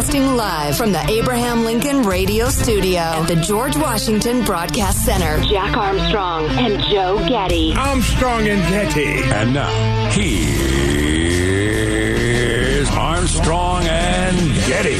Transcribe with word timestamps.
Broadcasting 0.00 0.34
live 0.34 0.78
from 0.78 0.92
the 0.92 1.10
Abraham 1.10 1.62
Lincoln 1.62 2.00
Radio 2.04 2.48
Studio 2.48 3.00
at 3.00 3.26
the 3.28 3.36
George 3.36 3.76
Washington 3.76 4.42
Broadcast 4.46 5.04
Center. 5.04 5.42
Jack 5.42 5.76
Armstrong 5.76 6.46
and 6.46 6.82
Joe 6.90 7.18
Getty. 7.28 7.74
Armstrong 7.76 8.48
and 8.48 8.62
Getty. 8.70 9.22
And 9.24 9.52
now, 9.52 9.68
here's 10.12 10.48
Armstrong 12.88 13.82
and 13.82 14.38
Getty. 14.66 14.96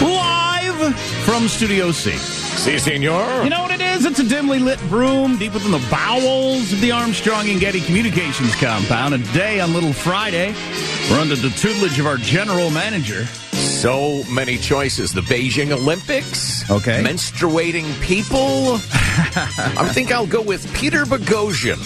Live 0.00 0.94
from 1.24 1.48
Studio 1.48 1.90
C. 1.90 2.12
Si, 2.12 2.78
senor. 2.78 3.42
You 3.42 3.50
know 3.50 3.62
what 3.62 3.72
it 3.72 3.80
is? 3.80 3.87
It's 4.00 4.20
a 4.20 4.24
dimly 4.24 4.58
lit 4.60 4.80
room 4.90 5.38
deep 5.38 5.54
within 5.54 5.72
the 5.72 5.86
bowels 5.90 6.72
of 6.72 6.80
the 6.80 6.92
Armstrong 6.92 7.48
and 7.48 7.60
Getty 7.60 7.80
Communications 7.80 8.54
compound. 8.54 9.12
And 9.12 9.24
today 9.26 9.60
on 9.60 9.72
Little 9.72 9.92
Friday, 9.92 10.54
we're 11.10 11.18
under 11.18 11.34
the 11.34 11.50
tutelage 11.50 11.98
of 11.98 12.06
our 12.06 12.16
general 12.16 12.70
manager. 12.70 13.26
So 13.52 14.22
many 14.30 14.56
choices. 14.56 15.12
The 15.12 15.20
Beijing 15.22 15.72
Olympics. 15.72 16.70
Okay. 16.70 17.02
Menstruating 17.02 18.00
people. 18.00 18.74
I 19.76 19.90
think 19.92 20.12
I'll 20.12 20.26
go 20.26 20.42
with 20.42 20.72
Peter 20.74 21.04
Boghossian. 21.04 21.78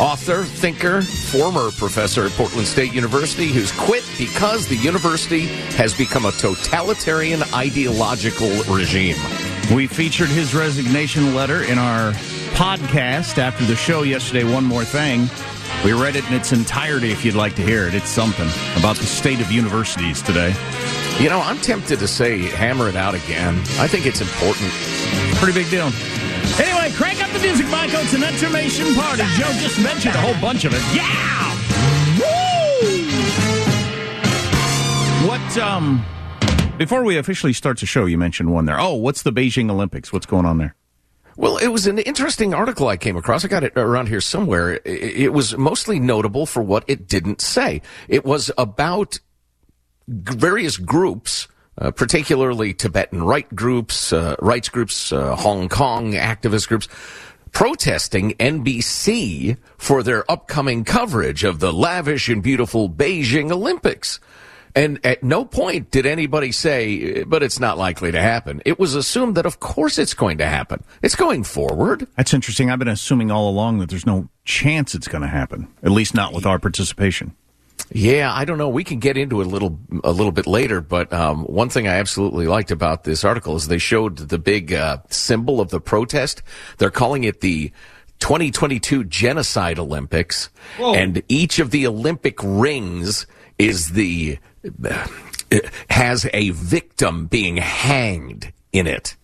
Author, 0.00 0.44
thinker, 0.44 1.02
former 1.02 1.70
professor 1.72 2.26
at 2.26 2.32
Portland 2.32 2.66
State 2.66 2.92
University 2.92 3.48
who's 3.48 3.72
quit 3.72 4.04
because 4.16 4.66
the 4.68 4.76
university 4.76 5.46
has 5.76 5.92
become 5.92 6.24
a 6.24 6.32
totalitarian 6.32 7.42
ideological 7.54 8.48
regime. 8.72 9.16
We 9.74 9.86
featured 9.86 10.28
his 10.30 10.54
resignation 10.54 11.34
letter 11.34 11.62
in 11.62 11.78
our 11.78 12.12
podcast 12.54 13.36
after 13.36 13.64
the 13.66 13.76
show 13.76 14.02
yesterday, 14.02 14.42
One 14.42 14.64
More 14.64 14.84
Thing. 14.84 15.28
We 15.84 15.92
read 15.92 16.16
it 16.16 16.26
in 16.28 16.32
its 16.32 16.52
entirety 16.52 17.12
if 17.12 17.22
you'd 17.22 17.34
like 17.34 17.54
to 17.56 17.62
hear 17.62 17.86
it. 17.86 17.94
It's 17.94 18.08
something 18.08 18.48
about 18.78 18.96
the 18.96 19.04
state 19.04 19.40
of 19.40 19.52
universities 19.52 20.22
today. 20.22 20.54
You 21.20 21.28
know, 21.28 21.40
I'm 21.40 21.58
tempted 21.58 21.98
to 21.98 22.08
say 22.08 22.38
hammer 22.38 22.88
it 22.88 22.96
out 22.96 23.14
again. 23.14 23.58
I 23.78 23.86
think 23.86 24.06
it's 24.06 24.22
important. 24.22 24.70
Pretty 25.36 25.52
big 25.60 25.70
deal. 25.70 25.90
Anyway, 26.58 26.90
crank 26.96 27.22
up 27.22 27.30
the 27.32 27.40
music, 27.40 27.68
Michael. 27.68 28.00
It's 28.00 28.14
an 28.14 28.24
intermission 28.24 28.94
party. 28.94 29.22
Joe 29.36 29.52
just 29.60 29.78
mentioned 29.82 30.14
a 30.14 30.20
whole 30.20 30.40
bunch 30.40 30.64
of 30.64 30.72
it. 30.72 30.82
Yeah! 30.96 31.52
Woo! 32.18 32.98
What, 35.28 35.58
um, 35.58 36.02
before 36.78 37.04
we 37.04 37.18
officially 37.18 37.52
start 37.52 37.78
the 37.78 37.86
show, 37.86 38.06
you 38.06 38.16
mentioned 38.16 38.52
one 38.52 38.64
there. 38.64 38.80
Oh, 38.80 38.94
what's 38.94 39.22
the 39.22 39.32
Beijing 39.32 39.70
Olympics? 39.70 40.12
What's 40.12 40.26
going 40.26 40.46
on 40.46 40.58
there? 40.58 40.74
Well, 41.36 41.56
it 41.58 41.68
was 41.68 41.86
an 41.86 41.98
interesting 41.98 42.54
article 42.54 42.88
I 42.88 42.96
came 42.96 43.16
across. 43.16 43.44
I 43.44 43.48
got 43.48 43.62
it 43.62 43.72
around 43.76 44.08
here 44.08 44.20
somewhere. 44.20 44.80
It 44.84 45.32
was 45.32 45.56
mostly 45.56 46.00
notable 46.00 46.46
for 46.46 46.62
what 46.62 46.84
it 46.88 47.06
didn't 47.06 47.40
say. 47.40 47.82
It 48.08 48.24
was 48.24 48.50
about 48.58 49.20
various 50.08 50.76
groups 50.76 51.46
uh, 51.80 51.90
particularly 51.92 52.74
Tibetan 52.74 53.22
right 53.22 53.48
groups, 53.54 54.12
uh, 54.12 54.34
rights 54.40 54.68
groups, 54.68 55.12
uh, 55.12 55.36
Hong 55.36 55.68
Kong 55.68 56.12
activist 56.12 56.68
groups, 56.68 56.88
protesting 57.52 58.32
NBC 58.32 59.56
for 59.76 60.02
their 60.02 60.30
upcoming 60.30 60.84
coverage 60.84 61.44
of 61.44 61.60
the 61.60 61.72
lavish 61.72 62.28
and 62.28 62.42
beautiful 62.42 62.90
Beijing 62.90 63.52
Olympics. 63.52 64.20
And 64.78 65.04
at 65.04 65.24
no 65.24 65.44
point 65.44 65.90
did 65.90 66.06
anybody 66.06 66.52
say, 66.52 67.24
but 67.24 67.42
it's 67.42 67.58
not 67.58 67.78
likely 67.78 68.12
to 68.12 68.22
happen. 68.22 68.62
It 68.64 68.78
was 68.78 68.94
assumed 68.94 69.36
that 69.36 69.44
of 69.44 69.58
course 69.58 69.98
it's 69.98 70.14
going 70.14 70.38
to 70.38 70.46
happen. 70.46 70.84
It's 71.02 71.16
going 71.16 71.42
forward. 71.42 72.06
That's 72.16 72.32
interesting. 72.32 72.70
I've 72.70 72.78
been 72.78 72.86
assuming 72.86 73.32
all 73.32 73.48
along 73.50 73.78
that 73.78 73.88
there's 73.90 74.06
no 74.06 74.28
chance 74.44 74.94
it's 74.94 75.08
going 75.08 75.22
to 75.22 75.28
happen, 75.28 75.66
at 75.82 75.90
least 75.90 76.14
not 76.14 76.32
with 76.32 76.46
our 76.46 76.60
participation. 76.60 77.34
Yeah, 77.90 78.32
I 78.32 78.44
don't 78.44 78.58
know. 78.58 78.68
We 78.68 78.84
can 78.84 79.00
get 79.00 79.16
into 79.16 79.40
it 79.40 79.46
a 79.46 79.50
little 79.50 79.80
a 80.04 80.12
little 80.12 80.30
bit 80.32 80.46
later, 80.46 80.80
but 80.80 81.12
um, 81.12 81.44
one 81.44 81.70
thing 81.70 81.88
I 81.88 81.96
absolutely 81.96 82.46
liked 82.46 82.70
about 82.70 83.02
this 83.02 83.24
article 83.24 83.56
is 83.56 83.66
they 83.66 83.78
showed 83.78 84.16
the 84.16 84.38
big 84.38 84.72
uh, 84.72 84.98
symbol 85.10 85.60
of 85.60 85.70
the 85.70 85.80
protest. 85.80 86.42
They're 86.76 86.90
calling 86.90 87.24
it 87.24 87.40
the 87.40 87.72
2022 88.20 89.04
Genocide 89.04 89.78
Olympics, 89.78 90.50
Whoa. 90.76 90.94
and 90.94 91.22
each 91.28 91.58
of 91.58 91.70
the 91.70 91.86
Olympic 91.86 92.38
rings 92.42 93.26
is 93.58 93.88
the 93.90 94.38
has 95.90 96.26
a 96.32 96.50
victim 96.50 97.26
being 97.26 97.56
hanged 97.56 98.52
in 98.72 98.86
it. 98.86 99.16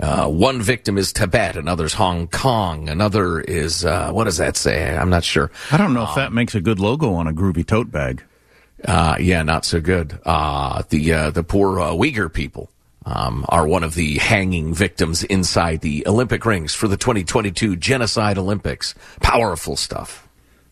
Uh, 0.00 0.28
one 0.28 0.60
victim 0.60 0.98
is 0.98 1.12
Tibet, 1.12 1.56
another's 1.56 1.94
Hong 1.94 2.26
Kong, 2.26 2.88
another 2.88 3.40
is 3.40 3.84
uh, 3.84 4.10
what 4.10 4.24
does 4.24 4.38
that 4.38 4.56
say? 4.56 4.96
I'm 4.96 5.10
not 5.10 5.22
sure. 5.22 5.52
I 5.70 5.76
don't 5.76 5.94
know 5.94 6.02
um, 6.02 6.08
if 6.08 6.14
that 6.16 6.32
makes 6.32 6.56
a 6.56 6.60
good 6.60 6.80
logo 6.80 7.14
on 7.14 7.28
a 7.28 7.32
groovy 7.32 7.64
tote 7.64 7.92
bag. 7.92 8.22
Uh, 8.84 9.16
yeah, 9.20 9.42
not 9.42 9.64
so 9.64 9.80
good. 9.80 10.18
Uh, 10.24 10.82
the 10.88 11.12
uh, 11.12 11.30
the 11.30 11.44
poor 11.44 11.80
uh, 11.80 11.90
Uyghur 11.92 12.32
people 12.32 12.70
um, 13.06 13.46
are 13.48 13.66
one 13.66 13.84
of 13.84 13.94
the 13.94 14.18
hanging 14.18 14.74
victims 14.74 15.22
inside 15.24 15.80
the 15.80 16.06
Olympic 16.06 16.44
rings 16.44 16.74
for 16.74 16.88
the 16.88 16.96
2022 16.96 17.76
Genocide 17.76 18.36
Olympics. 18.36 18.94
Powerful 19.20 19.76
stuff. 19.76 20.23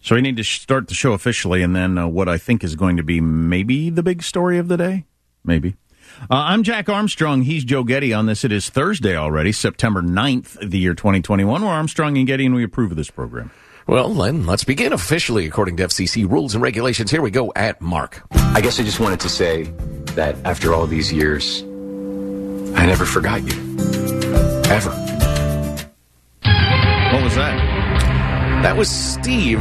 So 0.03 0.17
we 0.17 0.21
need 0.21 0.37
to 0.37 0.43
start 0.43 0.89
the 0.89 0.95
show 0.95 1.13
officially, 1.13 1.63
and 1.63 1.77
then 1.77 1.97
uh, 1.97 2.09
what 2.09 2.29
I 2.29 2.37
think 2.37 2.65
is 2.65 2.75
going 2.75 2.97
to 2.97 3.05
be 3.05 3.21
maybe 3.21 3.89
the 3.89 4.03
big 4.03 4.23
story 4.25 4.59
of 4.59 4.67
the 4.67 4.77
day. 4.77 5.07
Maybe. 5.45 5.77
Uh, 6.23 6.35
I'm 6.35 6.65
Jack 6.65 6.89
Armstrong. 6.89 7.43
He's 7.43 7.65
Joe 7.65 7.85
Getty 7.85 8.13
on 8.13 8.27
this. 8.27 8.45
It 8.45 8.51
is 8.51 8.69
Thursday 8.69 9.17
already, 9.17 9.53
September 9.53 10.03
9th, 10.03 10.69
the 10.69 10.79
year 10.79 10.95
2021. 10.95 11.63
We're 11.63 11.69
Armstrong 11.69 12.19
and 12.19 12.27
Getty, 12.27 12.47
and 12.47 12.55
we 12.55 12.65
approve 12.65 12.91
of 12.91 12.97
this 12.97 13.11
program. 13.11 13.53
Well, 13.87 14.13
then 14.13 14.45
let's 14.45 14.65
begin 14.65 14.93
officially 14.93 15.47
according 15.47 15.77
to 15.77 15.85
FCC 15.85 16.29
rules 16.29 16.55
and 16.55 16.63
regulations. 16.63 17.11
Here 17.11 17.23
we 17.23 17.31
go 17.31 17.53
at 17.55 17.81
Mark. 17.81 18.23
I 18.33 18.61
guess 18.61 18.81
I 18.81 18.83
just 18.83 18.99
wanted 18.99 19.21
to 19.21 19.29
say 19.29 19.65
that 20.15 20.37
after 20.45 20.75
all 20.75 20.87
these 20.87 21.13
years, 21.13 21.63
I 21.63 22.87
never 22.87 23.05
forgot 23.05 23.43
you. 23.43 23.53
Ever. 24.69 24.91
What 27.13 27.23
was 27.23 27.35
that? 27.37 27.73
That 28.63 28.77
was 28.77 28.89
Steve, 28.89 29.61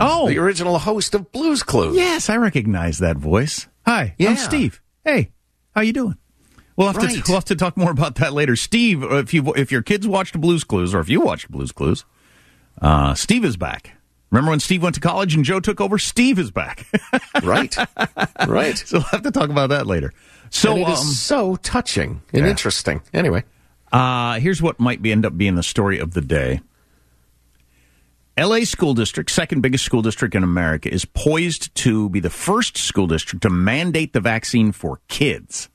Oh, 0.00 0.26
the 0.28 0.38
original 0.38 0.78
host 0.78 1.14
of 1.14 1.30
Blues 1.32 1.62
Clues. 1.62 1.94
yes, 1.96 2.28
I 2.28 2.36
recognize 2.36 2.98
that 2.98 3.16
voice. 3.16 3.68
Hi, 3.86 4.14
Yeah. 4.18 4.30
I'm 4.30 4.36
Steve. 4.36 4.80
Hey, 5.04 5.30
how 5.74 5.82
you 5.82 5.92
doing? 5.92 6.16
We'll 6.76 6.88
have 6.90 6.98
to 7.00 7.22
we'll 7.28 7.36
have 7.36 7.44
to 7.46 7.54
talk 7.56 7.76
more 7.76 7.90
about 7.90 8.16
that 8.16 8.32
later. 8.32 8.56
Steve, 8.56 9.02
if 9.02 9.32
you 9.34 9.52
if 9.54 9.70
your 9.70 9.82
kids 9.82 10.08
watched 10.08 10.40
Blues 10.40 10.64
Clues 10.64 10.94
or 10.94 11.00
if 11.00 11.08
you 11.08 11.20
watched 11.20 11.50
Blues 11.50 11.70
Clues, 11.72 12.04
uh, 12.80 13.14
Steve 13.14 13.44
is 13.44 13.56
back. 13.56 13.92
Remember 14.30 14.50
when 14.50 14.60
Steve 14.60 14.82
went 14.82 14.94
to 14.94 15.00
college 15.00 15.34
and 15.34 15.44
Joe 15.44 15.60
took 15.60 15.80
over? 15.80 15.98
Steve 15.98 16.38
is 16.38 16.50
back. 16.50 16.86
Right. 17.42 17.74
right. 18.46 18.78
so 18.78 18.98
we'll 18.98 19.02
have 19.10 19.22
to 19.22 19.30
talk 19.32 19.50
about 19.50 19.70
that 19.70 19.86
later. 19.86 20.12
So 20.50 20.72
And 20.72 20.82
it 20.82 20.88
is 20.90 21.00
um, 21.00 21.06
so 21.06 21.56
touching 21.56 22.22
and 22.32 22.44
yeah. 22.44 22.50
interesting. 22.50 23.02
Anyway. 23.12 23.42
Uh, 23.90 24.38
here's 24.38 24.62
what 24.62 24.78
might 24.78 25.02
be 25.02 25.10
end 25.12 25.26
up 25.26 25.36
being 25.36 25.56
the 25.56 25.62
story 25.62 25.98
of 25.98 26.12
the 26.14 26.20
day. 26.20 26.60
LA 28.38 28.60
School 28.60 28.94
District, 28.94 29.30
second 29.30 29.60
biggest 29.60 29.84
school 29.84 30.02
district 30.02 30.34
in 30.34 30.42
America, 30.42 30.92
is 30.92 31.04
poised 31.04 31.74
to 31.76 32.08
be 32.08 32.20
the 32.20 32.30
first 32.30 32.76
school 32.78 33.06
district 33.06 33.42
to 33.42 33.50
mandate 33.50 34.12
the 34.12 34.20
vaccine 34.20 34.72
for 34.72 35.00
kids. 35.08 35.68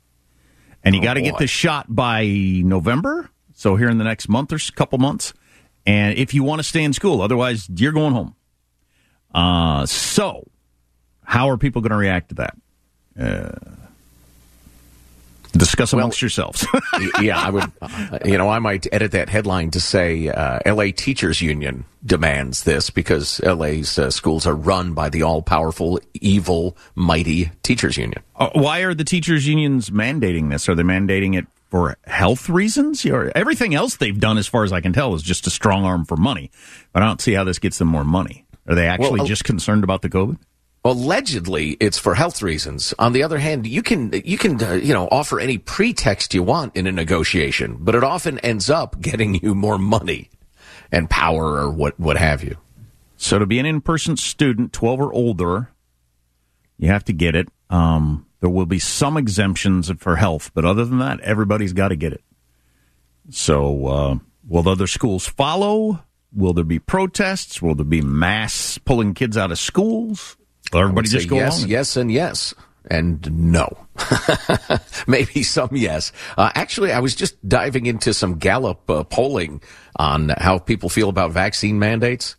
And 0.84 0.96
you 0.96 1.02
Oh, 1.02 1.04
got 1.04 1.14
to 1.16 1.22
get 1.22 1.38
this 1.38 1.50
shot 1.52 1.86
by 1.94 2.26
November, 2.26 3.30
so 3.54 3.76
here 3.76 3.90
in 3.90 3.98
the 3.98 4.04
next 4.04 4.28
month 4.30 4.52
or 4.54 4.60
couple 4.76 4.98
months. 4.98 5.34
And 5.86 6.18
if 6.18 6.34
you 6.34 6.44
want 6.44 6.60
to 6.60 6.64
stay 6.64 6.84
in 6.84 6.94
school, 6.94 7.22
otherwise 7.22 7.70
you're 7.76 7.92
going 7.92 8.14
home. 8.14 8.36
Uh, 9.34 9.86
so 9.86 10.48
how 11.24 11.50
are 11.50 11.58
people 11.58 11.82
going 11.82 11.92
to 11.92 11.98
react 11.98 12.30
to 12.30 12.36
that? 12.36 12.58
Uh, 13.20 13.87
discuss 15.58 15.94
amongst 15.94 16.22
yourselves. 16.22 16.66
Yeah, 17.22 17.40
I 17.40 17.50
would. 17.50 17.72
uh, 17.82 18.20
You 18.26 18.38
know, 18.38 18.50
I 18.50 18.60
might 18.60 18.88
edit 18.92 19.12
that 19.12 19.30
headline 19.30 19.72
to 19.72 19.80
say 19.80 20.30
uh, 20.30 20.60
"L.A. 20.66 20.92
Teachers 20.92 21.42
Union 21.42 21.86
demands 22.06 22.64
this" 22.64 22.90
because 22.90 23.40
L.A.'s 23.44 23.98
uh, 24.00 24.10
schools 24.12 24.46
are 24.48 24.56
run 24.56 24.94
by 24.94 25.10
the 25.10 25.24
all-powerful, 25.24 26.00
evil, 26.16 26.78
mighty 26.96 27.52
teachers 27.64 27.98
union. 27.98 28.24
Uh, 28.36 28.50
why 28.54 28.80
are 28.82 28.94
the 28.94 29.04
teachers 29.04 29.48
unions 29.48 29.90
mandating 29.90 30.50
this? 30.50 30.68
Are 30.70 30.76
they 30.76 30.84
mandating 30.84 31.36
it 31.38 31.48
for 31.70 31.98
health 32.06 32.50
reasons? 32.50 33.06
Or 33.06 33.32
everything 33.36 33.74
else 33.76 33.98
they've 33.98 34.20
done, 34.20 34.38
as 34.38 34.48
far 34.48 34.64
as 34.64 34.72
I 34.74 34.82
can 34.82 34.94
tell, 34.94 35.14
is 35.16 35.24
just 35.24 35.48
a 35.48 35.52
strong 35.52 35.84
arm 35.86 36.06
for 36.06 36.18
money. 36.18 36.52
But 36.94 37.04
I 37.04 37.08
don't 37.08 37.22
see 37.22 37.34
how 37.34 37.44
this 37.44 37.60
gets 37.60 37.78
them 37.80 37.88
more 37.88 38.06
money. 38.06 38.46
Are 38.68 38.76
they 38.76 38.88
actually 38.88 39.20
Well, 39.20 39.28
just 39.28 39.44
concerned 39.44 39.84
about 39.84 40.02
the 40.02 40.10
COVID? 40.10 40.38
Allegedly, 40.86 41.72
it's 41.80 41.98
for 41.98 42.16
health 42.16 42.42
reasons. 42.42 42.94
On 42.98 43.12
the 43.12 43.24
other 43.24 43.40
hand, 43.40 43.68
you 43.68 43.84
can 43.84 44.14
you 44.24 44.38
can 44.38 44.62
uh, 44.64 44.74
you 44.74 44.94
know 44.94 45.08
offer 45.12 45.40
any 45.40 45.58
pretext 45.58 46.34
you 46.34 46.44
want 46.44 46.76
in 46.76 46.88
a 46.88 46.92
negotiation, 46.92 47.78
but 47.80 47.96
it 47.96 48.04
often 48.04 48.40
ends 48.40 48.70
up 48.70 49.02
getting 49.02 49.36
you 49.36 49.54
more 49.54 49.78
money 49.78 50.30
and 50.92 51.10
power 51.10 51.56
or 51.56 51.70
what 51.70 52.00
what 52.00 52.18
have 52.18 52.44
you. 52.44 52.58
So 53.18 53.40
to 53.40 53.46
be 53.46 53.60
an 53.60 53.66
in-person 53.66 54.16
student, 54.18 54.74
12 54.74 55.00
or 55.02 55.14
older, 55.14 55.72
you 56.78 56.88
have 56.90 57.04
to 57.06 57.14
get 57.14 57.36
it. 57.36 57.50
Um, 57.70 58.28
there 58.40 58.50
will 58.50 58.68
be 58.68 58.80
some 58.80 59.18
exemptions 59.18 59.92
for 59.98 60.16
health, 60.18 60.52
but 60.54 60.64
other 60.66 60.86
than 60.86 61.00
that, 61.00 61.20
everybody's 61.22 61.74
got 61.74 61.88
to 61.88 61.96
get 61.96 62.14
it. 62.14 62.24
So 63.32 63.88
uh, 63.88 64.16
will 64.48 64.70
other 64.70 64.88
schools 64.88 65.28
follow? 65.28 66.04
Will 66.32 66.54
there 66.54 66.64
be 66.64 66.80
protests? 66.80 67.62
Will 67.62 67.76
there 67.76 67.84
be 67.84 68.02
mass 68.02 68.78
pulling 68.78 69.14
kids 69.16 69.36
out 69.36 69.52
of 69.52 69.58
schools? 69.58 70.38
Will 70.74 70.82
everybody 70.82 71.08
just 71.10 71.30
go 71.30 71.36
yes, 71.36 71.66
yes, 71.66 71.98
and 71.98 72.12
yes, 72.12 72.54
and 72.90 73.52
no. 73.52 73.78
Maybe 75.08 75.44
some 75.44 75.70
yes. 75.74 76.12
Uh, 76.38 76.52
actually, 76.56 76.92
I 76.92 77.00
was 77.00 77.16
just 77.16 77.48
diving 77.48 77.86
into 77.86 78.14
some 78.14 78.38
Gallup 78.38 78.90
uh, 78.90 79.04
polling 79.04 79.62
on 79.96 80.30
how 80.38 80.60
people 80.60 80.90
feel 80.90 81.10
about 81.10 81.32
vaccine 81.32 81.80
mandates. 81.80 82.36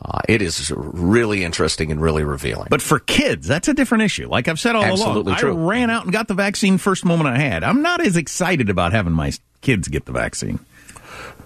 Uh, 0.00 0.20
it 0.28 0.40
is 0.40 0.70
really 0.76 1.42
interesting 1.42 1.90
and 1.90 2.00
really 2.00 2.22
revealing. 2.22 2.68
But 2.70 2.80
for 2.80 3.00
kids, 3.00 3.48
that's 3.48 3.66
a 3.66 3.74
different 3.74 4.04
issue. 4.04 4.28
Like 4.28 4.46
I've 4.46 4.60
said 4.60 4.76
all 4.76 4.84
Absolutely 4.84 5.32
along, 5.32 5.40
true. 5.40 5.56
I 5.56 5.68
ran 5.68 5.90
out 5.90 6.04
and 6.04 6.12
got 6.12 6.28
the 6.28 6.34
vaccine 6.34 6.78
first 6.78 7.04
moment 7.04 7.28
I 7.28 7.38
had. 7.38 7.64
I'm 7.64 7.82
not 7.82 8.00
as 8.00 8.16
excited 8.16 8.70
about 8.70 8.92
having 8.92 9.12
my 9.12 9.32
kids 9.60 9.88
get 9.88 10.04
the 10.04 10.12
vaccine. 10.12 10.60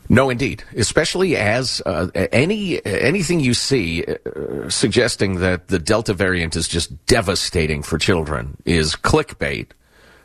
No, 0.09 0.29
indeed. 0.29 0.65
Especially 0.77 1.37
as 1.37 1.81
uh, 1.87 2.09
any 2.15 2.85
anything 2.85 3.41
you 3.41 3.55
see 3.55 4.05
uh, 4.05 4.69
suggesting 4.69 5.37
that 5.37 5.69
the 5.69 5.79
Delta 5.79 6.13
variant 6.13 6.57
is 6.57 6.69
just 6.69 7.07
devastating 7.07 7.83
for 7.83 7.99
children 7.99 8.57
is 8.65 8.95
clickbait, 8.95 9.69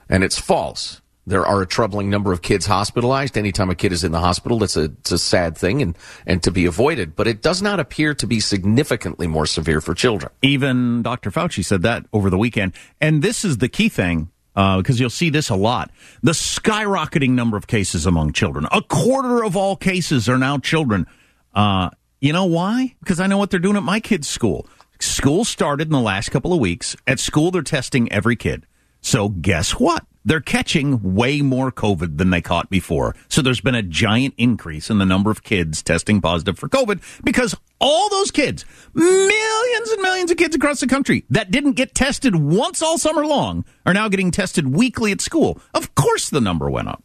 and 0.10 0.24
it's 0.24 0.40
false. 0.40 1.02
There 1.28 1.46
are 1.46 1.62
a 1.62 1.68
troubling 1.68 2.10
number 2.10 2.32
of 2.32 2.42
kids 2.42 2.66
hospitalized. 2.66 3.38
Anytime 3.38 3.70
a 3.70 3.76
kid 3.76 3.92
is 3.92 4.06
in 4.06 4.14
the 4.14 4.20
hospital, 4.20 4.64
it's 4.64 4.78
a 4.78 4.86
it's 4.86 5.12
a 5.12 5.18
sad 5.18 5.58
thing 5.58 5.82
and 5.82 5.98
and 6.26 6.42
to 6.44 6.52
be 6.52 6.66
avoided. 6.66 7.16
But 7.16 7.28
it 7.28 7.42
does 7.42 7.62
not 7.62 7.80
appear 7.80 8.14
to 8.16 8.26
be 8.26 8.40
significantly 8.40 9.28
more 9.28 9.46
severe 9.46 9.82
for 9.82 9.94
children. 9.94 10.32
Even 10.42 11.02
Dr. 11.02 11.30
Fauci 11.30 11.64
said 11.64 11.82
that 11.82 12.06
over 12.14 12.30
the 12.30 12.38
weekend. 12.38 12.74
And 13.02 13.22
this 13.22 13.44
is 13.44 13.58
the 13.58 13.68
key 13.68 13.90
thing, 13.90 14.32
uh, 14.58 14.78
because 14.78 15.00
you'll 15.00 15.10
see 15.10 15.30
this 15.30 15.50
a 15.50 15.56
lot. 15.56 15.92
The 16.24 16.32
skyrocketing 16.32 17.30
number 17.30 17.56
of 17.56 17.68
cases 17.68 18.06
among 18.08 18.34
children. 18.34 18.68
A 18.72 18.82
quarter 18.82 19.46
of 19.46 19.56
all 19.56 19.78
cases 19.78 20.28
are 20.28 20.40
now 20.40 20.58
children. 20.58 21.06
Uh, 21.54 21.92
you 22.20 22.34
know 22.34 22.46
why? 22.46 22.96
Because 23.00 23.20
I 23.20 23.28
know 23.28 23.38
what 23.38 23.52
they're 23.52 23.60
doing 23.60 23.78
at 23.78 23.84
my 23.84 24.00
kid's 24.00 24.28
school. 24.28 24.68
School 25.00 25.46
started 25.46 25.88
in 25.90 25.92
the 25.92 26.00
last 26.00 26.30
couple 26.32 26.54
of 26.54 26.60
weeks. 26.60 26.96
At 27.06 27.20
school, 27.20 27.52
they're 27.52 27.62
testing 27.62 28.12
every 28.12 28.36
kid. 28.36 28.66
So 29.00 29.30
guess 29.30 29.74
what? 29.74 30.04
They're 30.28 30.42
catching 30.42 31.16
way 31.16 31.42
more 31.42 31.72
COVID 31.72 32.18
than 32.18 32.32
they 32.32 32.42
caught 32.42 32.70
before. 32.70 33.16
So 33.30 33.42
there's 33.42 33.62
been 33.62 33.76
a 33.76 33.82
giant 33.82 34.34
increase 34.38 34.90
in 34.90 34.98
the 34.98 35.06
number 35.06 35.32
of 35.32 35.42
kids 35.42 35.82
testing 35.82 36.20
positive 36.20 36.60
for 36.60 36.68
COVID 36.68 37.02
because 37.24 37.56
all 37.80 38.10
those 38.10 38.30
kids, 38.30 38.66
millions 38.94 39.90
and 39.90 40.02
millions 40.02 40.30
of 40.30 40.36
kids 40.36 40.54
across 40.54 40.82
the 40.82 40.88
country 40.88 41.24
that 41.30 41.50
didn't 41.50 41.78
get 41.78 41.96
tested 41.96 42.36
once 42.36 42.82
all 42.82 42.98
summer 42.98 43.26
long 43.26 43.64
are 43.86 43.94
now 43.94 44.10
getting 44.10 44.30
tested 44.30 44.76
weekly 44.76 45.14
at 45.14 45.22
school. 45.22 45.62
Of 45.74 45.96
course 45.96 46.30
the 46.30 46.42
number 46.42 46.70
went 46.70 46.90
up. 46.90 47.02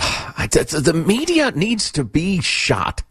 The 0.48 1.04
media 1.06 1.52
needs 1.52 1.92
to 1.92 2.02
be 2.02 2.40
shot. 2.40 3.04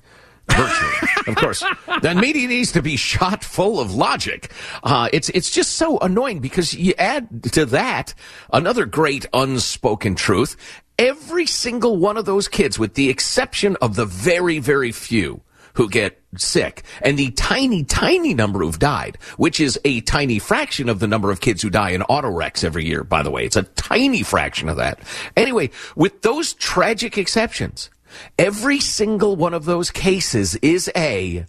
Virtually, 0.50 1.10
of 1.28 1.36
course. 1.36 1.64
The 2.02 2.16
media 2.16 2.48
needs 2.48 2.72
to 2.74 2.82
be 2.82 2.96
shot 2.96 3.44
full 3.44 3.80
of 3.80 3.94
logic. 3.94 4.52
Uh, 4.84 5.10
it's 5.12 5.30
it's 5.30 5.52
just 5.52 5.74
so 5.74 5.98
annoying 6.00 6.40
because 6.40 6.74
you 6.74 6.94
add 6.98 7.44
to 7.54 7.66
that 7.68 8.14
another 8.52 8.86
great 8.86 9.26
unspoken 9.34 10.16
truth. 10.16 10.56
Every 10.98 11.46
single 11.46 11.98
one 11.98 12.18
of 12.18 12.26
those 12.26 12.48
kids, 12.48 12.80
with 12.80 12.96
the 12.96 13.10
exception 13.10 13.76
of 13.82 13.96
the 13.96 14.06
very 14.06 14.60
very 14.60 14.92
few 14.92 15.42
who 15.74 15.88
get 15.88 16.20
sick, 16.38 16.82
and 17.04 17.20
the 17.20 17.30
tiny 17.32 17.84
tiny 17.84 18.34
number 18.34 18.60
who've 18.60 18.80
died, 18.80 19.18
which 19.38 19.60
is 19.60 19.80
a 19.86 20.02
tiny 20.02 20.40
fraction 20.40 20.90
of 20.90 21.00
the 21.00 21.08
number 21.08 21.30
of 21.30 21.40
kids 21.40 21.62
who 21.62 21.70
die 21.70 21.92
in 21.92 22.02
auto 22.04 22.30
wrecks 22.30 22.64
every 22.64 22.86
year. 22.86 23.04
By 23.04 23.22
the 23.22 23.30
way, 23.30 23.46
it's 23.46 23.56
a 23.56 23.64
tiny 23.64 24.24
fraction 24.24 24.70
of 24.70 24.78
that. 24.78 25.00
Anyway, 25.36 25.70
with 25.96 26.24
those 26.24 26.54
tragic 26.54 27.18
exceptions. 27.18 27.92
Every 28.38 28.80
single 28.80 29.36
one 29.36 29.54
of 29.54 29.66
those 29.66 29.92
cases 29.92 30.56
is 30.58 30.92
a 30.96 31.46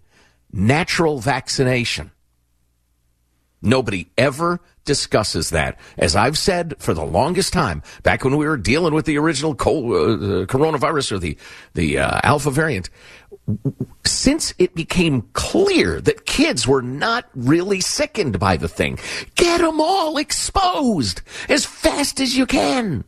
natural 0.52 1.18
vaccination. 1.18 2.10
Nobody 3.60 4.08
ever 4.16 4.60
discusses 4.84 5.50
that. 5.50 5.78
As 5.98 6.14
I've 6.14 6.38
said 6.38 6.74
for 6.78 6.94
the 6.94 7.04
longest 7.04 7.52
time, 7.52 7.82
back 8.02 8.24
when 8.24 8.36
we 8.36 8.46
were 8.46 8.56
dealing 8.56 8.94
with 8.94 9.04
the 9.04 9.18
original 9.18 9.52
uh, 9.52 10.46
coronavirus 10.46 11.12
or 11.12 11.18
the 11.18 11.36
the 11.74 11.98
uh, 11.98 12.20
alpha 12.22 12.50
variant, 12.50 12.88
since 14.06 14.54
it 14.58 14.74
became 14.74 15.22
clear 15.32 16.00
that 16.00 16.24
kids 16.24 16.68
were 16.68 16.82
not 16.82 17.28
really 17.34 17.80
sickened 17.80 18.38
by 18.38 18.56
the 18.56 18.68
thing, 18.68 18.98
get 19.34 19.60
them 19.60 19.80
all 19.80 20.16
exposed 20.16 21.20
as 21.48 21.66
fast 21.66 22.20
as 22.20 22.36
you 22.36 22.46
can. 22.46 23.04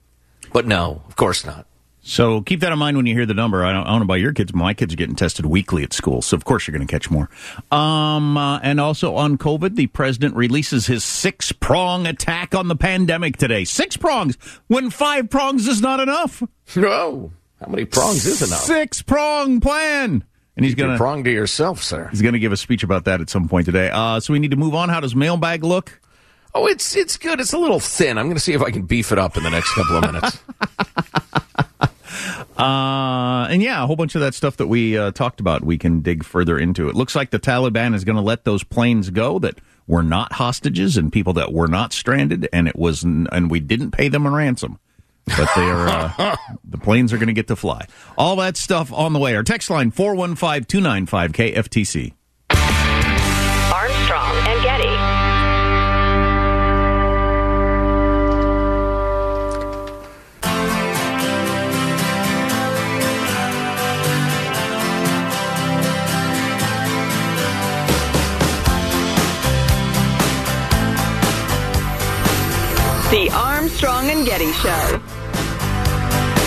But 0.52 0.66
no, 0.66 1.02
of 1.06 1.14
course 1.14 1.46
not. 1.46 1.66
So 2.02 2.40
keep 2.40 2.60
that 2.60 2.72
in 2.72 2.78
mind 2.78 2.96
when 2.96 3.06
you 3.06 3.14
hear 3.14 3.26
the 3.26 3.34
number. 3.34 3.64
I 3.64 3.72
don't, 3.72 3.86
I 3.86 3.90
don't 3.90 3.98
know 4.00 4.04
about 4.04 4.14
your 4.14 4.32
kids. 4.32 4.52
but 4.52 4.58
My 4.58 4.72
kids 4.74 4.94
are 4.94 4.96
getting 4.96 5.14
tested 5.16 5.44
weekly 5.46 5.82
at 5.82 5.92
school, 5.92 6.22
so 6.22 6.36
of 6.36 6.44
course 6.44 6.66
you're 6.66 6.76
going 6.76 6.86
to 6.86 6.90
catch 6.90 7.10
more. 7.10 7.28
Um, 7.70 8.36
uh, 8.36 8.58
and 8.60 8.80
also 8.80 9.16
on 9.16 9.36
COVID, 9.38 9.76
the 9.76 9.86
president 9.88 10.34
releases 10.34 10.86
his 10.86 11.04
six 11.04 11.52
prong 11.52 12.06
attack 12.06 12.54
on 12.54 12.68
the 12.68 12.76
pandemic 12.76 13.36
today. 13.36 13.64
Six 13.64 13.96
prongs 13.96 14.36
when 14.68 14.90
five 14.90 15.28
prongs 15.28 15.68
is 15.68 15.82
not 15.82 16.00
enough. 16.00 16.42
No. 16.74 17.32
How 17.60 17.66
many 17.70 17.84
prongs 17.84 18.24
is 18.24 18.40
enough? 18.40 18.60
Six 18.60 19.02
prong 19.02 19.60
plan. 19.60 20.24
and 20.56 20.64
he's 20.64 20.74
going 20.74 20.92
to 20.92 20.96
prong 20.96 21.24
to 21.24 21.30
yourself, 21.30 21.82
sir. 21.82 22.08
he's 22.10 22.22
going 22.22 22.32
to 22.32 22.40
give 22.40 22.52
a 22.52 22.56
speech 22.56 22.82
about 22.82 23.04
that 23.04 23.20
at 23.20 23.28
some 23.28 23.48
point 23.48 23.66
today. 23.66 23.90
Uh, 23.92 24.18
so 24.20 24.32
we 24.32 24.38
need 24.38 24.52
to 24.52 24.56
move 24.56 24.74
on. 24.74 24.88
How 24.88 25.00
does 25.00 25.14
mailbag 25.14 25.62
look? 25.64 26.00
Oh, 26.54 26.66
it's 26.66 26.96
it's 26.96 27.16
good. 27.18 27.38
It's 27.38 27.52
a 27.52 27.58
little 27.58 27.78
thin. 27.78 28.16
I'm 28.18 28.24
going 28.26 28.36
to 28.36 28.40
see 28.40 28.54
if 28.54 28.62
I 28.62 28.70
can 28.70 28.82
beef 28.82 29.12
it 29.12 29.18
up 29.18 29.36
in 29.36 29.42
the 29.44 29.50
next 29.50 29.72
couple 29.74 29.96
of 29.96 30.02
minutes. 30.12 30.38
Uh, 32.60 33.46
and 33.50 33.62
yeah, 33.62 33.82
a 33.82 33.86
whole 33.86 33.96
bunch 33.96 34.14
of 34.14 34.20
that 34.20 34.34
stuff 34.34 34.56
that 34.58 34.66
we 34.66 34.96
uh, 34.98 35.10
talked 35.12 35.40
about, 35.40 35.64
we 35.64 35.78
can 35.78 36.00
dig 36.00 36.24
further 36.24 36.58
into. 36.58 36.88
It 36.88 36.94
looks 36.94 37.14
like 37.14 37.30
the 37.30 37.38
Taliban 37.38 37.94
is 37.94 38.04
going 38.04 38.16
to 38.16 38.22
let 38.22 38.44
those 38.44 38.62
planes 38.62 39.10
go 39.10 39.38
that 39.38 39.58
were 39.86 40.02
not 40.02 40.34
hostages 40.34 40.96
and 40.96 41.12
people 41.12 41.32
that 41.34 41.52
were 41.52 41.68
not 41.68 41.92
stranded, 41.92 42.48
and 42.52 42.68
it 42.68 42.76
was, 42.76 43.02
and 43.02 43.50
we 43.50 43.60
didn't 43.60 43.92
pay 43.92 44.08
them 44.08 44.26
a 44.26 44.30
ransom. 44.30 44.78
But 45.24 45.48
they 45.54 45.62
are, 45.62 45.88
uh, 45.88 46.36
the 46.64 46.78
planes 46.78 47.12
are 47.12 47.16
going 47.18 47.28
to 47.28 47.32
get 47.32 47.48
to 47.48 47.56
fly. 47.56 47.86
All 48.18 48.36
that 48.36 48.56
stuff 48.56 48.92
on 48.92 49.12
the 49.12 49.18
way. 49.18 49.34
Our 49.36 49.42
text 49.42 49.70
line 49.70 49.90
415 49.90 50.64
295 50.64 51.32
KFTC. 51.32 52.12
The 73.10 73.28
Armstrong 73.34 74.08
and 74.08 74.24
Getty 74.24 74.52
Show. 74.52 75.00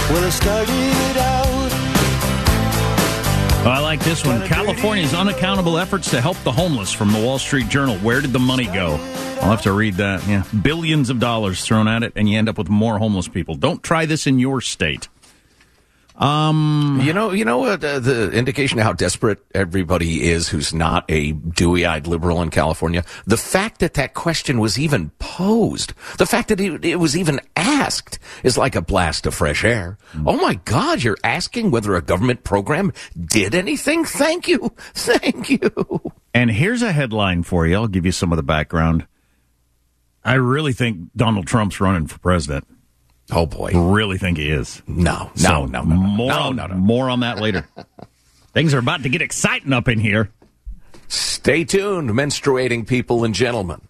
Well, 0.09 0.23
I 0.23 0.29
started 0.29 1.17
out. 1.17 1.71
Oh, 3.65 3.69
I 3.69 3.79
like 3.79 3.99
this 3.99 4.25
one. 4.25 4.47
California's 4.47 5.13
unaccountable 5.13 5.77
efforts 5.77 6.09
to 6.11 6.21
help 6.21 6.37
the 6.43 6.53
homeless 6.53 6.93
from 6.93 7.11
the 7.11 7.19
Wall 7.19 7.37
Street 7.37 7.67
Journal. 7.67 7.97
Where 7.97 8.21
did 8.21 8.31
the 8.31 8.39
money 8.39 8.65
go? 8.65 8.91
I'll 9.41 9.51
have 9.51 9.61
to 9.63 9.73
read 9.73 9.95
that. 9.95 10.25
Yeah. 10.25 10.43
Billions 10.61 11.09
of 11.09 11.19
dollars 11.19 11.65
thrown 11.65 11.89
at 11.89 12.01
it, 12.01 12.13
and 12.15 12.29
you 12.29 12.37
end 12.37 12.47
up 12.47 12.57
with 12.57 12.69
more 12.69 12.97
homeless 12.97 13.27
people. 13.27 13.55
Don't 13.55 13.83
try 13.83 14.05
this 14.05 14.25
in 14.25 14.39
your 14.39 14.61
state. 14.61 15.09
Um, 16.15 16.99
You 17.03 17.11
know, 17.13 17.31
you 17.31 17.43
know? 17.43 17.65
Uh, 17.65 17.75
the 17.77 18.31
indication 18.31 18.77
of 18.79 18.85
how 18.85 18.93
desperate 18.93 19.39
everybody 19.55 20.29
is 20.29 20.47
who's 20.47 20.73
not 20.73 21.05
a 21.09 21.31
dewy-eyed 21.31 22.05
liberal 22.07 22.41
in 22.41 22.49
California. 22.49 23.03
The 23.25 23.37
fact 23.37 23.79
that 23.79 23.95
that 23.95 24.13
question 24.13 24.59
was 24.59 24.77
even 24.77 25.09
posed, 25.19 25.93
the 26.17 26.25
fact 26.27 26.49
that 26.49 26.59
it, 26.59 26.85
it 26.85 26.97
was 26.97 27.17
even 27.17 27.39
asked, 27.55 28.19
is 28.43 28.57
like 28.57 28.75
a 28.75 28.81
blast 28.81 29.25
of 29.25 29.33
fresh 29.33 29.63
air. 29.63 29.97
Oh 30.25 30.37
my 30.37 30.55
God! 30.65 31.01
You're 31.03 31.17
asking 31.23 31.71
whether 31.71 31.95
a 31.95 32.01
government 32.01 32.43
program 32.43 32.93
did 33.19 33.55
anything? 33.55 34.05
Thank 34.05 34.47
you, 34.47 34.71
thank 34.93 35.49
you. 35.49 36.11
and 36.33 36.51
here's 36.51 36.83
a 36.83 36.91
headline 36.91 37.41
for 37.43 37.65
you. 37.65 37.75
I'll 37.75 37.87
give 37.87 38.05
you 38.05 38.11
some 38.11 38.31
of 38.31 38.37
the 38.37 38.43
background. 38.43 39.07
I 40.23 40.35
really 40.35 40.73
think 40.73 41.09
Donald 41.15 41.47
Trump's 41.47 41.81
running 41.81 42.07
for 42.07 42.19
president. 42.19 42.67
Oh 43.31 43.45
boy! 43.45 43.71
Really 43.73 44.17
think 44.17 44.37
he 44.37 44.49
is. 44.49 44.81
No, 44.87 45.25
no, 45.25 45.31
So, 45.35 45.65
no, 45.65 45.83
no, 45.83 45.83
no, 45.83 45.95
more 45.95 46.29
no, 46.29 46.39
on, 46.39 46.55
no, 46.55 46.67
no. 46.67 46.75
More 46.75 47.09
on 47.09 47.21
that 47.21 47.39
later. 47.39 47.67
Things 48.53 48.73
are 48.73 48.79
about 48.79 49.03
to 49.03 49.09
get 49.09 49.21
exciting 49.21 49.73
up 49.73 49.87
in 49.87 49.99
here. 49.99 50.29
Stay 51.07 51.63
tuned, 51.63 52.09
menstruating 52.11 52.87
people 52.87 53.23
and 53.23 53.33
gentlemen. 53.33 53.81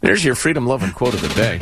There's 0.00 0.24
your 0.24 0.34
freedom 0.34 0.66
loving 0.66 0.90
quote 0.92 1.14
of 1.14 1.22
the 1.22 1.28
day. 1.28 1.58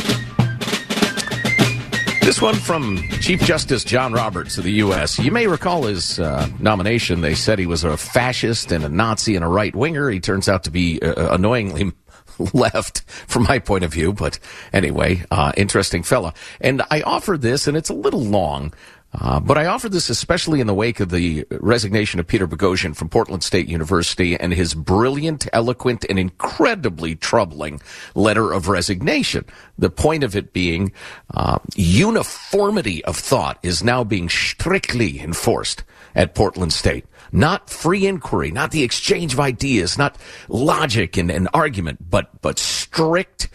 This 2.23 2.41
one 2.41 2.55
from 2.55 2.97
Chief 3.21 3.43
Justice 3.43 3.83
John 3.85 4.13
Roberts 4.13 4.57
of 4.57 4.65
the 4.65 4.73
U.S. 4.75 5.19
You 5.19 5.33
may 5.33 5.47
recall 5.49 5.83
his 5.85 6.21
uh, 6.21 6.49
nomination. 6.61 7.21
They 7.21 7.35
said 7.35 7.59
he 7.59 7.67
was 7.67 7.83
a 7.85 7.97
fascist 7.97 8.71
and 8.73 8.85
a 8.85 8.89
Nazi 8.89 9.35
and 9.37 9.45
a 9.45 9.49
right 9.49 9.75
winger. 9.75 10.09
He 10.09 10.21
turns 10.21 10.49
out 10.49 10.65
to 10.65 10.71
be 10.71 11.01
uh, 11.03 11.35
annoyingly 11.35 11.93
left 12.55 13.03
from 13.03 13.45
my 13.45 13.59
point 13.59 13.85
of 13.85 13.93
view, 13.93 14.13
but 14.13 14.39
anyway, 14.73 15.25
uh, 15.31 15.53
interesting 15.57 16.03
fella. 16.03 16.35
And 16.61 16.83
I 16.91 17.03
offer 17.03 17.37
this, 17.37 17.67
and 17.67 17.77
it's 17.77 17.91
a 17.91 17.95
little 17.95 18.23
long. 18.23 18.73
Uh, 19.15 19.39
but 19.39 19.59
I 19.59 19.67
offer 19.67 19.91
this 19.91 20.09
especially 20.09 20.61
in 20.61 20.67
the 20.67 20.75
wake 20.75 20.99
of 20.99 21.11
the 21.11 21.47
resignation 21.51 22.19
of 22.19 22.27
Peter 22.27 22.49
Boghossian 22.49 22.97
from 22.97 23.11
Portland 23.11 23.45
State 23.45 23.69
University 23.69 24.39
and 24.39 24.55
his 24.55 24.73
brilliant, 24.75 25.47
eloquent, 25.53 26.07
and 26.09 26.19
incredibly 26.19 27.15
troubling 27.15 27.81
letter 28.15 28.53
of 28.53 28.69
resignation. 28.69 29.45
The 29.77 29.91
point 29.91 30.25
of 30.25 30.35
it 30.35 30.55
being 30.55 30.93
uh, 31.35 31.59
uniformity 31.77 33.05
of 33.05 33.17
thought 33.17 33.59
is 33.63 33.85
now 33.85 34.03
being 34.03 34.31
strictly 34.31 35.21
enforced 35.21 35.85
at 36.15 36.35
Portland 36.35 36.73
State. 36.73 37.05
Not 37.33 37.71
free 37.71 38.07
inquiry, 38.07 38.51
not 38.51 38.71
the 38.71 38.83
exchange 38.83 39.33
of 39.33 39.41
ideas, 39.41 39.97
not 39.97 40.17
logic 40.49 41.17
and, 41.17 41.31
and 41.31 41.49
argument, 41.55 42.11
but 42.11 42.31
but 42.43 42.59
strict 42.59 43.49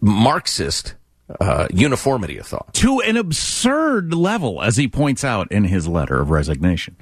Marxist 0.00 0.94
uh, 1.40 1.68
uniformity 1.72 2.38
of 2.38 2.46
thought. 2.46 2.72
To 2.74 3.00
an 3.00 3.16
absurd 3.16 4.14
level, 4.14 4.62
as 4.62 4.76
he 4.76 4.88
points 4.88 5.22
out 5.22 5.52
in 5.52 5.64
his 5.64 5.86
letter 5.86 6.20
of 6.20 6.30
resignation. 6.30 6.96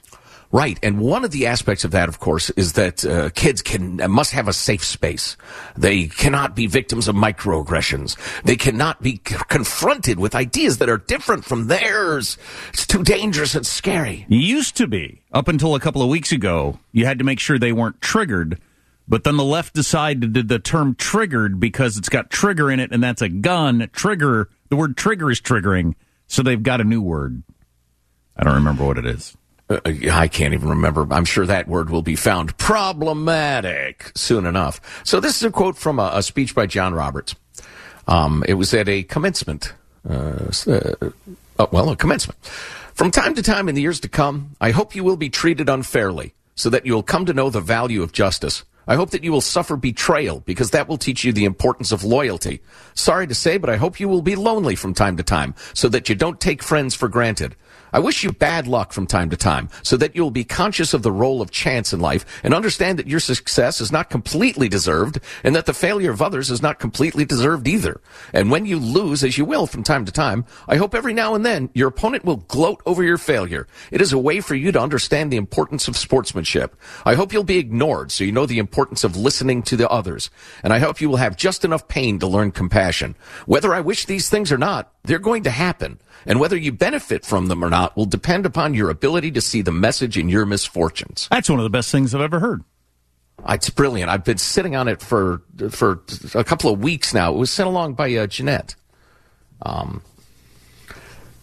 Right, 0.51 0.79
and 0.83 0.99
one 0.99 1.27
of 1.27 1.31
the 1.31 1.47
aspects 1.47 1.85
of 1.85 1.91
that, 1.91 2.09
of 2.09 2.21
course, 2.21 2.49
is 2.51 2.73
that 2.73 3.05
uh, 3.05 3.29
kids 3.31 3.61
can 3.61 3.97
must 4.11 4.33
have 4.33 4.49
a 4.49 4.55
safe 4.55 4.83
space. 4.83 5.37
They 5.77 6.07
cannot 6.07 6.57
be 6.57 6.67
victims 6.67 7.07
of 7.07 7.15
microaggressions. 7.15 8.17
They 8.45 8.57
cannot 8.57 9.03
be 9.03 9.21
c- 9.27 9.37
confronted 9.49 10.19
with 10.19 10.35
ideas 10.35 10.79
that 10.79 10.89
are 10.89 10.97
different 10.97 11.45
from 11.45 11.67
theirs. 11.67 12.39
It's 12.71 12.87
too 12.87 13.03
dangerous 13.03 13.55
and 13.55 13.67
scary. 13.67 14.25
Used 14.31 14.75
to 14.79 14.87
be, 14.87 15.21
up 15.33 15.49
until 15.49 15.75
a 15.75 15.81
couple 15.81 16.01
of 16.01 16.09
weeks 16.09 16.33
ago, 16.33 16.79
you 16.93 17.05
had 17.05 17.19
to 17.19 17.25
make 17.25 17.41
sure 17.41 17.59
they 17.59 17.73
weren't 17.73 18.01
triggered. 18.01 18.59
But 19.07 19.25
then 19.25 19.37
the 19.37 19.45
left 19.45 19.75
decided 19.75 20.49
the 20.49 20.59
term 20.59 20.95
triggered 20.95 21.61
because 21.61 21.99
it's 21.99 22.09
got 22.09 22.31
trigger 22.31 22.71
in 22.71 22.81
it 22.81 22.91
and 22.91 23.03
that's 23.03 23.23
a 23.23 23.29
gun. 23.29 23.89
Trigger, 23.93 24.49
the 24.71 24.77
word 24.77 24.97
trigger 24.97 25.31
is 25.31 25.43
triggering. 25.43 25.95
So 26.27 26.43
they've 26.43 26.63
got 26.63 26.81
a 26.81 26.85
new 26.85 27.03
word. 27.03 27.43
I 28.37 28.45
don't 28.45 28.55
remember 28.55 28.85
what 28.87 28.99
it 28.99 29.07
is. 29.07 29.37
Uh, 29.69 29.81
I 29.85 30.29
can't 30.29 30.55
even 30.55 30.69
remember. 30.69 31.07
I'm 31.11 31.25
sure 31.25 31.47
that 31.47 31.69
word 31.69 31.91
will 31.91 32.03
be 32.03 32.17
found 32.17 32.57
problematic 32.57 34.13
soon 34.15 34.47
enough. 34.47 34.81
So 35.05 35.21
this 35.21 35.37
is 35.37 35.45
a 35.45 35.51
quote 35.51 35.77
from 35.77 35.99
a, 35.99 36.11
a 36.15 36.23
speech 36.23 36.55
by 36.55 36.67
John 36.67 36.95
Roberts. 36.95 37.35
Um, 38.07 38.43
it 38.49 38.55
was 38.55 38.73
at 38.73 38.89
a 38.89 39.03
commencement, 39.03 39.75
uh, 40.09 40.51
uh, 40.67 40.95
uh, 41.59 41.67
well, 41.71 41.91
a 41.91 41.97
commencement. 41.97 42.39
From 42.95 43.11
time 43.11 43.35
to 43.35 43.43
time 43.43 43.69
in 43.69 43.75
the 43.75 43.83
years 43.83 44.01
to 44.01 44.09
come, 44.09 44.57
I 44.61 44.71
hope 44.71 44.95
you 44.95 45.05
will 45.05 45.17
be 45.17 45.29
treated 45.29 45.69
unfairly 45.69 46.35
so 46.55 46.71
that 46.71 46.87
you 46.87 46.95
will 46.95 47.03
come 47.03 47.27
to 47.27 47.35
know 47.35 47.51
the 47.51 47.61
value 47.61 48.03
of 48.03 48.13
justice. 48.13 48.65
I 48.89 48.95
hope 48.95 49.11
that 49.11 49.23
you 49.23 49.31
will 49.31 49.43
suffer 49.43 49.77
betrayal 49.77 50.41
because 50.41 50.71
that 50.71 50.89
will 50.89 50.97
teach 50.97 51.23
you 51.23 51.33
the 51.33 51.45
importance 51.45 51.93
of 51.93 52.03
loyalty. 52.03 52.61
Sorry 52.95 53.27
to 53.27 53.35
say, 53.35 53.59
but 53.59 53.69
I 53.69 53.77
hope 53.77 54.01
you 54.01 54.09
will 54.09 54.23
be 54.23 54.35
lonely 54.35 54.75
from 54.75 54.95
time 54.95 55.19
to 55.19 55.23
time 55.23 55.55
so 55.75 55.91
that 55.91 56.09
you 56.09 56.15
don't 56.15 56.41
take 56.41 56.63
friends 56.63 56.95
for 56.95 57.07
granted. 57.07 57.55
I 57.93 57.99
wish 57.99 58.23
you 58.23 58.33
bad 58.33 58.67
luck 58.67 58.93
from 58.93 59.07
time 59.07 59.31
to 59.31 59.37
time 59.37 59.69
so 59.83 59.97
that 59.97 60.15
you'll 60.15 60.31
be 60.31 60.45
conscious 60.45 60.95
of 60.95 61.03
the 61.03 61.13
role 61.13 61.41
of 61.41 61.51
chance 61.51 61.93
in 61.93 62.01
life 62.01 62.25
and 62.43 62.55
understand 62.55 62.99
that 62.99 63.07
your 63.07 63.21
success 63.21 63.81
is 63.81 63.93
not 63.93 64.11
completely 64.11 64.69
deserved 64.69 65.21
and 65.45 65.55
that 65.57 65.67
the 65.67 65.75
failure 65.75 66.11
of 66.11 66.23
others 66.23 66.51
is 66.51 66.63
not 66.63 66.79
completely 66.79 67.25
deserved 67.25 67.67
either. 67.67 68.01
And 68.33 68.51
when 68.51 68.67
you 68.67 68.79
lose, 68.79 69.25
as 69.25 69.39
you 69.39 69.45
will 69.45 69.67
from 69.67 69.83
time 69.83 70.05
to 70.05 70.13
time, 70.13 70.45
I 70.69 70.77
hope 70.77 70.95
every 70.95 71.15
now 71.15 71.35
and 71.35 71.45
then 71.45 71.71
your 71.75 71.89
opponent 71.89 72.25
will 72.25 72.37
gloat 72.37 72.83
over 72.87 73.03
your 73.03 73.19
failure. 73.19 73.67
It 73.91 74.01
is 74.01 74.13
a 74.13 74.19
way 74.19 74.41
for 74.41 74.55
you 74.55 74.73
to 74.73 74.81
understand 74.81 75.33
the 75.33 75.37
importance 75.37 75.89
of 75.89 75.97
sportsmanship. 75.97 76.77
I 77.05 77.15
hope 77.15 77.33
you'll 77.33 77.45
be 77.45 77.59
ignored 77.59 78.13
so 78.13 78.25
you 78.25 78.33
know 78.33 78.47
the 78.47 78.59
importance 78.59 79.05
of 79.05 79.17
listening 79.17 79.63
to 79.65 79.77
the 79.77 79.89
others. 79.89 80.31
And 80.63 80.73
I 80.73 80.79
hope 80.79 81.01
you 81.01 81.09
will 81.09 81.17
have 81.17 81.37
just 81.37 81.65
enough 81.65 81.89
pain 81.89 82.19
to 82.19 82.27
learn 82.27 82.53
compassion. 82.53 83.15
Whether 83.47 83.75
I 83.75 83.81
wish 83.81 84.05
these 84.05 84.29
things 84.29 84.53
or 84.53 84.59
not, 84.59 84.93
they're 85.05 85.19
going 85.19 85.45
to 85.45 85.51
happen. 85.51 85.99
And 86.29 86.39
whether 86.39 86.57
you 86.57 86.71
benefit 86.73 87.25
from 87.25 87.47
them 87.47 87.65
or 87.65 87.71
not 87.71 87.97
will 87.97 88.05
depend 88.07 88.47
upon 88.47 88.75
your 88.75 88.91
ability 88.91 89.31
to 89.33 89.41
see 89.41 89.63
the 89.63 89.73
message 89.73 90.17
in 90.17 90.29
your 90.29 90.45
misfortunes. 90.47 91.27
That's 91.31 91.49
one 91.51 91.59
of 91.59 91.65
the 91.65 91.71
best 91.71 91.91
things 91.91 92.15
I've 92.15 92.21
ever 92.21 92.39
heard. 92.39 92.63
Uh, 93.43 93.55
It's 93.55 93.71
brilliant. 93.71 94.11
I've 94.11 94.25
been 94.25 94.37
sitting 94.39 94.77
on 94.77 94.89
it 94.89 95.01
for 95.01 95.43
for 95.71 96.03
a 96.35 96.45
couple 96.45 96.71
of 96.73 96.81
weeks 96.81 97.15
now. 97.15 97.33
It 97.33 97.37
was 97.39 97.51
sent 97.51 97.67
along 97.67 97.95
by 97.95 98.15
uh, 98.15 98.27
Jeanette. 98.27 98.75
Um, 99.63 100.03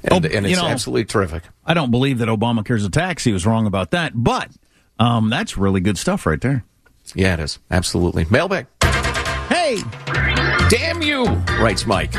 and, 0.04 0.13
Oh, 0.13 0.18
and 0.18 0.46
it's 0.46 0.62
know- 0.62 0.68
absolutely 0.68 1.06
terrific. 1.06 1.44
I 1.65 1.74
don't 1.74 1.89
believe 1.89 2.20
that 2.20 2.27
Obamacare's 2.30 2.86
a 2.86 2.89
tax. 2.92 3.24
He 3.24 3.34
was 3.34 3.44
wrong 3.46 3.65
about 3.65 3.89
that. 3.92 4.12
But 4.15 4.51
um, 5.00 5.30
that's 5.32 5.58
really 5.58 5.82
good 5.82 5.98
stuff 5.98 6.25
right 6.27 6.39
there. 6.39 6.63
Yeah, 7.15 7.34
it 7.34 7.39
is. 7.39 7.58
Absolutely. 7.72 8.25
Mailbag. 8.30 8.68
Hey! 9.50 9.80
Damn 10.70 11.01
you, 11.01 11.25
writes 11.60 11.86
Mike. 11.88 12.13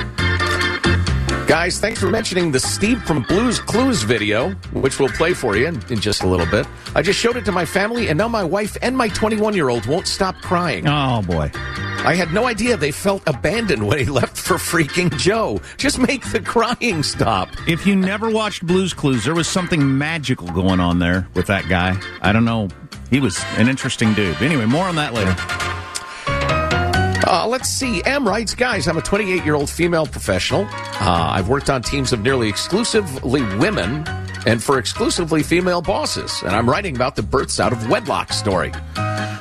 Guys, 1.47 1.79
thanks 1.79 2.00
for 2.00 2.11
mentioning 2.11 2.50
the 2.50 2.59
Steve 2.59 3.00
from 3.05 3.23
Blues 3.23 3.61
Clues 3.61 4.03
video, 4.03 4.50
which 4.73 4.99
we'll 4.99 5.09
play 5.11 5.33
for 5.33 5.57
you 5.57 5.69
in, 5.69 5.81
in 5.91 6.00
just 6.00 6.25
a 6.25 6.26
little 6.26 6.47
bit. 6.47 6.67
I 6.97 7.03
just 7.03 7.21
showed 7.21 7.37
it 7.37 7.45
to 7.45 7.53
my 7.53 7.65
family, 7.65 8.09
and 8.09 8.19
now 8.19 8.26
my 8.26 8.43
wife 8.43 8.76
and 8.83 8.97
my 8.97 9.07
21 9.09 9.55
year 9.55 9.69
old 9.69 9.87
won't 9.87 10.09
stop 10.09 10.35
crying. 10.43 10.88
Oh, 10.88 11.23
boy. 11.23 11.53
I 11.55 12.17
had 12.17 12.33
no 12.33 12.47
idea 12.47 12.76
they 12.76 12.91
felt 12.91 13.23
abandoned 13.29 13.87
when 13.87 13.99
he 14.00 14.05
left 14.11 14.37
for 14.37 14.55
freaking 14.55 15.17
Joe. 15.19 15.61
Just 15.76 16.00
make 16.00 16.29
the 16.33 16.41
crying 16.41 17.05
stop. 17.05 17.49
If 17.69 17.87
you 17.87 17.95
never 17.95 18.29
watched 18.29 18.67
Blues 18.67 18.93
Clues, 18.93 19.25
there 19.25 19.35
was 19.35 19.47
something 19.47 19.97
magical 19.97 20.49
going 20.49 20.81
on 20.81 20.99
there 20.99 21.29
with 21.35 21.47
that 21.47 21.69
guy. 21.69 21.97
I 22.23 22.33
don't 22.33 22.45
know. 22.45 22.69
He 23.09 23.21
was 23.21 23.41
an 23.57 23.69
interesting 23.69 24.15
dude. 24.15 24.43
Anyway, 24.43 24.67
more 24.67 24.87
on 24.87 24.97
that 24.97 25.15
later. 25.15 25.75
Uh, 27.26 27.45
let's 27.49 27.68
see. 27.68 28.04
M 28.04 28.26
writes, 28.26 28.54
guys, 28.54 28.87
I'm 28.87 28.97
a 28.97 29.02
28 29.02 29.45
year 29.45 29.54
old 29.54 29.68
female 29.68 30.06
professional. 30.06 30.66
Uh, 30.71 31.28
I've 31.33 31.49
worked 31.49 31.68
on 31.68 31.83
teams 31.83 32.12
of 32.12 32.21
nearly 32.21 32.49
exclusively 32.49 33.42
women 33.59 34.06
and 34.47 34.62
for 34.62 34.78
exclusively 34.78 35.42
female 35.42 35.83
bosses, 35.83 36.40
and 36.42 36.54
I'm 36.54 36.71
writing 36.71 36.95
about 36.95 37.16
the 37.16 37.23
births 37.23 37.59
out 37.59 37.73
of 37.73 37.88
wedlock 37.90 38.33
story. 38.33 38.73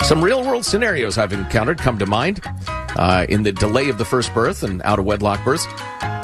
Some 0.03 0.23
real 0.23 0.43
world 0.43 0.65
scenarios 0.65 1.19
I've 1.19 1.31
encountered 1.31 1.77
come 1.77 1.99
to 1.99 2.07
mind 2.07 2.41
uh, 2.95 3.27
in 3.29 3.43
the 3.43 3.51
delay 3.51 3.89
of 3.89 3.99
the 3.99 4.05
first 4.05 4.33
birth 4.33 4.63
and 4.63 4.81
out 4.81 4.97
of 4.97 5.05
wedlock 5.05 5.43
births. 5.45 5.67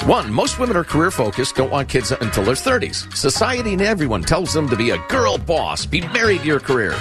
One, 0.04 0.32
most 0.32 0.58
women 0.58 0.76
are 0.76 0.82
career 0.82 1.12
focused, 1.12 1.54
don't 1.54 1.70
want 1.70 1.88
kids 1.88 2.10
until 2.10 2.42
their 2.42 2.56
30s. 2.56 3.14
Society 3.16 3.74
and 3.74 3.82
everyone 3.82 4.22
tells 4.22 4.52
them 4.52 4.68
to 4.68 4.76
be 4.76 4.90
a 4.90 4.98
girl 5.06 5.38
boss, 5.38 5.86
be 5.86 6.00
married 6.08 6.40
to 6.40 6.46
your 6.46 6.60
career. 6.60 6.96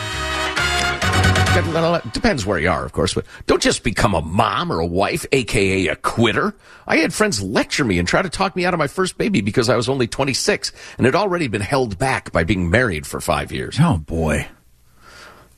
Depends 2.14 2.46
where 2.46 2.60
you 2.60 2.70
are, 2.70 2.86
of 2.86 2.94
course, 2.94 3.14
but 3.14 3.26
don't 3.46 3.62
just 3.62 3.84
become 3.84 4.14
a 4.14 4.22
mom 4.22 4.72
or 4.72 4.80
a 4.80 4.86
wife, 4.86 5.26
aka 5.34 5.88
a 5.88 5.96
quitter. 5.98 6.56
I 6.88 6.98
had 6.98 7.14
friends 7.14 7.42
lecture 7.42 7.84
me 7.84 8.00
and 8.00 8.08
try 8.08 8.22
to 8.22 8.30
talk 8.30 8.56
me 8.56 8.66
out 8.66 8.74
of 8.74 8.78
my 8.78 8.88
first 8.88 9.18
baby 9.18 9.42
because 9.42 9.68
I 9.68 9.76
was 9.76 9.90
only 9.90 10.08
26 10.08 10.72
and 10.98 11.06
had 11.06 11.16
already 11.16 11.48
been 11.48 11.62
held 11.62 11.98
back 11.98 12.32
by 12.32 12.46
being 12.46 12.70
married 12.70 13.06
for 13.06 13.20
five 13.20 13.52
years. 13.52 13.78
Oh, 13.82 13.98
boy. 13.98 14.48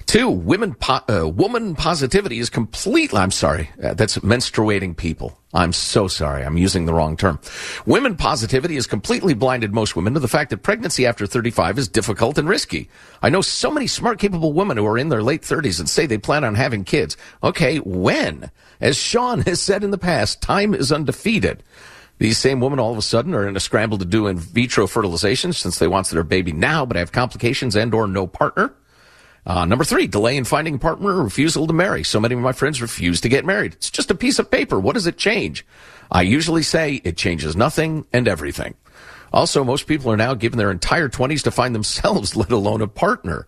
Two, 0.05 0.29
women, 0.29 0.75
po- 0.75 1.01
uh, 1.10 1.27
woman 1.27 1.75
positivity 1.75 2.39
is 2.39 2.50
completely, 2.50 3.19
I'm 3.19 3.31
sorry, 3.31 3.69
uh, 3.81 3.93
that's 3.93 4.17
menstruating 4.19 4.95
people. 4.95 5.38
I'm 5.53 5.72
so 5.74 6.07
sorry. 6.07 6.43
I'm 6.43 6.57
using 6.57 6.86
the 6.86 6.93
wrong 6.93 7.15
term. 7.15 7.39
Women 7.86 8.15
positivity 8.15 8.75
has 8.75 8.88
completely 8.88 9.33
blinded 9.33 9.74
most 9.74 9.95
women 9.95 10.15
to 10.15 10.19
the 10.19 10.27
fact 10.27 10.50
that 10.50 10.63
pregnancy 10.63 11.05
after 11.05 11.27
35 11.27 11.77
is 11.77 11.88
difficult 11.88 12.38
and 12.38 12.50
risky. 12.50 12.89
I 13.22 13.29
know 13.29 13.41
so 13.41 13.69
many 13.69 13.86
smart, 13.86 14.19
capable 14.19 14.53
women 14.53 14.77
who 14.77 14.86
are 14.88 14.98
in 14.98 15.10
their 15.10 15.22
late 15.22 15.43
30s 15.43 15.79
and 15.79 15.88
say 15.88 16.05
they 16.05 16.17
plan 16.17 16.43
on 16.43 16.55
having 16.55 16.83
kids. 16.83 17.17
Okay, 17.43 17.77
when? 17.77 18.50
As 18.81 18.98
Sean 18.98 19.41
has 19.41 19.62
said 19.62 19.83
in 19.83 19.91
the 19.91 19.98
past, 19.98 20.41
time 20.41 20.74
is 20.74 20.91
undefeated. 20.91 21.63
These 22.17 22.38
same 22.38 22.60
women 22.60 22.79
all 22.79 22.91
of 22.91 22.98
a 22.98 23.01
sudden 23.01 23.33
are 23.33 23.48
in 23.48 23.55
a 23.55 23.60
scramble 23.60 23.98
to 23.98 24.05
do 24.05 24.27
in 24.27 24.38
vitro 24.38 24.88
fertilization 24.88 25.53
since 25.53 25.77
they 25.77 25.88
want 25.88 26.07
their 26.07 26.24
baby 26.24 26.51
now 26.51 26.86
but 26.86 26.98
have 26.98 27.12
complications 27.12 27.75
and 27.75 27.93
or 27.93 28.07
no 28.07 28.27
partner. 28.27 28.74
Uh, 29.46 29.66
number 29.66 29.84
three, 29.84 30.08
delay 30.08 30.38
in 30.38 30.46
finding 30.46 30.76
a 30.76 30.80
partner 30.80 31.22
refusal 31.22 31.68
to 31.68 31.74
marry. 31.74 32.04
So 32.04 32.20
many 32.20 32.36
of 32.36 32.42
my 32.42 32.54
friends 32.54 32.82
refuse 32.82 33.20
to 33.22 33.30
get 33.30 33.46
married. 33.46 33.74
It's 33.74 33.92
just 33.92 34.12
a 34.12 34.16
piece 34.16 34.40
of 34.40 34.50
paper. 34.50 34.80
What 34.80 34.94
does 34.94 35.08
it 35.08 35.18
change? 35.18 35.66
I 36.12 36.22
usually 36.22 36.64
say 36.64 37.02
it 37.04 37.18
changes 37.18 37.56
nothing 37.56 38.06
and 38.14 38.28
everything. 38.28 38.76
Also, 39.34 39.64
most 39.64 39.88
people 39.88 40.12
are 40.12 40.18
now 40.18 40.34
given 40.36 40.60
their 40.60 40.72
entire 40.72 41.10
20s 41.10 41.44
to 41.44 41.52
find 41.52 41.74
themselves, 41.74 42.36
let 42.38 42.52
alone 42.52 42.82
a 42.82 42.88
partner. 42.88 43.48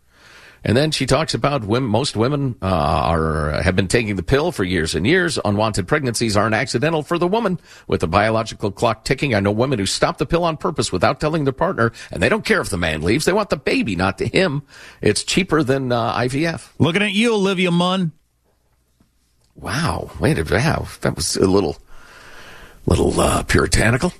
And 0.67 0.75
then 0.75 0.89
she 0.89 1.05
talks 1.05 1.35
about 1.35 1.63
women, 1.63 1.87
most 1.91 2.15
women 2.15 2.55
uh, 2.59 2.65
are 2.65 3.51
have 3.61 3.75
been 3.75 3.87
taking 3.87 4.15
the 4.15 4.23
pill 4.23 4.51
for 4.51 4.63
years 4.63 4.95
and 4.95 5.05
years. 5.05 5.37
Unwanted 5.45 5.87
pregnancies 5.87 6.35
aren't 6.35 6.55
accidental 6.55 7.03
for 7.03 7.19
the 7.19 7.27
woman. 7.27 7.59
With 7.87 8.01
the 8.01 8.07
biological 8.07 8.71
clock 8.71 9.05
ticking, 9.05 9.35
I 9.35 9.41
know 9.41 9.51
women 9.51 9.77
who 9.77 9.85
stop 9.85 10.17
the 10.17 10.25
pill 10.25 10.43
on 10.43 10.57
purpose 10.57 10.91
without 10.91 11.19
telling 11.19 11.43
their 11.43 11.53
partner, 11.53 11.91
and 12.11 12.21
they 12.21 12.29
don't 12.29 12.43
care 12.43 12.61
if 12.61 12.69
the 12.69 12.79
man 12.79 13.03
leaves. 13.03 13.25
They 13.25 13.31
want 13.33 13.51
the 13.51 13.57
baby, 13.57 13.95
not 13.95 14.17
to 14.17 14.25
him. 14.25 14.63
It's 15.01 15.23
cheaper 15.23 15.61
than 15.61 15.91
uh, 15.91 16.17
IVF. 16.17 16.71
Looking 16.79 17.03
at 17.03 17.11
you, 17.13 17.35
Olivia 17.35 17.69
Munn. 17.69 18.11
Wow, 19.53 20.09
wait 20.19 20.39
a 20.39 20.43
wow, 20.43 20.87
that 21.01 21.15
was 21.15 21.37
a 21.37 21.45
little, 21.47 21.77
little 22.87 23.17
uh, 23.21 23.43
puritanical. 23.43 24.13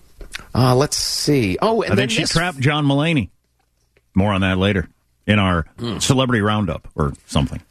Uh, 0.54 0.76
let's 0.76 0.96
see. 0.96 1.58
Oh, 1.60 1.82
and 1.82 1.94
I 1.94 1.96
then 1.96 2.04
think 2.04 2.12
she 2.12 2.22
this- 2.22 2.30
trapped 2.30 2.60
John 2.60 2.86
Mulaney. 2.86 3.32
More 4.14 4.32
on 4.32 4.42
that 4.42 4.60
later 4.60 4.88
in 5.28 5.40
our 5.40 5.66
Hmm. 5.80 5.98
celebrity 6.00 6.42
roundup 6.42 6.88
or 6.96 7.14
something. 7.28 7.62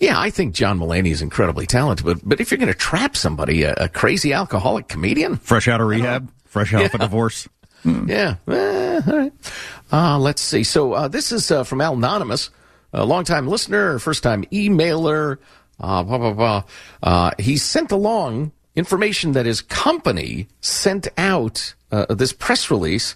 Yeah, 0.00 0.18
I 0.18 0.30
think 0.30 0.54
John 0.54 0.78
Mulaney 0.80 1.10
is 1.12 1.22
incredibly 1.22 1.66
talented, 1.66 2.04
but 2.04 2.18
but 2.28 2.40
if 2.40 2.50
you're 2.50 2.58
going 2.58 2.72
to 2.72 2.78
trap 2.78 3.16
somebody, 3.16 3.62
a, 3.62 3.72
a 3.74 3.88
crazy 3.88 4.32
alcoholic 4.32 4.88
comedian, 4.88 5.36
Fresh 5.36 5.68
out 5.68 5.80
of 5.80 5.86
rehab, 5.86 6.28
fresh 6.44 6.74
out 6.74 6.84
of 6.86 6.94
a 6.94 6.98
divorce. 6.98 7.48
yeah, 7.84 8.34
eh, 8.48 9.00
all 9.06 9.16
right. 9.18 9.32
Uh, 9.92 10.18
let's 10.18 10.42
see. 10.42 10.64
So 10.64 10.92
uh, 10.94 11.08
this 11.08 11.30
is 11.32 11.50
uh, 11.50 11.62
from 11.64 11.80
Al 11.80 11.94
Anonymous, 11.94 12.50
a 12.92 13.04
longtime 13.04 13.46
listener, 13.46 13.98
first 14.00 14.22
time 14.22 14.44
emailer. 14.52 15.38
Uh, 15.80 16.02
blah 16.02 16.18
blah 16.18 16.32
blah. 16.32 16.62
Uh, 17.02 17.30
he 17.38 17.56
sent 17.56 17.92
along 17.92 18.50
information 18.74 19.32
that 19.32 19.46
his 19.46 19.60
company 19.60 20.48
sent 20.60 21.06
out 21.16 21.74
uh, 21.92 22.06
this 22.14 22.32
press 22.32 22.70
release. 22.72 23.14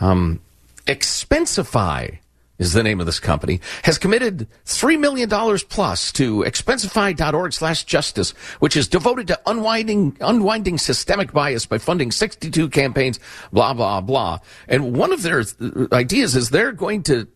Um, 0.00 0.40
Expensify 0.86 2.18
is 2.58 2.72
the 2.72 2.82
name 2.82 3.00
of 3.00 3.06
this 3.06 3.20
company, 3.20 3.60
has 3.84 3.98
committed 3.98 4.48
$3 4.66 4.98
million 4.98 5.28
plus 5.68 6.12
to 6.12 6.40
expensify.org 6.40 7.52
slash 7.52 7.84
justice, 7.84 8.30
which 8.58 8.76
is 8.76 8.88
devoted 8.88 9.28
to 9.28 9.40
unwinding, 9.46 10.16
unwinding 10.20 10.76
systemic 10.76 11.32
bias 11.32 11.66
by 11.66 11.78
funding 11.78 12.10
62 12.10 12.68
campaigns, 12.70 13.20
blah, 13.52 13.72
blah, 13.72 14.00
blah. 14.00 14.40
And 14.66 14.96
one 14.96 15.12
of 15.12 15.22
their 15.22 15.44
ideas 15.92 16.34
is 16.34 16.50
they're 16.50 16.72
going 16.72 17.04
to, 17.04 17.28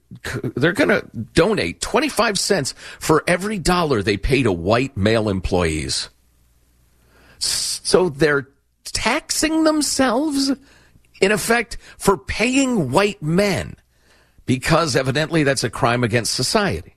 they're 0.56 0.72
going 0.72 0.88
to 0.88 1.06
donate 1.34 1.80
25 1.80 2.38
cents 2.38 2.74
for 2.98 3.22
every 3.28 3.58
dollar 3.58 4.02
they 4.02 4.16
pay 4.16 4.42
to 4.42 4.52
white 4.52 4.96
male 4.96 5.28
employees. 5.28 6.10
So 7.38 8.08
they're 8.08 8.48
taxing 8.84 9.64
themselves 9.64 10.52
in 11.20 11.30
effect 11.30 11.76
for 11.96 12.18
paying 12.18 12.90
white 12.90 13.22
men 13.22 13.76
because 14.58 14.96
evidently 14.96 15.44
that's 15.44 15.64
a 15.64 15.70
crime 15.70 16.04
against 16.04 16.34
society. 16.34 16.94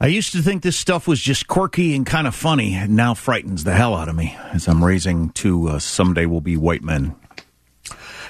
I 0.00 0.06
used 0.06 0.32
to 0.32 0.40
think 0.40 0.62
this 0.62 0.78
stuff 0.78 1.06
was 1.06 1.20
just 1.20 1.46
quirky 1.46 1.94
and 1.94 2.06
kind 2.06 2.26
of 2.26 2.34
funny, 2.34 2.72
and 2.74 2.96
now 2.96 3.12
frightens 3.12 3.64
the 3.64 3.74
hell 3.74 3.94
out 3.94 4.08
of 4.08 4.16
me 4.16 4.34
as 4.52 4.66
I'm 4.66 4.82
raising 4.82 5.28
two 5.28 5.68
uh, 5.68 5.78
someday 5.78 6.24
will 6.24 6.40
be 6.40 6.56
white 6.56 6.82
men. 6.82 7.14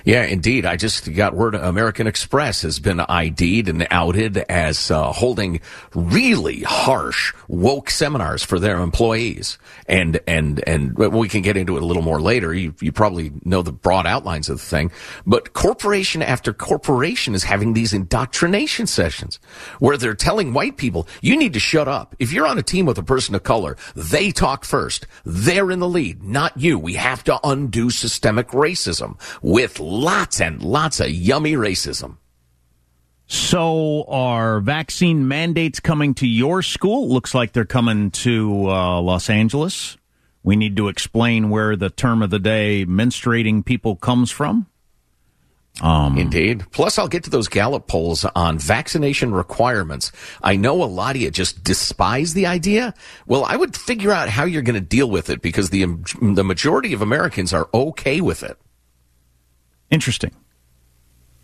Yeah, 0.04 0.24
indeed. 0.24 0.66
I 0.66 0.76
just 0.76 1.12
got 1.14 1.34
word 1.34 1.54
American 1.54 2.06
Express 2.06 2.60
has 2.60 2.78
been 2.78 3.00
ID'd 3.00 3.70
and 3.70 3.86
outed 3.90 4.36
as 4.36 4.90
uh, 4.90 5.12
holding 5.12 5.60
really 5.94 6.60
harsh 6.60 7.32
woke 7.48 7.88
seminars 7.88 8.44
for 8.44 8.58
their 8.58 8.80
employees. 8.80 9.58
And, 9.86 10.20
and, 10.26 10.62
and 10.66 10.94
we 10.98 11.30
can 11.30 11.40
get 11.40 11.56
into 11.56 11.78
it 11.78 11.82
a 11.82 11.86
little 11.86 12.02
more 12.02 12.20
later. 12.20 12.52
You, 12.52 12.74
you 12.82 12.92
probably 12.92 13.32
know 13.44 13.62
the 13.62 13.72
broad 13.72 14.06
outlines 14.06 14.50
of 14.50 14.58
the 14.58 14.64
thing. 14.64 14.92
But 15.24 15.54
corporation 15.54 16.20
after 16.20 16.52
corporation 16.52 17.34
is 17.34 17.44
having 17.44 17.72
these 17.72 17.94
indoctrination 17.94 18.86
sessions 18.86 19.38
where 19.78 19.96
they're 19.96 20.14
telling 20.14 20.52
white 20.52 20.76
people, 20.76 21.08
you 21.22 21.34
need 21.34 21.54
to 21.54 21.60
shut 21.60 21.88
up. 21.88 22.14
If 22.18 22.30
you're 22.30 22.46
on 22.46 22.58
a 22.58 22.62
team 22.62 22.84
with 22.84 22.98
a 22.98 23.02
person 23.02 23.34
of 23.34 23.42
color, 23.42 23.78
they 23.96 24.32
talk 24.32 24.66
first. 24.66 25.06
They're 25.24 25.70
in 25.70 25.78
the 25.78 25.88
lead, 25.88 26.22
not 26.22 26.58
you. 26.58 26.78
We 26.78 26.94
have 26.94 27.24
to 27.24 27.40
undo 27.42 27.88
systemic 27.88 28.48
racism 28.48 29.18
with 29.40 29.80
lots 29.94 30.40
and 30.40 30.62
lots 30.62 31.00
of 31.00 31.11
yummy 31.11 31.54
racism. 31.54 32.18
So, 33.26 34.04
are 34.04 34.61
vaccine 34.61 35.26
mandates 35.28 35.80
coming 35.80 36.14
to 36.14 36.26
your 36.26 36.61
school? 36.61 37.09
Looks 37.09 37.35
like 37.35 37.52
they're 37.52 37.64
coming 37.64 38.11
to 38.11 38.68
uh, 38.68 39.00
Los 39.00 39.30
Angeles. 39.30 39.96
We 40.42 40.57
need 40.57 40.76
to 40.76 40.88
explain 40.88 41.48
where 41.48 41.74
the 41.74 41.88
term 41.88 42.22
of 42.22 42.28
the 42.28 42.38
day 42.38 42.85
menstruating 42.85 43.64
people 43.64 43.96
comes 43.96 44.30
from. 44.30 44.66
Um, 45.80 46.18
Indeed. 46.18 46.66
Plus, 46.70 46.98
I'll 46.98 47.09
get 47.09 47.24
to 47.24 47.30
those 47.30 47.48
Gallup 47.48 47.88
polls 47.88 48.24
on 48.24 48.59
vaccination 48.59 49.33
requirements. 49.35 50.12
I 50.42 50.54
know 50.57 50.83
a 50.83 50.87
lot 50.87 51.16
of 51.16 51.22
you 51.22 51.30
just 51.30 51.64
despise 51.64 52.35
the 52.35 52.46
idea. 52.46 52.94
Well, 53.26 53.44
I 53.44 53.57
would 53.57 53.74
figure 53.74 54.12
out 54.12 54.28
how 54.28 54.44
you're 54.44 54.62
going 54.62 54.74
to 54.74 54.80
deal 54.80 55.11
with 55.11 55.30
it 55.30 55.42
because 55.42 55.70
the 55.70 55.87
the 56.20 56.44
majority 56.44 56.92
of 56.92 57.02
Americans 57.02 57.52
are 57.52 57.68
okay 57.74 58.20
with 58.20 58.42
it. 58.44 58.59
Interesting. 59.90 60.32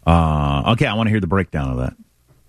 Uh, 0.07 0.73
okay, 0.73 0.87
I 0.87 0.95
want 0.95 1.07
to 1.07 1.11
hear 1.11 1.21
the 1.21 1.27
breakdown 1.27 1.71
of 1.71 1.77
that. 1.79 1.95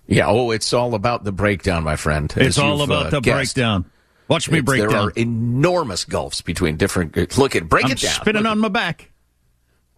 Yeah. 0.06 0.26
Oh, 0.26 0.50
it's 0.50 0.72
all 0.72 0.94
about 0.94 1.24
the 1.24 1.32
breakdown, 1.32 1.84
my 1.84 1.96
friend. 1.96 2.32
It's 2.36 2.58
all 2.58 2.82
about 2.82 3.06
uh, 3.06 3.10
the 3.10 3.20
guessed. 3.20 3.54
breakdown. 3.54 3.84
Watch 4.28 4.48
me 4.50 4.58
It's- 4.58 4.64
break 4.64 4.80
there 4.80 4.88
down. 4.90 5.08
are 5.08 5.12
enormous 5.16 6.04
gulfs 6.04 6.40
between 6.40 6.76
different. 6.76 7.16
Look 7.38 7.54
at 7.56 7.68
break 7.68 7.84
I'm 7.86 7.92
it 7.92 7.98
down. 8.00 8.12
spinning 8.12 8.46
on 8.46 8.58
my 8.58 8.68
back. 8.68 9.10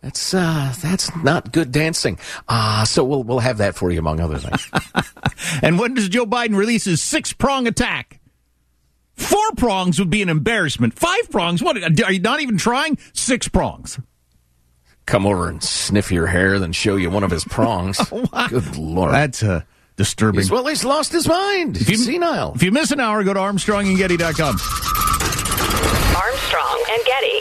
That's 0.03 0.35
uh, 0.35 0.75
that's 0.83 1.15
not 1.17 1.51
good 1.53 1.73
dancing. 1.73 2.19
Ah, 2.49 2.85
so 2.87 3.03
we'll 3.05 3.23
we'll 3.23 3.39
have 3.39 3.59
that 3.59 3.75
for 3.75 3.91
you 3.91 3.99
among 3.99 4.21
other 4.21 4.37
things. 4.39 4.69
And 5.63 5.79
when 5.79 5.95
does 5.95 6.09
Joe 6.09 6.27
Biden 6.27 6.57
release 6.57 6.85
his 6.85 7.03
six 7.03 7.33
prong 7.33 7.67
attack? 7.67 8.21
Four 9.15 9.53
prongs 9.57 9.99
would 9.99 10.11
be 10.11 10.21
an 10.23 10.29
embarrassment. 10.29 10.95
Five 10.95 11.31
prongs? 11.31 11.63
What? 11.63 11.77
Are 12.03 12.13
you 12.13 12.21
not 12.21 12.41
even 12.41 12.59
trying? 12.59 12.99
Six 13.15 13.49
prongs. 13.49 13.99
Come 15.07 15.27
over 15.27 15.49
and 15.49 15.63
sniff 15.63 16.11
your 16.13 16.27
hair, 16.27 16.59
then 16.59 16.73
show 16.73 16.97
you 16.97 17.11
one 17.11 17.25
of 17.25 17.31
his 17.31 17.45
prongs. 17.45 17.99
Good 18.49 18.77
lord, 18.77 19.13
That's 19.13 19.43
a 19.43 19.67
disturbing. 19.97 20.41
He's, 20.41 20.51
well, 20.51 20.67
he's 20.67 20.85
lost 20.85 21.13
his 21.13 21.29
mind. 21.29 21.77
If 21.77 21.89
you- 21.89 21.97
He's 21.97 22.07
senile. 22.07 22.53
If 22.55 22.63
you 22.63 22.73
miss 22.73 22.91
an 22.91 23.01
hour, 23.01 23.23
go 23.25 23.33
to 23.35 23.41
ArmstrongandGetty.com. 23.41 24.57
Armstrong 26.17 26.85
and 26.91 27.05
Getty. 27.05 27.41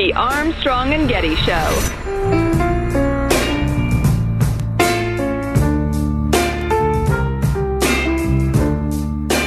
The 0.00 0.14
Armstrong 0.14 0.94
and 0.94 1.06
Getty 1.06 1.36
Show. 1.36 1.70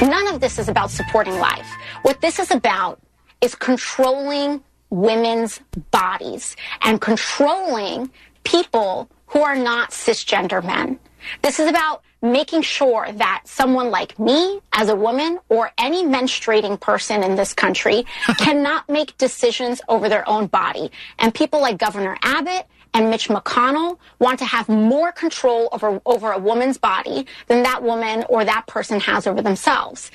None 0.06 0.28
of 0.32 0.40
this 0.40 0.60
is 0.60 0.68
about 0.68 0.92
supporting 0.92 1.34
life. 1.40 1.66
What 2.02 2.20
this 2.20 2.38
is 2.38 2.52
about 2.52 3.02
is 3.40 3.56
controlling 3.56 4.62
women's 4.90 5.58
bodies 5.90 6.54
and 6.82 7.00
controlling 7.00 8.12
people 8.44 9.10
who 9.26 9.40
are 9.40 9.56
not 9.56 9.90
cisgender 9.90 10.64
men. 10.64 11.00
This 11.42 11.58
is 11.58 11.68
about 11.68 12.04
making 12.24 12.62
sure 12.62 13.06
that 13.12 13.42
someone 13.44 13.90
like 13.90 14.18
me 14.18 14.60
as 14.72 14.88
a 14.88 14.96
woman 14.96 15.38
or 15.48 15.70
any 15.78 16.02
menstruating 16.04 16.80
person 16.80 17.22
in 17.22 17.36
this 17.36 17.52
country 17.52 18.04
cannot 18.38 18.88
make 18.88 19.16
decisions 19.18 19.80
over 19.88 20.08
their 20.08 20.28
own 20.28 20.46
body. 20.46 20.90
And 21.18 21.34
people 21.34 21.60
like 21.60 21.78
Governor 21.78 22.16
Abbott 22.22 22.66
and 22.94 23.10
Mitch 23.10 23.28
McConnell 23.28 23.98
want 24.20 24.38
to 24.38 24.44
have 24.44 24.68
more 24.68 25.12
control 25.12 25.68
over, 25.72 26.00
over 26.06 26.32
a 26.32 26.38
woman's 26.38 26.78
body 26.78 27.26
than 27.48 27.62
that 27.64 27.82
woman 27.82 28.24
or 28.28 28.44
that 28.44 28.66
person 28.66 29.00
has 29.00 29.26
over 29.26 29.42
themselves. 29.42 30.10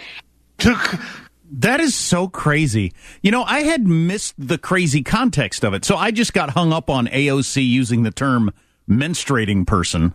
That 1.51 1.79
is 1.79 1.95
so 1.95 2.27
crazy. 2.27 2.93
You 3.21 3.31
know, 3.31 3.43
I 3.43 3.61
had 3.61 3.87
missed 3.87 4.35
the 4.37 4.57
crazy 4.57 5.03
context 5.03 5.63
of 5.63 5.73
it. 5.73 5.83
So 5.83 5.95
I 5.95 6.11
just 6.11 6.33
got 6.33 6.51
hung 6.51 6.71
up 6.71 6.89
on 6.89 7.07
AOC 7.07 7.67
using 7.67 8.03
the 8.03 8.11
term 8.11 8.51
menstruating 8.87 9.65
person 9.65 10.13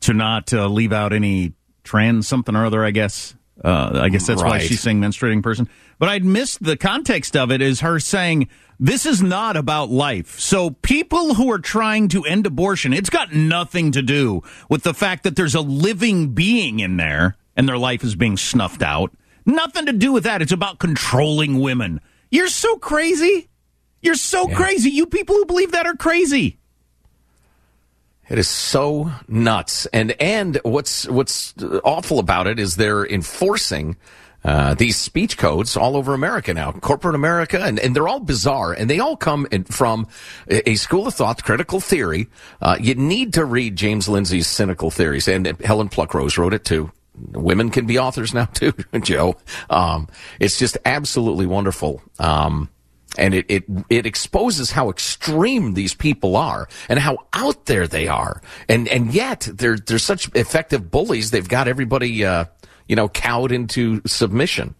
to 0.00 0.14
not 0.14 0.52
uh, 0.52 0.66
leave 0.68 0.92
out 0.92 1.12
any 1.12 1.54
trans 1.84 2.26
something 2.28 2.54
or 2.54 2.66
other, 2.66 2.84
I 2.84 2.90
guess. 2.90 3.34
Uh, 3.64 3.90
I 4.02 4.08
guess 4.08 4.26
that's 4.26 4.42
why 4.42 4.58
she's 4.58 4.80
saying 4.80 5.00
menstruating 5.00 5.42
person. 5.42 5.68
But 5.98 6.08
I'd 6.08 6.24
missed 6.24 6.62
the 6.62 6.76
context 6.76 7.36
of 7.36 7.50
it 7.50 7.60
is 7.60 7.80
her 7.80 7.98
saying 7.98 8.48
this 8.78 9.04
is 9.04 9.20
not 9.20 9.56
about 9.56 9.90
life. 9.90 10.38
So 10.38 10.70
people 10.70 11.34
who 11.34 11.50
are 11.50 11.58
trying 11.58 12.06
to 12.08 12.22
end 12.22 12.46
abortion, 12.46 12.92
it's 12.92 13.10
got 13.10 13.32
nothing 13.32 13.90
to 13.92 14.02
do 14.02 14.42
with 14.68 14.84
the 14.84 14.94
fact 14.94 15.24
that 15.24 15.34
there's 15.34 15.56
a 15.56 15.60
living 15.60 16.34
being 16.34 16.78
in 16.78 16.98
there 16.98 17.36
and 17.56 17.68
their 17.68 17.78
life 17.78 18.04
is 18.04 18.14
being 18.14 18.36
snuffed 18.36 18.82
out. 18.82 19.12
Nothing 19.44 19.86
to 19.86 19.92
do 19.92 20.12
with 20.12 20.24
that. 20.24 20.40
It's 20.40 20.52
about 20.52 20.78
controlling 20.78 21.58
women. 21.58 22.00
You're 22.30 22.48
so 22.48 22.76
crazy. 22.76 23.48
You're 24.00 24.14
so 24.14 24.46
crazy. 24.46 24.90
You 24.90 25.06
people 25.06 25.34
who 25.34 25.46
believe 25.46 25.72
that 25.72 25.86
are 25.86 25.96
crazy. 25.96 26.60
It 28.28 28.38
is 28.38 28.48
so 28.48 29.10
nuts, 29.26 29.86
and 29.86 30.12
and 30.20 30.60
what's 30.62 31.08
what's 31.08 31.54
awful 31.84 32.18
about 32.18 32.46
it 32.46 32.58
is 32.58 32.76
they're 32.76 33.06
enforcing 33.06 33.96
uh, 34.44 34.74
these 34.74 34.96
speech 34.96 35.36
codes 35.36 35.76
all 35.76 35.96
over 35.96 36.14
America 36.14 36.54
now, 36.54 36.72
corporate 36.72 37.14
America, 37.14 37.60
and, 37.60 37.78
and 37.78 37.96
they're 37.96 38.06
all 38.06 38.20
bizarre, 38.20 38.72
and 38.72 38.88
they 38.88 39.00
all 39.00 39.16
come 39.16 39.46
in, 39.50 39.64
from 39.64 40.06
a, 40.48 40.74
school 40.76 41.06
of 41.06 41.14
thought, 41.14 41.42
critical 41.42 41.80
theory. 41.80 42.28
Uh, 42.62 42.76
you 42.80 42.94
need 42.94 43.34
to 43.34 43.44
read 43.44 43.76
James 43.76 44.08
Lindsay's 44.08 44.46
cynical 44.46 44.90
theories, 44.90 45.26
and 45.26 45.46
Helen 45.62 45.88
Pluckrose 45.88 46.38
wrote 46.38 46.54
it 46.54 46.64
too. 46.64 46.92
Women 47.32 47.70
can 47.70 47.86
be 47.86 47.98
authors 47.98 48.32
now 48.32 48.44
too, 48.54 48.72
Joe. 49.02 49.36
Um, 49.70 50.06
it's 50.38 50.58
just 50.58 50.78
absolutely 50.84 51.46
wonderful. 51.46 52.00
Um, 52.18 52.68
and 53.18 53.34
it, 53.34 53.46
it 53.48 53.64
it 53.90 54.06
exposes 54.06 54.70
how 54.70 54.88
extreme 54.88 55.74
these 55.74 55.94
people 55.94 56.36
are 56.36 56.68
and 56.88 56.98
how 56.98 57.18
out 57.32 57.66
there 57.66 57.86
they 57.86 58.08
are, 58.08 58.40
and 58.68 58.88
and 58.88 59.12
yet 59.12 59.48
they're 59.52 59.76
they're 59.76 59.98
such 59.98 60.34
effective 60.34 60.90
bullies. 60.90 61.30
They've 61.30 61.48
got 61.48 61.68
everybody, 61.68 62.24
uh, 62.24 62.46
you 62.86 62.96
know, 62.96 63.08
cowed 63.08 63.52
into 63.52 64.00
submission. 64.06 64.74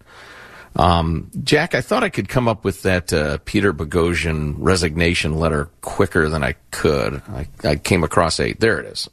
Um, 0.76 1.30
Jack, 1.42 1.74
I 1.74 1.80
thought 1.80 2.04
I 2.04 2.08
could 2.08 2.28
come 2.28 2.46
up 2.46 2.64
with 2.64 2.82
that 2.82 3.12
uh, 3.12 3.38
Peter 3.44 3.72
Boghossian 3.72 4.54
resignation 4.58 5.34
letter 5.34 5.68
quicker 5.80 6.28
than 6.28 6.44
I 6.44 6.54
could. 6.70 7.20
I, 7.28 7.48
I 7.64 7.76
came 7.76 8.04
across 8.04 8.38
a 8.38 8.52
there 8.52 8.78
it 8.78 8.86
is, 8.86 9.10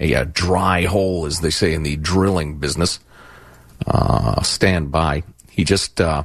a, 0.00 0.14
a, 0.14 0.24
dry 0.24 0.84
hole, 0.84 1.26
as 1.26 1.40
they 1.40 1.50
say 1.50 1.74
in 1.74 1.82
the 1.82 1.96
drilling 1.96 2.58
business. 2.58 2.98
Uh, 3.86 4.40
stand 4.42 4.90
by. 4.90 5.22
He 5.50 5.64
just 5.64 6.00
uh, 6.00 6.22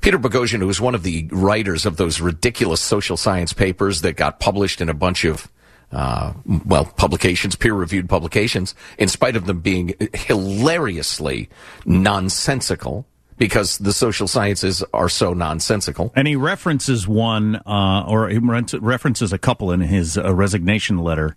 Peter 0.00 0.18
Boghossian, 0.18 0.58
who 0.58 0.66
was 0.66 0.80
one 0.80 0.94
of 0.94 1.02
the 1.02 1.28
writers 1.30 1.86
of 1.86 1.96
those 1.96 2.20
ridiculous 2.20 2.80
social 2.80 3.16
science 3.16 3.52
papers 3.52 4.00
that 4.02 4.16
got 4.16 4.40
published 4.40 4.80
in 4.80 4.88
a 4.88 4.94
bunch 4.94 5.24
of 5.24 5.48
uh, 5.92 6.32
well, 6.64 6.84
publications, 6.84 7.56
peer-reviewed 7.56 8.08
publications, 8.08 8.74
in 8.96 9.08
spite 9.08 9.36
of 9.36 9.46
them 9.46 9.60
being 9.60 9.94
hilariously 10.14 11.48
nonsensical 11.84 13.06
because 13.36 13.78
the 13.78 13.92
social 13.92 14.28
sciences 14.28 14.84
are 14.92 15.08
so 15.08 15.32
nonsensical. 15.32 16.12
And 16.14 16.28
he 16.28 16.36
references 16.36 17.08
one, 17.08 17.56
uh, 17.66 18.04
or 18.06 18.28
he 18.28 18.38
references 18.38 19.32
a 19.32 19.38
couple 19.38 19.72
in 19.72 19.80
his 19.80 20.18
uh, 20.18 20.34
resignation 20.34 20.98
letter, 20.98 21.36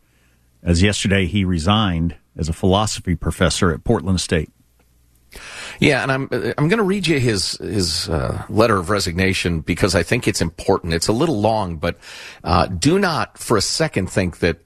as 0.61 0.83
yesterday 0.83 1.25
he 1.25 1.45
resigned 1.45 2.15
as 2.35 2.49
a 2.49 2.53
philosophy 2.53 3.15
professor 3.15 3.71
at 3.71 3.83
Portland 3.83 4.19
State. 4.19 4.49
Yeah, 5.79 6.03
and 6.03 6.11
I'm 6.11 6.29
I'm 6.31 6.67
going 6.67 6.77
to 6.77 6.83
read 6.83 7.07
you 7.07 7.19
his 7.19 7.53
his 7.57 8.09
uh, 8.09 8.43
letter 8.49 8.77
of 8.77 8.89
resignation 8.89 9.61
because 9.61 9.95
I 9.95 10.03
think 10.03 10.27
it's 10.27 10.41
important. 10.41 10.93
It's 10.93 11.07
a 11.07 11.13
little 11.13 11.39
long, 11.39 11.77
but 11.77 11.97
uh, 12.43 12.67
do 12.67 12.99
not 12.99 13.37
for 13.37 13.57
a 13.57 13.61
second 13.61 14.09
think 14.09 14.39
that 14.39 14.59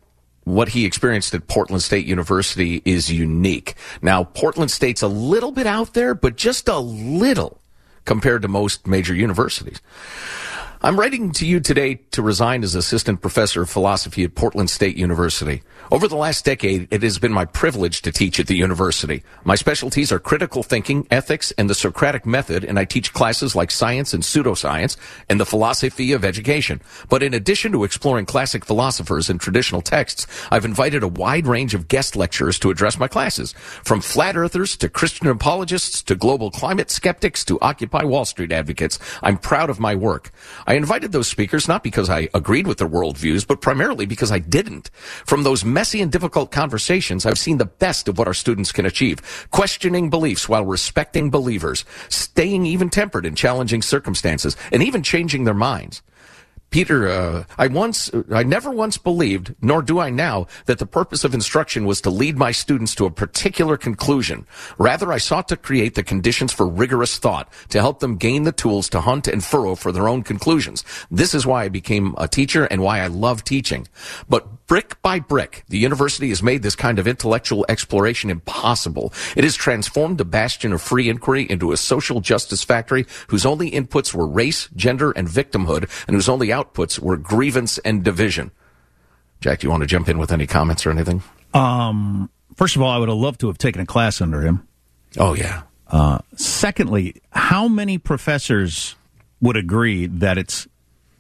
what 0.44 0.70
he 0.70 0.86
experienced 0.86 1.34
at 1.34 1.48
Portland 1.48 1.84
State 1.84 2.06
University 2.06 2.82
is 2.86 3.12
unique. 3.12 3.76
Now, 4.02 4.24
Portland 4.24 4.72
State's 4.72 5.02
a 5.02 5.08
little 5.08 5.52
bit 5.52 5.68
out 5.68 5.94
there, 5.94 6.16
but 6.16 6.38
just 6.38 6.70
a 6.70 6.80
little 6.80 7.60
compared 8.06 8.42
to 8.42 8.48
most 8.48 8.88
major 8.88 9.14
universities. 9.14 9.82
I'm 10.88 10.98
writing 10.98 11.32
to 11.32 11.46
you 11.46 11.60
today 11.60 11.96
to 12.12 12.22
resign 12.22 12.64
as 12.64 12.74
assistant 12.74 13.20
professor 13.20 13.64
of 13.64 13.70
philosophy 13.70 14.24
at 14.24 14.36
Portland 14.36 14.70
State 14.70 14.96
University. 14.96 15.62
Over 15.92 16.08
the 16.08 16.16
last 16.16 16.46
decade, 16.46 16.88
it 16.92 17.04
has 17.04 17.20
been 17.20 17.34
my 17.34 17.44
privilege 17.44 18.02
to 18.04 18.12
teach 18.14 18.40
at 18.40 18.48
the 18.48 18.56
university. 18.56 19.22
My 19.44 19.56
specialties 19.56 20.14
are 20.14 20.20
critical 20.20 20.64
thinking, 20.64 21.06
ethics, 21.12 21.52
and 21.58 21.70
the 21.70 21.76
Socratic 21.76 22.26
method, 22.26 22.64
and 22.64 22.80
I 22.80 22.86
teach 22.86 23.12
classes 23.12 23.54
like 23.54 23.70
science 23.70 24.14
and 24.14 24.24
pseudoscience 24.24 24.96
and 25.28 25.42
the 25.42 25.46
philosophy 25.46 26.14
of 26.14 26.24
education. 26.24 26.80
But 27.10 27.22
in 27.22 27.34
addition 27.34 27.74
to 27.74 27.84
exploring 27.84 28.26
classic 28.26 28.64
philosophers 28.64 29.30
and 29.30 29.42
traditional 29.42 29.82
texts, 29.82 30.26
I've 30.52 30.64
invited 30.64 31.04
a 31.04 31.10
wide 31.10 31.48
range 31.48 31.74
of 31.74 31.90
guest 31.90 32.16
lecturers 32.16 32.60
to 32.60 32.70
address 32.70 32.98
my 32.98 33.10
classes, 33.10 33.52
from 33.84 34.00
flat 34.00 34.38
earthers 34.38 34.78
to 34.78 34.88
Christian 34.88 35.28
apologists 35.28 36.02
to 36.04 36.16
global 36.16 36.50
climate 36.50 36.90
skeptics 36.90 37.44
to 37.44 37.60
Occupy 37.60 38.06
Wall 38.06 38.24
Street 38.24 38.54
advocates. 38.54 39.00
I'm 39.22 39.38
proud 39.38 39.70
of 39.70 39.82
my 39.82 39.94
work. 39.94 40.32
I 40.66 40.77
invited 40.78 41.12
those 41.12 41.28
speakers 41.28 41.68
not 41.68 41.84
because 41.84 42.10
I 42.10 42.30
agreed 42.34 42.68
with 42.68 42.78
their 42.78 42.88
worldviews, 42.88 43.46
but 43.46 43.60
primarily 43.60 44.06
because 44.06 44.32
I 44.32 44.40
didn't. 44.40 44.90
From 45.26 45.44
those 45.44 45.66
messy 45.66 46.02
and 46.02 46.12
difficult 46.12 46.52
conversations, 46.52 47.26
I've 47.26 47.38
seen 47.38 47.58
the 47.58 47.66
best 47.66 48.08
of 48.08 48.18
what 48.18 48.28
our 48.28 48.34
students 48.34 48.72
can 48.72 48.86
achieve. 48.86 49.48
Questioning 49.52 50.10
beliefs 50.10 50.48
while 50.48 50.66
respecting 50.66 51.30
believers, 51.30 51.84
staying 52.08 52.66
even 52.66 52.90
tempered 52.90 53.26
in 53.26 53.36
challenging 53.36 53.82
circumstances, 53.82 54.56
and 54.72 54.82
even 54.82 55.04
changing 55.04 55.44
their 55.44 55.54
minds. 55.54 56.02
Peter, 56.70 57.08
uh, 57.08 57.44
I 57.58 57.68
once, 57.68 58.12
I 58.32 58.44
never 58.44 58.70
once 58.72 58.98
believed, 58.98 59.56
nor 59.62 59.82
do 59.82 60.00
I 60.00 60.10
now, 60.10 60.48
that 60.66 60.80
the 60.80 60.86
purpose 60.86 61.24
of 61.24 61.34
instruction 61.34 61.86
was 61.86 62.02
to 62.02 62.10
lead 62.10 62.38
my 62.38 62.52
students 62.52 62.94
to 62.96 63.06
a 63.06 63.12
particular 63.12 63.78
conclusion. 63.78 64.46
Rather, 64.78 65.12
I 65.12 65.18
sought 65.18 65.48
to 65.48 65.58
create 65.58 65.96
the 65.96 66.04
conditions 66.04 66.52
for 66.52 66.68
rigorous 66.68 67.18
thought, 67.18 67.52
to 67.70 67.80
help 67.80 68.00
them 68.00 68.18
gain 68.18 68.44
the 68.44 68.52
tools 68.52 68.90
to 68.90 69.02
hunt 69.02 69.28
and 69.28 69.44
furrow 69.44 69.76
for 69.76 69.92
their 69.92 70.10
own 70.10 70.24
conclusions. 70.24 70.84
This 71.10 71.34
is 71.34 71.46
why 71.46 71.64
I 71.64 71.70
became 71.70 72.14
a 72.18 72.28
teacher 72.28 72.66
and 72.66 72.82
why 72.82 73.00
I 73.00 73.08
love 73.08 73.44
teaching. 73.44 73.88
But 74.28 74.68
brick 74.68 75.02
by 75.02 75.20
brick, 75.20 75.64
the 75.70 75.78
university 75.78 76.30
has 76.30 76.44
made 76.44 76.64
this 76.64 76.76
kind 76.76 77.00
of 77.00 77.08
intellectual 77.08 77.66
exploration 77.70 78.30
impossible. 78.30 79.14
It 79.38 79.46
has 79.46 79.56
transformed 79.56 80.18
the 80.18 80.26
bastion 80.26 80.74
of 80.74 80.82
free 80.82 81.08
inquiry 81.08 81.48
into 81.50 81.72
a 81.72 81.78
social 81.78 82.20
justice 82.20 82.64
factory 82.64 83.06
whose 83.28 83.46
only 83.46 83.72
inputs 83.72 84.14
were 84.14 84.28
race, 84.28 84.68
gender, 84.76 85.12
and 85.12 85.30
victimhood, 85.30 85.90
and 86.08 86.16
whose 86.16 86.28
only 86.28 86.52
outputs 86.58 87.00
were 87.00 87.18
grievance 87.18 87.78
and 87.80 88.04
division. 88.04 88.52
Jack, 89.42 89.60
do 89.60 89.68
you 89.68 89.72
want 89.72 89.82
to 89.82 89.88
jump 89.88 90.10
in 90.10 90.18
with 90.18 90.32
any 90.32 90.48
comments 90.48 90.86
or 90.86 90.92
anything? 90.92 91.22
Um, 91.54 92.30
first 92.56 92.76
of 92.76 92.82
all, 92.82 92.90
I 92.90 92.98
would 92.98 93.10
have 93.10 93.18
loved 93.18 93.40
to 93.42 93.48
have 93.48 93.58
taken 93.58 93.82
a 93.82 93.86
class 93.86 94.22
under 94.22 94.42
him. 94.42 94.68
Oh, 95.18 95.34
yeah. 95.34 95.64
Uh, 95.88 96.20
secondly, 96.36 97.22
how 97.32 97.68
many 97.68 97.98
professors 97.98 98.96
would 99.40 99.56
agree 99.56 100.08
that 100.08 100.38
it's 100.38 100.68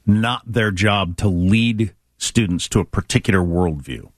not 0.06 0.42
their 0.46 0.72
job 0.72 1.18
to 1.18 1.28
lead 1.28 1.94
students 2.18 2.68
to 2.70 2.80
a 2.80 2.86
particular 2.86 3.40
worldview? 3.40 4.10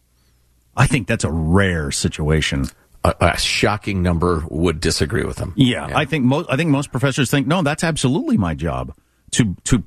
I 0.75 0.87
think 0.87 1.07
that's 1.07 1.25
a 1.25 1.31
rare 1.31 1.91
situation. 1.91 2.67
A, 3.03 3.13
a 3.19 3.37
shocking 3.37 4.01
number 4.01 4.43
would 4.49 4.79
disagree 4.79 5.23
with 5.23 5.37
them. 5.37 5.53
Yeah, 5.55 5.87
yeah. 5.87 5.97
I 5.97 6.05
think 6.05 6.25
most. 6.25 6.49
I 6.49 6.55
think 6.55 6.69
most 6.69 6.91
professors 6.91 7.29
think 7.29 7.47
no, 7.47 7.61
that's 7.61 7.83
absolutely 7.83 8.37
my 8.37 8.53
job 8.53 8.93
to 9.31 9.55
to 9.65 9.83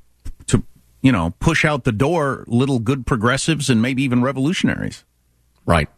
you 1.03 1.13
know, 1.13 1.35
push 1.41 1.65
out 1.65 1.85
the 1.85 1.93
door 1.93 2.45
little 2.47 2.79
good 2.79 3.07
progressives 3.07 3.69
and 3.69 3.83
maybe 3.83 4.03
even 4.03 4.23
revolutionaries. 4.23 5.05
Right. 5.65 5.89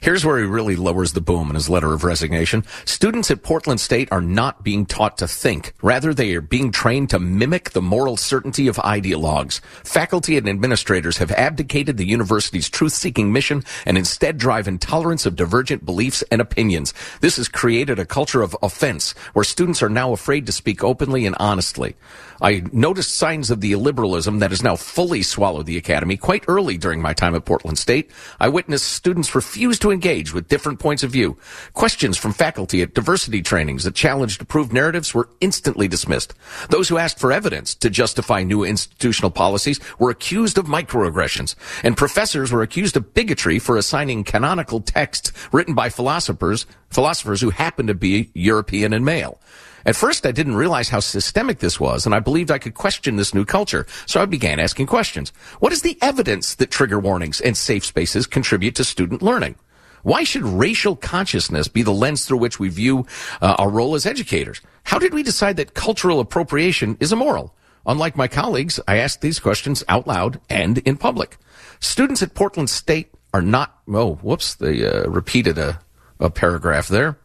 Here's 0.00 0.24
where 0.24 0.38
he 0.38 0.44
really 0.46 0.74
lowers 0.74 1.12
the 1.12 1.20
boom 1.20 1.50
in 1.50 1.54
his 1.54 1.68
letter 1.68 1.92
of 1.92 2.02
resignation. 2.02 2.64
Students 2.86 3.30
at 3.30 3.42
Portland 3.42 3.78
State 3.78 4.08
are 4.10 4.22
not 4.22 4.64
being 4.64 4.86
taught 4.86 5.18
to 5.18 5.28
think. 5.28 5.74
Rather, 5.82 6.14
they 6.14 6.34
are 6.34 6.40
being 6.40 6.72
trained 6.72 7.10
to 7.10 7.18
mimic 7.18 7.70
the 7.70 7.82
moral 7.82 8.16
certainty 8.16 8.68
of 8.68 8.76
ideologues. 8.76 9.60
Faculty 9.84 10.38
and 10.38 10.48
administrators 10.48 11.18
have 11.18 11.30
abdicated 11.30 11.98
the 11.98 12.06
university's 12.06 12.70
truth-seeking 12.70 13.30
mission 13.30 13.62
and 13.84 13.98
instead 13.98 14.38
drive 14.38 14.66
intolerance 14.66 15.26
of 15.26 15.36
divergent 15.36 15.84
beliefs 15.84 16.24
and 16.30 16.40
opinions. 16.40 16.94
This 17.20 17.36
has 17.36 17.48
created 17.48 17.98
a 17.98 18.06
culture 18.06 18.40
of 18.40 18.56
offense 18.62 19.14
where 19.34 19.44
students 19.44 19.82
are 19.82 19.90
now 19.90 20.14
afraid 20.14 20.46
to 20.46 20.52
speak 20.52 20.82
openly 20.82 21.26
and 21.26 21.36
honestly. 21.38 21.96
I 22.40 22.64
noticed 22.72 23.14
signs 23.14 23.50
of 23.50 23.60
the 23.60 23.72
illiberalism 23.72 24.40
that 24.40 24.50
has 24.50 24.62
now 24.62 24.74
fully 24.74 25.22
swallowed 25.22 25.66
the 25.66 25.76
academy 25.76 26.16
quite 26.16 26.44
early 26.48 26.78
during 26.78 27.02
my 27.02 27.12
time 27.12 27.34
at 27.34 27.44
Portland 27.44 27.78
State. 27.78 28.10
I 28.40 28.48
witnessed 28.48 29.01
students 29.02 29.34
refuse 29.34 29.80
to 29.80 29.90
engage 29.90 30.32
with 30.32 30.46
different 30.46 30.78
points 30.78 31.02
of 31.02 31.10
view. 31.10 31.36
Questions 31.72 32.16
from 32.16 32.32
faculty 32.32 32.82
at 32.82 32.94
diversity 32.94 33.42
trainings 33.42 33.82
that 33.82 33.96
challenged 33.96 34.40
approved 34.40 34.72
narratives 34.72 35.12
were 35.12 35.28
instantly 35.40 35.88
dismissed. 35.88 36.34
Those 36.70 36.88
who 36.88 36.98
asked 36.98 37.18
for 37.18 37.32
evidence 37.32 37.74
to 37.74 37.90
justify 37.90 38.44
new 38.44 38.62
institutional 38.62 39.32
policies 39.32 39.80
were 39.98 40.10
accused 40.10 40.56
of 40.56 40.66
microaggressions, 40.66 41.56
and 41.82 41.96
professors 41.96 42.52
were 42.52 42.62
accused 42.62 42.96
of 42.96 43.12
bigotry 43.12 43.58
for 43.58 43.76
assigning 43.76 44.22
canonical 44.22 44.80
texts 44.80 45.32
written 45.50 45.74
by 45.74 45.88
philosophers, 45.88 46.64
philosophers 46.88 47.40
who 47.40 47.50
happened 47.50 47.88
to 47.88 47.94
be 47.94 48.30
European 48.34 48.92
and 48.92 49.04
male. 49.04 49.40
At 49.84 49.96
first, 49.96 50.26
I 50.26 50.32
didn't 50.32 50.56
realize 50.56 50.88
how 50.88 51.00
systemic 51.00 51.58
this 51.58 51.80
was, 51.80 52.06
and 52.06 52.14
I 52.14 52.20
believed 52.20 52.50
I 52.50 52.58
could 52.58 52.74
question 52.74 53.16
this 53.16 53.34
new 53.34 53.44
culture. 53.44 53.86
So 54.06 54.20
I 54.20 54.26
began 54.26 54.60
asking 54.60 54.86
questions. 54.86 55.32
What 55.58 55.72
is 55.72 55.82
the 55.82 55.98
evidence 56.00 56.54
that 56.56 56.70
trigger 56.70 56.98
warnings 56.98 57.40
and 57.40 57.56
safe 57.56 57.84
spaces 57.84 58.26
contribute 58.26 58.74
to 58.76 58.84
student 58.84 59.22
learning? 59.22 59.56
Why 60.02 60.24
should 60.24 60.42
racial 60.42 60.96
consciousness 60.96 61.68
be 61.68 61.82
the 61.82 61.92
lens 61.92 62.24
through 62.24 62.38
which 62.38 62.58
we 62.58 62.68
view 62.68 63.06
uh, 63.40 63.54
our 63.58 63.68
role 63.68 63.94
as 63.94 64.06
educators? 64.06 64.60
How 64.84 64.98
did 64.98 65.14
we 65.14 65.22
decide 65.22 65.56
that 65.56 65.74
cultural 65.74 66.20
appropriation 66.20 66.96
is 67.00 67.12
immoral? 67.12 67.54
Unlike 67.86 68.16
my 68.16 68.28
colleagues, 68.28 68.80
I 68.86 68.98
asked 68.98 69.20
these 69.20 69.40
questions 69.40 69.84
out 69.88 70.06
loud 70.06 70.40
and 70.48 70.78
in 70.78 70.96
public. 70.96 71.36
Students 71.80 72.22
at 72.22 72.34
Portland 72.34 72.70
State 72.70 73.12
are 73.34 73.42
not, 73.42 73.80
oh, 73.88 74.14
whoops, 74.16 74.54
they 74.54 74.86
uh, 74.86 75.08
repeated 75.08 75.58
a, 75.58 75.80
a 76.20 76.30
paragraph 76.30 76.88
there. 76.88 77.18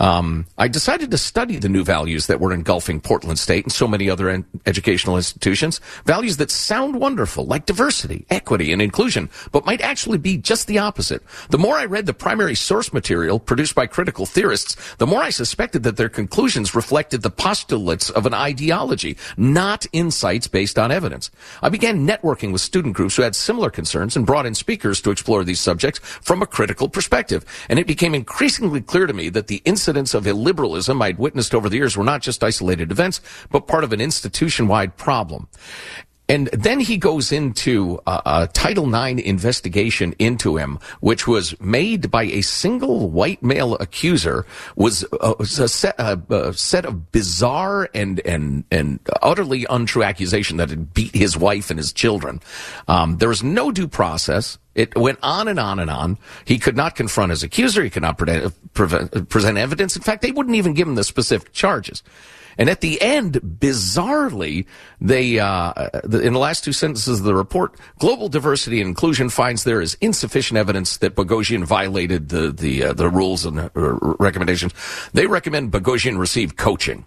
Um, 0.00 0.46
I 0.56 0.66
decided 0.66 1.10
to 1.10 1.18
study 1.18 1.58
the 1.58 1.68
new 1.68 1.84
values 1.84 2.26
that 2.26 2.40
were 2.40 2.54
engulfing 2.54 3.02
Portland 3.02 3.38
State 3.38 3.66
and 3.66 3.72
so 3.72 3.86
many 3.86 4.08
other 4.08 4.30
en- 4.30 4.46
educational 4.64 5.18
institutions. 5.18 5.78
Values 6.06 6.38
that 6.38 6.50
sound 6.50 6.96
wonderful, 6.96 7.44
like 7.44 7.66
diversity, 7.66 8.24
equity, 8.30 8.72
and 8.72 8.80
inclusion, 8.80 9.28
but 9.52 9.66
might 9.66 9.82
actually 9.82 10.16
be 10.16 10.38
just 10.38 10.66
the 10.66 10.78
opposite. 10.78 11.22
The 11.50 11.58
more 11.58 11.76
I 11.76 11.84
read 11.84 12.06
the 12.06 12.14
primary 12.14 12.54
source 12.54 12.94
material 12.94 13.38
produced 13.38 13.74
by 13.74 13.86
critical 13.86 14.24
theorists, 14.24 14.74
the 14.96 15.06
more 15.06 15.22
I 15.22 15.28
suspected 15.28 15.82
that 15.82 15.98
their 15.98 16.08
conclusions 16.08 16.74
reflected 16.74 17.20
the 17.20 17.30
postulates 17.30 18.08
of 18.08 18.24
an 18.24 18.32
ideology, 18.32 19.18
not 19.36 19.84
insights 19.92 20.48
based 20.48 20.78
on 20.78 20.90
evidence. 20.90 21.30
I 21.60 21.68
began 21.68 22.06
networking 22.06 22.52
with 22.52 22.62
student 22.62 22.94
groups 22.94 23.16
who 23.16 23.22
had 23.22 23.36
similar 23.36 23.68
concerns 23.68 24.16
and 24.16 24.24
brought 24.24 24.46
in 24.46 24.54
speakers 24.54 25.02
to 25.02 25.10
explore 25.10 25.44
these 25.44 25.60
subjects 25.60 25.98
from 25.98 26.40
a 26.40 26.46
critical 26.46 26.88
perspective. 26.88 27.44
And 27.68 27.78
it 27.78 27.86
became 27.86 28.14
increasingly 28.14 28.80
clear 28.80 29.06
to 29.06 29.12
me 29.12 29.28
that 29.28 29.48
the 29.48 29.60
incident 29.66 29.89
incidents 29.96 30.14
of 30.14 30.24
illiberalism 30.24 31.02
I'd 31.02 31.18
witnessed 31.18 31.52
over 31.52 31.68
the 31.68 31.76
years 31.76 31.96
were 31.96 32.04
not 32.04 32.22
just 32.22 32.44
isolated 32.44 32.92
events, 32.92 33.20
but 33.50 33.66
part 33.66 33.82
of 33.82 33.92
an 33.92 34.00
institution-wide 34.00 34.96
problem. 34.96 35.48
And 36.30 36.46
then 36.52 36.78
he 36.78 36.96
goes 36.96 37.32
into 37.32 38.00
a, 38.06 38.22
a, 38.24 38.48
Title 38.52 38.94
IX 38.94 39.20
investigation 39.20 40.14
into 40.20 40.56
him, 40.56 40.78
which 41.00 41.26
was 41.26 41.60
made 41.60 42.08
by 42.08 42.22
a 42.22 42.42
single 42.42 43.10
white 43.10 43.42
male 43.42 43.74
accuser, 43.74 44.46
was, 44.76 45.04
uh, 45.20 45.34
was 45.40 45.58
a, 45.58 45.68
set, 45.68 45.96
a, 45.98 46.52
set, 46.52 46.84
of 46.84 47.10
bizarre 47.10 47.90
and 47.94 48.20
and 48.20 48.64
and 48.70 49.00
utterly 49.22 49.66
untrue 49.68 50.04
accusation 50.04 50.56
that 50.58 50.70
had 50.70 50.94
beat 50.94 51.14
his 51.14 51.36
wife 51.36 51.68
and 51.68 51.78
his 51.78 51.92
children. 51.92 52.40
Um, 52.86 53.18
there 53.18 53.28
was 53.28 53.42
no 53.42 53.72
due 53.72 53.88
process. 53.88 54.56
It 54.76 54.96
went 54.96 55.18
on 55.24 55.48
and 55.48 55.58
on 55.58 55.80
and 55.80 55.90
on. 55.90 56.16
He 56.44 56.58
could 56.58 56.76
not 56.76 56.94
confront 56.94 57.30
his 57.30 57.42
accuser. 57.42 57.82
He 57.82 57.90
could 57.90 58.02
not 58.02 58.16
pre- 58.16 58.48
present 59.24 59.58
evidence. 59.58 59.96
In 59.96 60.02
fact, 60.02 60.22
they 60.22 60.30
wouldn't 60.30 60.54
even 60.54 60.74
give 60.74 60.86
him 60.86 60.94
the 60.94 61.02
specific 61.02 61.52
charges. 61.52 62.04
And 62.58 62.68
at 62.68 62.80
the 62.80 63.00
end, 63.00 63.34
bizarrely, 63.34 64.66
they, 65.00 65.38
uh, 65.38 65.72
in 66.04 66.32
the 66.32 66.38
last 66.38 66.64
two 66.64 66.72
sentences 66.72 67.20
of 67.20 67.24
the 67.24 67.34
report, 67.34 67.74
global 67.98 68.28
diversity 68.28 68.80
and 68.80 68.88
inclusion 68.88 69.28
finds 69.30 69.64
there 69.64 69.80
is 69.80 69.96
insufficient 70.00 70.58
evidence 70.58 70.98
that 70.98 71.14
Boghossian 71.14 71.64
violated 71.64 72.28
the, 72.28 72.50
the, 72.50 72.84
uh, 72.84 72.92
the 72.92 73.08
rules 73.08 73.46
and 73.46 73.58
uh, 73.58 73.70
recommendations. 73.74 74.72
They 75.12 75.26
recommend 75.26 75.72
Boghossian 75.72 76.18
receive 76.18 76.56
coaching. 76.56 77.06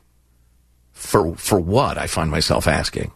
For, 0.92 1.36
for 1.36 1.60
what? 1.60 1.98
I 1.98 2.08
find 2.08 2.32
myself 2.32 2.68
asking. 2.68 3.12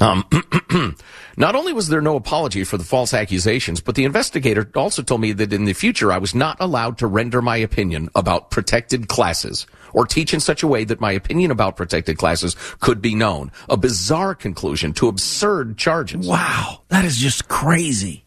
Um, 0.00 0.24
not 1.36 1.54
only 1.54 1.72
was 1.72 1.88
there 1.88 2.00
no 2.00 2.16
apology 2.16 2.64
for 2.64 2.76
the 2.76 2.84
false 2.84 3.14
accusations, 3.14 3.80
but 3.80 3.94
the 3.94 4.04
investigator 4.04 4.68
also 4.74 5.02
told 5.02 5.20
me 5.20 5.32
that 5.32 5.52
in 5.52 5.64
the 5.64 5.72
future 5.72 6.12
I 6.12 6.18
was 6.18 6.34
not 6.34 6.56
allowed 6.60 6.98
to 6.98 7.06
render 7.06 7.40
my 7.40 7.56
opinion 7.56 8.08
about 8.14 8.50
protected 8.50 9.08
classes 9.08 9.66
or 9.94 10.06
teach 10.06 10.34
in 10.34 10.40
such 10.40 10.62
a 10.62 10.66
way 10.66 10.84
that 10.84 11.00
my 11.00 11.12
opinion 11.12 11.50
about 11.50 11.76
protected 11.76 12.18
classes 12.18 12.56
could 12.80 13.00
be 13.00 13.14
known. 13.14 13.50
A 13.70 13.76
bizarre 13.78 14.34
conclusion 14.34 14.92
to 14.94 15.08
absurd 15.08 15.78
charges. 15.78 16.28
Wow. 16.28 16.82
That 16.88 17.06
is 17.06 17.16
just 17.16 17.48
crazy. 17.48 18.24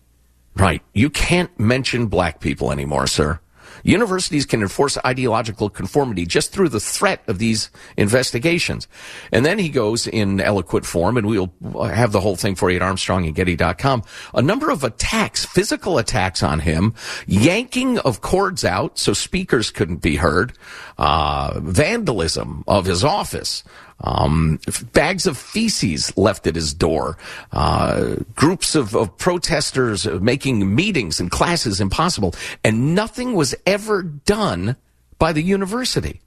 Right. 0.55 0.81
You 0.93 1.11
can't 1.11 1.57
mention 1.59 2.07
black 2.07 2.39
people 2.39 2.71
anymore, 2.71 3.05
sir. 3.05 3.39
Universities 3.83 4.45
can 4.45 4.61
enforce 4.61 4.97
ideological 5.05 5.69
conformity 5.69 6.25
just 6.25 6.51
through 6.51 6.69
the 6.69 6.79
threat 6.79 7.21
of 7.27 7.39
these 7.39 7.69
investigations. 7.97 8.87
And 9.31 9.45
then 9.45 9.59
he 9.59 9.69
goes 9.69 10.07
in 10.07 10.41
eloquent 10.41 10.85
form, 10.85 11.17
and 11.17 11.27
we'll 11.27 11.53
have 11.83 12.11
the 12.11 12.21
whole 12.21 12.35
thing 12.35 12.55
for 12.55 12.69
you 12.69 12.77
at 12.77 12.81
armstrongandgetty.com. 12.81 14.03
A 14.33 14.41
number 14.41 14.69
of 14.69 14.83
attacks, 14.83 15.45
physical 15.45 15.97
attacks 15.97 16.43
on 16.43 16.59
him, 16.59 16.93
yanking 17.25 17.99
of 17.99 18.21
cords 18.21 18.63
out 18.65 18.97
so 18.97 19.13
speakers 19.13 19.71
couldn't 19.71 20.01
be 20.01 20.17
heard, 20.17 20.53
uh, 20.97 21.59
vandalism 21.61 22.63
of 22.67 22.85
his 22.85 23.03
office, 23.03 23.63
um, 24.01 24.59
bags 24.93 25.25
of 25.25 25.37
feces 25.37 26.15
left 26.17 26.47
at 26.47 26.55
his 26.55 26.73
door, 26.73 27.17
uh, 27.51 28.17
groups 28.35 28.75
of, 28.75 28.95
of 28.95 29.17
protesters 29.17 30.05
making 30.05 30.75
meetings 30.75 31.19
and 31.19 31.31
classes 31.31 31.81
impossible, 31.81 32.35
and 32.63 32.93
nothing 32.93 33.33
was 33.33 33.55
ever 33.65 34.03
done 34.03 34.75
by 35.17 35.33
the 35.33 35.41
university. 35.41 36.21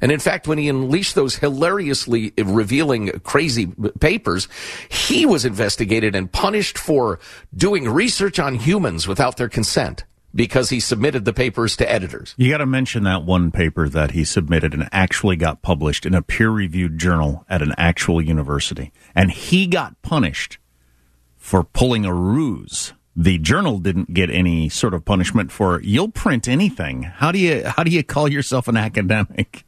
And 0.00 0.10
in 0.10 0.18
fact, 0.18 0.48
when 0.48 0.58
he 0.58 0.68
unleashed 0.68 1.14
those 1.14 1.36
hilariously 1.36 2.32
revealing 2.36 3.20
crazy 3.20 3.66
papers, 4.00 4.48
he 4.88 5.24
was 5.26 5.44
investigated 5.44 6.16
and 6.16 6.30
punished 6.30 6.76
for 6.76 7.20
doing 7.54 7.88
research 7.88 8.40
on 8.40 8.56
humans 8.56 9.06
without 9.06 9.36
their 9.36 9.48
consent 9.48 10.04
because 10.34 10.70
he 10.70 10.80
submitted 10.80 11.24
the 11.24 11.32
papers 11.32 11.76
to 11.76 11.90
editors. 11.90 12.34
You 12.36 12.50
got 12.50 12.58
to 12.58 12.66
mention 12.66 13.04
that 13.04 13.24
one 13.24 13.50
paper 13.50 13.88
that 13.88 14.12
he 14.12 14.24
submitted 14.24 14.74
and 14.74 14.88
actually 14.92 15.36
got 15.36 15.62
published 15.62 16.06
in 16.06 16.14
a 16.14 16.22
peer 16.22 16.50
reviewed 16.50 16.98
journal 16.98 17.44
at 17.48 17.62
an 17.62 17.74
actual 17.76 18.20
university. 18.20 18.92
And 19.14 19.30
he 19.30 19.66
got 19.66 20.00
punished 20.02 20.58
for 21.36 21.64
pulling 21.64 22.04
a 22.04 22.14
ruse. 22.14 22.92
The 23.14 23.38
journal 23.38 23.78
didn't 23.78 24.14
get 24.14 24.30
any 24.30 24.70
sort 24.70 24.94
of 24.94 25.04
punishment 25.04 25.52
for 25.52 25.82
you'll 25.82 26.10
print 26.10 26.48
anything. 26.48 27.02
How 27.02 27.30
do 27.30 27.38
you 27.38 27.64
how 27.66 27.82
do 27.82 27.90
you 27.90 28.02
call 28.02 28.26
yourself 28.26 28.68
an 28.68 28.76
academic? 28.76 29.64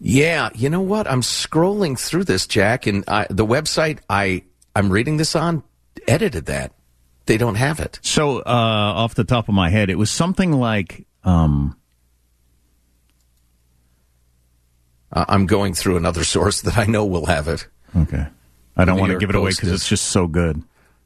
Yeah, 0.00 0.50
you 0.54 0.68
know 0.68 0.80
what? 0.80 1.08
I'm 1.08 1.22
scrolling 1.22 1.98
through 1.98 2.24
this, 2.24 2.46
Jack, 2.46 2.86
and 2.86 3.04
I, 3.08 3.26
the 3.30 3.46
website 3.46 4.00
I 4.10 4.42
I'm 4.74 4.90
reading 4.90 5.18
this 5.18 5.36
on 5.36 5.62
edited 6.08 6.46
that 6.46 6.72
they 7.26 7.36
don't 7.36 7.56
have 7.56 7.80
it. 7.80 7.98
So, 8.02 8.38
uh, 8.38 8.42
off 8.44 9.14
the 9.14 9.24
top 9.24 9.48
of 9.48 9.54
my 9.54 9.68
head, 9.68 9.90
it 9.90 9.98
was 9.98 10.10
something 10.10 10.52
like. 10.52 11.06
Um, 11.24 11.76
I'm 15.12 15.46
going 15.46 15.72
through 15.74 15.96
another 15.96 16.24
source 16.24 16.60
that 16.62 16.76
I 16.76 16.84
know 16.84 17.06
will 17.06 17.26
have 17.26 17.48
it. 17.48 17.66
Okay. 17.96 18.26
I 18.76 18.84
don't 18.84 18.98
want 18.98 19.12
to 19.12 19.18
give 19.18 19.30
it 19.30 19.36
away 19.36 19.50
because 19.50 19.72
it's 19.72 19.88
just 19.88 20.06
so 20.06 20.26
good. 20.26 20.62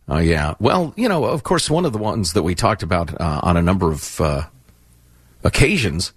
Oh, 0.08 0.16
uh, 0.16 0.18
yeah. 0.18 0.54
Well, 0.58 0.92
you 0.96 1.08
know, 1.08 1.24
of 1.24 1.44
course, 1.44 1.70
one 1.70 1.84
of 1.84 1.92
the 1.92 1.98
ones 1.98 2.32
that 2.32 2.42
we 2.42 2.56
talked 2.56 2.82
about 2.82 3.18
uh, 3.20 3.40
on 3.42 3.56
a 3.56 3.62
number 3.62 3.92
of 3.92 4.20
uh, 4.20 4.42
occasions 5.44 6.12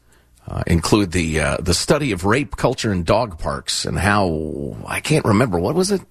uh, 0.48 0.64
include 0.66 1.12
the 1.12 1.40
uh, 1.40 1.58
the 1.58 1.76
study 1.76 2.12
of 2.12 2.26
rape 2.26 2.56
culture 2.56 2.92
in 2.92 3.04
dog 3.04 3.38
parks 3.38 3.86
and 3.86 4.00
how 4.00 4.76
I 4.88 5.00
can't 5.00 5.26
remember 5.26 5.60
what 5.60 5.76
was 5.76 5.92
it 5.92 6.02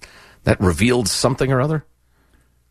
that 0.45 0.61
revealed 0.61 1.09
something 1.09 1.51
or 1.51 1.59
other. 1.59 1.85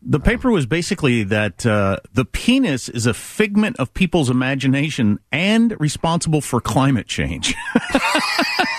The 0.05 0.19
paper 0.19 0.51
was 0.51 0.65
basically 0.65 1.23
that 1.23 1.65
uh, 1.65 1.97
the 2.13 2.25
penis 2.25 2.89
is 2.89 3.05
a 3.05 3.13
figment 3.13 3.79
of 3.79 3.93
people's 3.93 4.29
imagination 4.29 5.19
and 5.31 5.79
responsible 5.79 6.41
for 6.41 6.59
climate 6.59 7.07
change. 7.07 7.55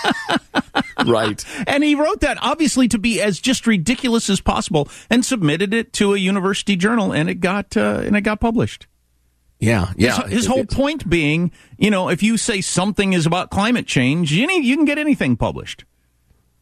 right. 1.05 1.43
And 1.67 1.83
he 1.83 1.95
wrote 1.95 2.21
that 2.21 2.37
obviously 2.41 2.87
to 2.89 2.99
be 2.99 3.21
as 3.21 3.39
just 3.39 3.65
ridiculous 3.65 4.29
as 4.29 4.39
possible 4.39 4.87
and 5.09 5.25
submitted 5.25 5.73
it 5.73 5.93
to 5.93 6.13
a 6.13 6.17
university 6.17 6.75
journal 6.75 7.11
and 7.11 7.29
it 7.29 7.35
got 7.35 7.75
uh, 7.75 8.01
and 8.03 8.15
it 8.15 8.21
got 8.21 8.39
published. 8.39 8.87
Yeah, 9.59 9.93
yeah. 9.95 10.23
His, 10.23 10.31
his 10.31 10.45
whole 10.47 10.65
point 10.65 11.09
being, 11.09 11.51
you 11.77 11.89
know, 11.89 12.09
if 12.09 12.21
you 12.21 12.37
say 12.37 12.61
something 12.61 13.13
is 13.13 13.25
about 13.25 13.49
climate 13.49 13.87
change, 13.87 14.31
you, 14.31 14.49
you 14.51 14.75
can 14.75 14.85
get 14.85 14.97
anything 14.97 15.37
published. 15.37 15.85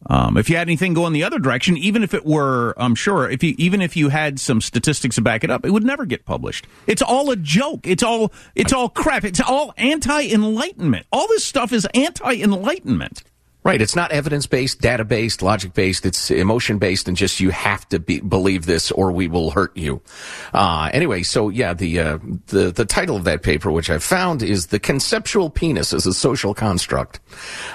Um, 0.06 0.36
if 0.36 0.50
you 0.50 0.56
had 0.56 0.68
anything 0.68 0.94
going 0.94 1.12
the 1.12 1.24
other 1.24 1.38
direction, 1.38 1.76
even 1.76 2.02
if 2.02 2.14
it 2.14 2.26
were, 2.26 2.74
I'm 2.76 2.94
sure, 2.94 3.28
if 3.28 3.42
you 3.42 3.54
even 3.58 3.80
if 3.80 3.96
you 3.96 4.08
had 4.10 4.38
some 4.38 4.60
statistics 4.60 5.16
to 5.16 5.22
back 5.22 5.44
it 5.44 5.50
up, 5.50 5.64
it 5.64 5.70
would 5.70 5.84
never 5.84 6.04
get 6.04 6.24
published. 6.24 6.66
It's 6.86 7.02
all 7.02 7.30
a 7.30 7.36
joke. 7.36 7.86
It's 7.86 8.02
all 8.02 8.32
it's 8.54 8.72
all 8.72 8.88
crap. 8.88 9.24
It's 9.24 9.40
all 9.40 9.72
anti 9.76 10.30
enlightenment. 10.30 11.06
All 11.12 11.26
this 11.28 11.44
stuff 11.44 11.72
is 11.72 11.86
anti 11.94 12.42
enlightenment. 12.42 13.22
Right. 13.64 13.80
It's 13.80 13.96
not 13.96 14.12
evidence 14.12 14.46
based, 14.46 14.82
data 14.82 15.06
based, 15.06 15.40
logic 15.40 15.72
based. 15.72 16.04
It's 16.04 16.30
emotion 16.30 16.76
based, 16.78 17.08
and 17.08 17.16
just 17.16 17.40
you 17.40 17.48
have 17.48 17.88
to 17.88 17.98
be, 17.98 18.20
believe 18.20 18.66
this 18.66 18.90
or 18.90 19.10
we 19.10 19.26
will 19.26 19.52
hurt 19.52 19.74
you. 19.74 20.02
Uh, 20.52 20.90
anyway, 20.92 21.22
so 21.22 21.48
yeah, 21.48 21.72
the, 21.72 21.98
uh, 21.98 22.18
the 22.48 22.70
the 22.70 22.84
title 22.84 23.16
of 23.16 23.24
that 23.24 23.42
paper, 23.42 23.72
which 23.72 23.88
I 23.88 23.96
found, 23.96 24.42
is 24.42 24.66
"The 24.66 24.78
Conceptual 24.78 25.48
Penis 25.48 25.94
as 25.94 26.04
a 26.04 26.12
Social 26.12 26.52
Construct." 26.52 27.20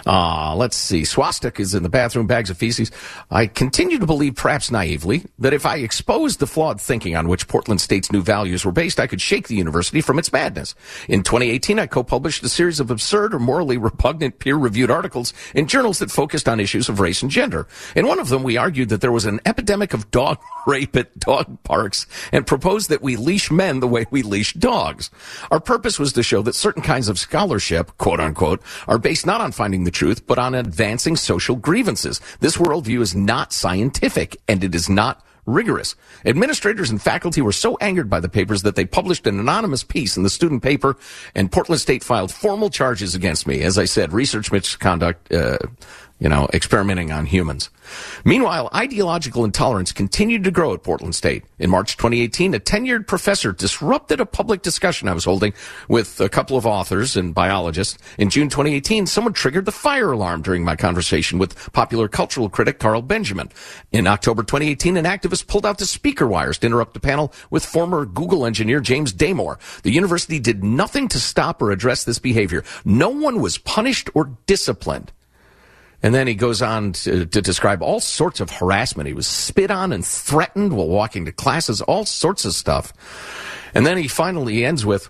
Uh, 0.06 0.56
let's 0.56 0.78
see. 0.78 1.06
Swastika 1.06 1.60
is 1.60 1.74
in 1.74 1.82
the 1.82 1.90
bathroom, 1.90 2.28
bags 2.28 2.52
of 2.52 2.58
feces. 2.60 2.92
I 3.32 3.48
continue 3.48 3.98
to 3.98 4.06
believe, 4.06 4.36
perhaps 4.36 4.70
naively, 4.70 5.26
that 5.40 5.54
if 5.54 5.66
I 5.66 5.78
exposed 5.78 6.38
the 6.38 6.46
flawed 6.46 6.80
thinking 6.80 7.16
on 7.16 7.28
which 7.28 7.48
Portland 7.48 7.82
State's 7.82 8.12
new 8.12 8.22
values 8.22 8.64
were 8.64 8.72
based, 8.72 9.00
I 9.00 9.08
could 9.08 9.22
shake 9.22 9.48
the 9.48 9.56
university 9.56 10.02
from 10.02 10.20
its 10.20 10.32
madness. 10.32 10.76
In 11.08 11.24
2018, 11.24 11.80
I 11.80 11.88
co-published 11.88 12.44
a 12.44 12.50
series 12.50 12.80
of 12.80 12.92
absurd 12.92 13.34
or 13.34 13.40
morally 13.40 13.78
repugnant 13.78 14.38
peer-reviewed 14.38 14.92
articles 14.92 15.34
in 15.56 15.66
that 15.80 16.12
focused 16.12 16.50
on 16.50 16.60
issues 16.60 16.90
of 16.90 17.00
race 17.00 17.22
and 17.22 17.32
gender. 17.32 17.68
In 17.96 18.06
one 18.06 18.20
of 18.20 18.30
them, 18.30 18.44
we 18.44 18.58
argued 18.58 18.90
that 18.90 19.02
there 19.02 19.12
was 19.12 19.26
an 19.26 19.40
epidemic 19.46 19.94
of 19.94 20.12
dog 20.12 20.38
rape 20.68 20.96
at 20.96 21.18
dog 21.20 21.64
parks 21.64 22.06
and 22.32 22.46
proposed 22.46 22.90
that 22.90 23.02
we 23.02 23.16
leash 23.16 23.50
men 23.50 23.80
the 23.80 23.88
way 23.88 24.06
we 24.12 24.22
leash 24.22 24.54
dogs. 24.54 25.10
Our 25.52 25.60
purpose 25.60 25.98
was 25.98 26.14
to 26.14 26.24
show 26.24 26.42
that 26.42 26.56
certain 26.56 26.84
kinds 26.84 27.08
of 27.08 27.18
scholarship, 27.18 27.98
quote 27.98 28.20
unquote, 28.20 28.62
are 28.88 29.00
based 29.00 29.26
not 29.26 29.42
on 29.42 29.52
finding 29.52 29.86
the 29.86 29.92
truth, 29.92 30.28
but 30.28 30.38
on 30.38 30.54
advancing 30.54 31.16
social 31.16 31.56
grievances. 31.56 32.20
This 32.42 32.58
worldview 32.58 33.02
is 33.02 33.16
not 33.16 33.54
scientific 33.54 34.38
and 34.48 34.64
it 34.64 34.76
is 34.76 34.90
not 34.90 35.24
rigorous. 35.50 35.96
Administrators 36.26 36.90
and 36.90 37.02
faculty 37.02 37.42
were 37.42 37.52
so 37.52 37.78
angered 37.78 38.10
by 38.10 38.20
the 38.20 38.30
papers 38.30 38.64
that 38.64 38.76
they 38.76 38.86
published 38.86 39.28
an 39.28 39.40
anonymous 39.40 39.84
piece 39.84 40.16
in 40.18 40.24
the 40.24 40.30
student 40.30 40.64
paper, 40.64 40.98
and 41.36 41.52
Portland 41.52 41.82
State 41.82 42.04
filed 42.04 42.32
formal 42.32 42.70
charges 42.70 43.16
against 43.16 43.48
me. 43.48 43.62
As 43.62 43.78
I 43.78 43.86
said, 43.86 44.14
research 44.14 44.52
misconduct, 44.52 45.32
uh, 45.34 45.58
you 46.20 46.28
know, 46.28 46.48
experimenting 46.54 47.12
on 47.12 47.26
humans. 47.26 47.70
Meanwhile, 48.26 48.70
ideological 48.74 49.46
intolerance 49.46 49.92
continued 49.92 50.44
to 50.44 50.52
grow 50.52 50.74
at 50.74 50.84
Portland 50.84 51.16
State. 51.16 51.46
In 51.58 51.70
March 51.70 51.98
2018, 51.98 52.54
a 52.54 52.60
tenured 52.60 53.08
professor 53.08 53.52
disrupted 53.52 54.20
a 54.20 54.26
public 54.26 54.62
discussion 54.62 55.08
I 55.08 55.14
was 55.14 55.26
holding 55.26 55.54
with 55.88 56.20
a 56.20 56.30
couple 56.30 56.58
of 56.58 56.66
authors 56.66 57.16
and 57.16 57.34
biologists. 57.34 57.98
In 58.18 58.30
June 58.30 58.50
2018, 58.50 59.08
someone 59.08 59.34
triggered 59.34 59.66
the 59.66 59.72
fire 59.72 60.12
alarm 60.12 60.42
during 60.42 60.64
my 60.64 60.76
conversation 60.76 61.40
with 61.40 61.72
popular 61.74 62.08
cultural 62.08 62.50
critic 62.50 62.80
Carl 62.80 63.02
Benjamin. 63.02 63.50
In 63.92 64.06
October 64.06 64.44
2018, 64.44 64.98
an 64.98 65.06
activist 65.06 65.48
pulled 65.48 65.66
out 65.66 65.78
the 65.78 65.86
speaker 65.86 66.28
wires 66.28 66.58
to 66.60 66.68
interrupt 66.68 66.98
a 66.98 67.00
panel 67.00 67.34
with 67.50 67.66
former 67.66 68.06
Google 68.06 68.46
engineer 68.46 68.82
James 68.82 69.14
Damore. 69.14 69.58
The 69.84 69.92
university 69.92 70.40
did 70.40 70.64
nothing 70.64 71.08
to 71.10 71.20
stop 71.20 71.62
or 71.62 71.72
address 71.72 72.04
this 72.04 72.20
behavior. 72.20 72.64
No 72.84 73.10
one 73.10 73.42
was 73.42 73.58
punished 73.58 74.10
or 74.14 74.38
disciplined. 74.46 75.12
And 76.02 76.16
then 76.16 76.28
he 76.28 76.34
goes 76.34 76.62
on 76.62 76.94
to, 76.94 77.26
to, 77.26 77.42
describe 77.42 77.82
all 77.82 78.00
sorts 78.00 78.40
of 78.40 78.50
harassment. 78.50 79.08
He 79.08 79.14
was 79.14 79.28
spit 79.28 79.70
on 79.70 79.92
and 79.92 80.06
threatened 80.06 80.74
while 80.74 80.88
walking 80.88 81.26
to 81.26 81.32
classes, 81.32 81.82
all 81.82 82.06
sorts 82.06 82.46
of 82.46 82.54
stuff. 82.54 82.94
And 83.74 83.86
then 83.86 83.98
he 83.98 84.08
finally 84.08 84.66
ends 84.66 84.86
with, 84.86 85.10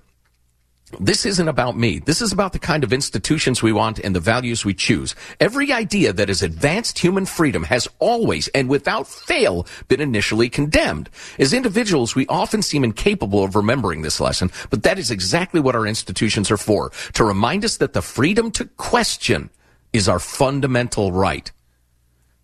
this 1.00 1.26
isn't 1.26 1.48
about 1.48 1.78
me. 1.78 2.00
This 2.00 2.22
is 2.22 2.32
about 2.32 2.54
the 2.54 2.60
kind 2.60 2.84
of 2.84 2.92
institutions 2.92 3.62
we 3.62 3.72
want 3.72 4.00
and 4.00 4.16
the 4.16 4.20
values 4.20 4.66
we 4.66 4.74
choose. 4.74 5.14
Every 5.40 5.72
idea 5.72 6.12
that 6.14 6.30
has 6.30 6.42
advanced 6.42 6.98
human 6.98 7.28
freedom 7.28 7.64
has 7.64 7.88
always 8.00 8.48
and 8.50 8.68
without 8.68 9.08
fail 9.08 9.68
been 9.88 10.02
initially 10.02 10.50
condemned. 10.50 11.10
As 11.38 11.54
individuals, 11.54 12.16
we 12.16 12.26
often 12.26 12.64
seem 12.64 12.84
incapable 12.84 13.44
of 13.44 13.56
remembering 13.56 14.02
this 14.02 14.20
lesson, 14.20 14.50
but 14.72 14.82
that 14.82 14.98
is 14.98 15.12
exactly 15.12 15.60
what 15.60 15.76
our 15.76 15.86
institutions 15.86 16.50
are 16.50 16.58
for. 16.58 16.92
To 17.14 17.24
remind 17.24 17.64
us 17.64 17.78
that 17.78 17.94
the 17.94 18.02
freedom 18.02 18.50
to 18.52 18.66
question 18.66 19.52
is 19.94 20.08
our 20.08 20.20
fundamental 20.20 21.12
right. 21.12 21.52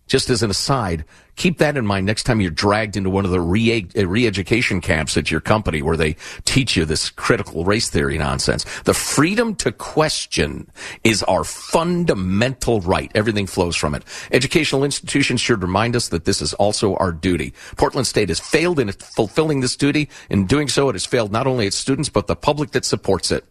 Just 0.06 0.30
as 0.30 0.44
an 0.44 0.50
aside, 0.50 1.04
keep 1.34 1.58
that 1.58 1.76
in 1.76 1.84
mind 1.84 2.06
next 2.06 2.22
time 2.22 2.40
you're 2.40 2.50
dragged 2.52 2.96
into 2.96 3.10
one 3.10 3.24
of 3.24 3.32
the 3.32 3.40
re- 3.40 3.88
uh, 3.96 4.06
re-education 4.06 4.80
camps 4.80 5.16
at 5.16 5.32
your 5.32 5.40
company 5.40 5.82
where 5.82 5.96
they 5.96 6.14
teach 6.44 6.76
you 6.76 6.84
this 6.84 7.10
critical 7.10 7.64
race 7.64 7.90
theory 7.90 8.16
nonsense. 8.16 8.64
The 8.82 8.94
freedom 8.94 9.56
to 9.56 9.72
question 9.72 10.70
is 11.02 11.24
our 11.24 11.42
fundamental 11.42 12.80
right. 12.82 13.10
Everything 13.16 13.48
flows 13.48 13.74
from 13.74 13.96
it. 13.96 14.04
Educational 14.30 14.84
institutions 14.84 15.40
should 15.40 15.60
remind 15.60 15.96
us 15.96 16.08
that 16.08 16.24
this 16.24 16.40
is 16.40 16.54
also 16.54 16.94
our 16.96 17.10
duty. 17.10 17.52
Portland 17.76 18.06
State 18.06 18.28
has 18.28 18.38
failed 18.38 18.78
in 18.78 18.92
fulfilling 18.92 19.58
this 19.58 19.74
duty. 19.74 20.08
In 20.30 20.46
doing 20.46 20.68
so, 20.68 20.88
it 20.88 20.94
has 20.94 21.04
failed 21.04 21.32
not 21.32 21.48
only 21.48 21.66
its 21.66 21.76
students, 21.76 22.08
but 22.08 22.28
the 22.28 22.36
public 22.36 22.70
that 22.70 22.84
supports 22.84 23.32
it. 23.32 23.44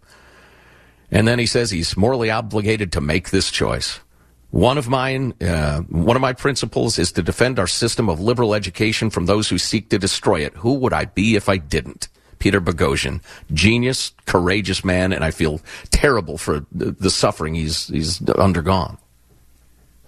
And 1.15 1.25
then 1.25 1.39
he 1.39 1.45
says 1.45 1.71
he's 1.71 1.95
morally 1.95 2.29
obligated 2.29 2.91
to 2.91 2.99
make 2.99 3.29
this 3.29 3.49
choice. 3.49 4.01
One 4.51 4.77
of 4.77 4.89
mine, 4.89 5.33
uh, 5.39 5.79
one 5.83 6.17
of 6.17 6.21
my 6.21 6.33
principles 6.33 6.99
is 6.99 7.13
to 7.13 7.23
defend 7.23 7.57
our 7.57 7.67
system 7.67 8.09
of 8.09 8.19
liberal 8.19 8.53
education 8.53 9.09
from 9.09 9.25
those 9.25 9.47
who 9.47 9.57
seek 9.57 9.87
to 9.91 9.97
destroy 9.97 10.41
it. 10.41 10.53
Who 10.57 10.73
would 10.73 10.91
I 10.91 11.05
be 11.05 11.37
if 11.37 11.47
I 11.47 11.55
didn't? 11.55 12.09
Peter 12.39 12.59
Boghossian, 12.59 13.21
genius, 13.53 14.11
courageous 14.25 14.83
man, 14.83 15.13
and 15.13 15.23
I 15.23 15.31
feel 15.31 15.61
terrible 15.91 16.37
for 16.37 16.65
the, 16.73 17.09
suffering 17.09 17.55
he's 17.55 17.87
he's 17.87 18.21
undergone. 18.31 18.97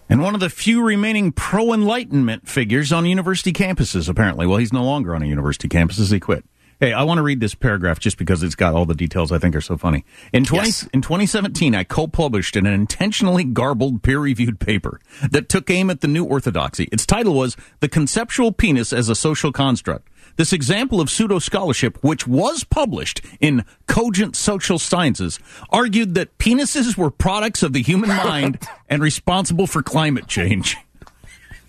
And 0.09 0.21
one 0.21 0.33
of 0.33 0.41
the 0.41 0.49
few 0.49 0.83
remaining 0.83 1.31
pro 1.31 1.71
Enlightenment 1.71 2.49
figures 2.49 2.91
on 2.91 3.05
university 3.05 3.53
campuses, 3.53 4.09
apparently. 4.09 4.45
Well, 4.45 4.57
he's 4.57 4.73
no 4.73 4.83
longer 4.83 5.15
on 5.15 5.23
a 5.23 5.25
university 5.25 5.69
campus 5.69 5.99
as 5.99 6.09
he 6.09 6.19
quit. 6.19 6.43
Hey, 6.80 6.93
I 6.93 7.01
want 7.03 7.17
to 7.17 7.23
read 7.23 7.39
this 7.39 7.55
paragraph 7.55 7.97
just 7.99 8.19
because 8.19 8.43
it's 8.43 8.53
got 8.53 8.75
all 8.75 8.86
the 8.86 8.93
details 8.93 9.32
I 9.32 9.39
think 9.39 9.55
are 9.55 9.61
so 9.61 9.78
funny. 9.78 10.05
In 10.32 10.43
20, 10.45 10.67
yes. 10.67 10.88
in 10.93 11.01
2017, 11.01 11.73
I 11.73 11.84
co-published 11.84 12.55
an 12.55 12.67
intentionally 12.67 13.43
garbled 13.43 14.03
peer-reviewed 14.03 14.59
paper 14.59 14.99
that 15.28 15.49
took 15.49 15.71
aim 15.71 15.89
at 15.89 16.01
the 16.01 16.07
new 16.07 16.23
orthodoxy. 16.23 16.84
Its 16.91 17.07
title 17.07 17.34
was 17.34 17.57
"The 17.80 17.89
Conceptual 17.89 18.51
Penis 18.51 18.93
as 18.93 19.09
a 19.09 19.15
Social 19.15 19.51
Construct." 19.51 20.07
This 20.36 20.53
example 20.53 21.01
of 21.01 21.09
pseudo 21.09 21.39
scholarship, 21.39 21.97
which 22.03 22.28
was 22.28 22.63
published 22.63 23.21
in 23.39 23.65
Cogent 23.88 24.36
Social 24.36 24.78
Sciences, 24.78 25.39
argued 25.71 26.13
that 26.13 26.38
penises 26.38 26.95
were 26.95 27.09
products 27.09 27.63
of 27.63 27.73
the 27.73 27.82
human 27.82 28.09
mind 28.23 28.59
and 28.88 29.01
responsible 29.01 29.65
for 29.65 29.82
climate 29.82 30.28
change. 30.28 30.78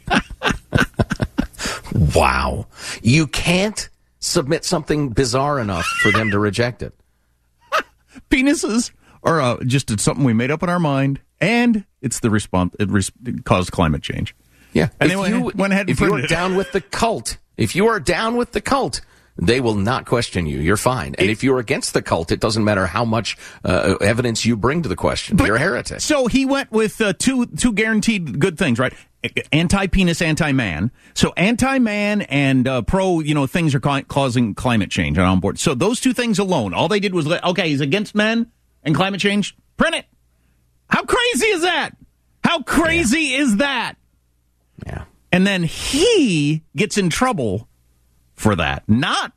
wow. 1.94 2.66
You 3.02 3.26
can't 3.26 3.88
submit 4.20 4.64
something 4.64 5.10
bizarre 5.10 5.58
enough 5.60 5.86
for 6.02 6.10
them 6.10 6.30
to 6.30 6.38
reject 6.38 6.82
it. 6.82 6.94
Penises 8.30 8.90
are 9.22 9.40
uh, 9.40 9.56
just 9.64 9.98
something 10.00 10.24
we 10.24 10.32
made 10.32 10.50
up 10.50 10.62
in 10.62 10.68
our 10.68 10.80
mind, 10.80 11.20
and 11.40 11.84
it's 12.00 12.20
the 12.20 12.30
response. 12.30 12.74
It, 12.78 12.90
res- 12.90 13.12
it 13.24 13.44
caused 13.44 13.72
climate 13.72 14.02
change. 14.02 14.34
Yeah, 14.72 14.88
and 15.00 15.10
if 15.10 15.20
they 15.20 15.38
went, 15.38 15.72
ahead. 15.72 15.90
if 15.90 16.00
you're 16.00 16.22
down 16.22 16.56
with 16.56 16.72
the 16.72 16.80
cult, 16.80 17.38
if 17.56 17.74
you 17.74 17.88
are 17.88 17.98
down 17.98 18.36
with 18.36 18.52
the 18.52 18.60
cult, 18.60 19.00
they 19.36 19.60
will 19.60 19.74
not 19.74 20.04
question 20.04 20.46
you. 20.46 20.58
You're 20.58 20.76
fine. 20.76 21.14
And 21.16 21.30
if 21.30 21.42
you're 21.42 21.58
against 21.58 21.94
the 21.94 22.02
cult, 22.02 22.32
it 22.32 22.40
doesn't 22.40 22.64
matter 22.64 22.86
how 22.86 23.04
much 23.04 23.36
uh, 23.64 23.96
evidence 24.00 24.44
you 24.44 24.56
bring 24.56 24.82
to 24.82 24.88
the 24.88 24.96
question. 24.96 25.36
But, 25.36 25.46
you're 25.46 25.56
a 25.56 25.60
heretic. 25.60 26.00
So 26.00 26.26
he 26.26 26.44
went 26.44 26.72
with 26.72 27.00
uh, 27.00 27.12
two 27.12 27.46
two 27.46 27.72
guaranteed 27.72 28.40
good 28.40 28.58
things, 28.58 28.78
right? 28.78 28.92
Anti-penis, 29.52 30.22
anti-man. 30.22 30.92
So 31.14 31.32
anti-man 31.36 32.22
and 32.22 32.68
uh, 32.68 32.82
pro, 32.82 33.20
you 33.20 33.34
know, 33.34 33.46
things 33.46 33.74
are 33.74 33.80
ca- 33.80 34.02
causing 34.02 34.54
climate 34.54 34.90
change 34.90 35.18
on 35.18 35.40
board. 35.40 35.58
So 35.58 35.74
those 35.74 36.00
two 36.00 36.12
things 36.12 36.38
alone, 36.38 36.72
all 36.72 36.88
they 36.88 37.00
did 37.00 37.14
was, 37.14 37.26
okay, 37.26 37.68
he's 37.68 37.80
against 37.80 38.14
men 38.14 38.50
and 38.84 38.94
climate 38.94 39.20
change. 39.20 39.56
Print 39.76 39.96
it. 39.96 40.06
How 40.88 41.04
crazy 41.04 41.46
is 41.46 41.62
that? 41.62 41.90
How 42.44 42.62
crazy 42.62 43.20
yeah. 43.22 43.38
is 43.38 43.56
that? 43.56 43.94
Yeah. 44.86 45.04
And 45.32 45.46
then 45.46 45.64
he 45.64 46.62
gets 46.76 46.96
in 46.96 47.10
trouble 47.10 47.68
for 48.34 48.56
that. 48.56 48.84
Not 48.88 49.32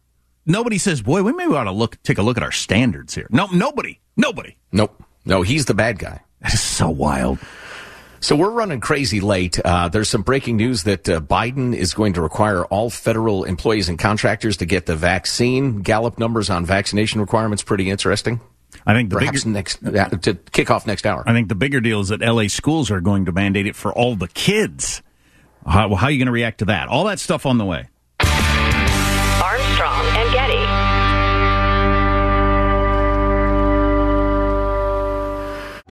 nobody 0.46 0.78
says, 0.78 1.02
"Boy, 1.02 1.24
we 1.24 1.34
maybe 1.34 1.54
ought 1.54 1.66
to 1.66 1.72
look 1.72 2.02
take 2.04 2.18
a 2.18 2.22
look 2.22 2.38
at 2.38 2.44
our 2.44 2.52
standards 2.52 3.14
here." 3.14 3.28
No, 3.30 3.48
nobody, 3.48 4.00
nobody. 4.16 4.56
Nope, 4.72 5.04
no, 5.26 5.42
he's 5.42 5.66
the 5.66 5.74
bad 5.74 6.00
guy. 6.00 6.22
That 6.42 6.54
is 6.54 6.62
so 6.62 6.90
wild. 6.90 7.40
So 8.22 8.36
we're 8.36 8.52
running 8.52 8.82
crazy 8.82 9.20
late. 9.20 9.60
Uh, 9.60 9.90
there's 9.90 10.08
some 10.08 10.22
breaking 10.22 10.58
news 10.58 10.84
that 10.84 11.10
uh, 11.10 11.20
Biden 11.22 11.76
is 11.76 11.96
going 11.96 12.14
to 12.14 12.22
require 12.22 12.64
all 12.66 12.92
federal 12.92 13.46
employees 13.46 13.90
and 13.90 13.98
contractors 13.98 14.58
to 14.58 14.68
get 14.68 14.86
the 14.86 14.96
vaccine. 14.96 15.82
Gallup 15.82 16.20
numbers 16.20 16.52
on 16.52 16.64
vaccination 16.64 17.20
requirements 17.20 17.64
pretty 17.64 17.90
interesting. 17.90 18.40
I 18.86 18.94
think 18.94 19.10
the 19.10 19.18
perhaps 19.18 19.44
bigger, 19.44 19.54
next 19.54 19.84
uh, 19.84 20.10
to 20.10 20.36
kick 20.36 20.70
off 20.70 20.86
next 20.86 21.08
hour. 21.08 21.24
I 21.26 21.34
think 21.34 21.50
the 21.50 21.56
bigger 21.56 21.82
deal 21.82 22.00
is 22.00 22.10
that 22.10 22.22
L.A. 22.22 22.48
schools 22.48 22.92
are 22.92 23.02
going 23.02 23.26
to 23.26 23.32
mandate 23.32 23.66
it 23.66 23.76
for 23.76 23.92
all 23.92 24.16
the 24.16 24.28
kids. 24.28 25.02
How, 25.66 25.94
how 25.96 26.08
are 26.08 26.12
you 26.12 26.20
going 26.20 26.28
to 26.28 26.32
react 26.32 26.60
to 26.60 26.66
that? 26.66 26.90
All 26.90 27.06
that 27.06 27.20
stuff 27.20 27.48
on 27.48 27.58
the 27.58 27.66
way. 27.66 27.90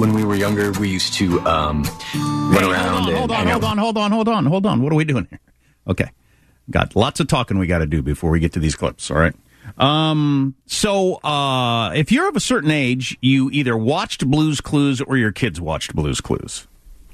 When 0.00 0.14
we 0.14 0.24
were 0.24 0.34
younger 0.34 0.72
we 0.72 0.88
used 0.88 1.12
to 1.14 1.38
um, 1.40 1.82
run 2.14 2.64
around 2.64 3.08
and 3.08 3.16
Hold 3.18 3.30
on, 3.30 3.36
hang 3.36 3.48
hold 3.48 3.64
on, 3.64 3.78
hold 3.78 3.98
on, 3.98 4.10
hold 4.10 4.28
on, 4.28 4.46
hold 4.46 4.66
on. 4.66 4.82
What 4.82 4.92
are 4.92 4.96
we 4.96 5.04
doing 5.04 5.26
here? 5.28 5.40
Okay. 5.86 6.10
Got 6.70 6.96
lots 6.96 7.20
of 7.20 7.28
talking 7.28 7.58
we 7.58 7.66
got 7.66 7.78
to 7.78 7.86
do 7.86 8.00
before 8.00 8.30
we 8.30 8.40
get 8.40 8.52
to 8.54 8.60
these 8.60 8.74
clips, 8.74 9.10
all 9.10 9.18
right? 9.18 9.34
Um, 9.76 10.54
so, 10.66 11.16
uh, 11.16 11.92
if 11.94 12.10
you're 12.10 12.28
of 12.28 12.36
a 12.36 12.40
certain 12.40 12.70
age, 12.70 13.16
you 13.20 13.50
either 13.50 13.76
watched 13.76 14.26
Blues 14.26 14.60
Clues 14.60 15.00
or 15.00 15.16
your 15.16 15.32
kids 15.32 15.60
watched 15.60 15.94
Blues 15.94 16.20
Clues. 16.20 16.66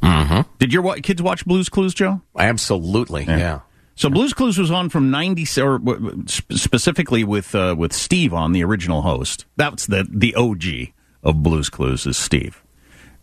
Mm-hmm. 0.03 0.43
Did 0.59 0.73
your 0.73 0.83
wa- 0.83 0.97
kids 1.03 1.21
watch 1.21 1.45
Blues 1.45 1.69
Clues, 1.69 1.93
Joe? 1.93 2.21
Absolutely, 2.39 3.25
yeah. 3.25 3.61
So 3.95 4.11
Blues 4.11 4.35
Clues 4.35 4.59
was 4.59 4.71
on 4.71 4.91
from 4.91 5.11
90 5.11 5.61
or 5.61 5.79
w- 5.79 5.99
w- 6.01 6.25
sp- 6.29 6.53
specifically 6.53 7.25
with 7.25 7.55
uh, 7.55 7.75
with 7.77 7.93
Steve 7.93 8.33
on 8.35 8.53
the 8.53 8.63
original 8.63 9.03
host. 9.03 9.47
That's 9.57 9.87
the 9.87 10.07
the 10.09 10.35
OG 10.35 10.93
of 11.23 11.43
Blues 11.43 11.69
Clues 11.71 12.07
is 12.07 12.17
Steve. 12.17 12.63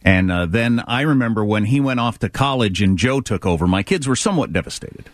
And 0.06 0.32
uh, 0.32 0.46
then 0.46 0.84
I 0.88 1.02
remember 1.02 1.46
when 1.46 1.66
he 1.66 1.80
went 1.80 2.00
off 2.00 2.20
to 2.20 2.30
college 2.30 2.82
and 2.82 2.98
Joe 2.98 3.22
took 3.22 3.46
over, 3.46 3.68
my 3.68 3.84
kids 3.84 4.08
were 4.08 4.16
somewhat 4.16 4.52
devastated. 4.52 5.06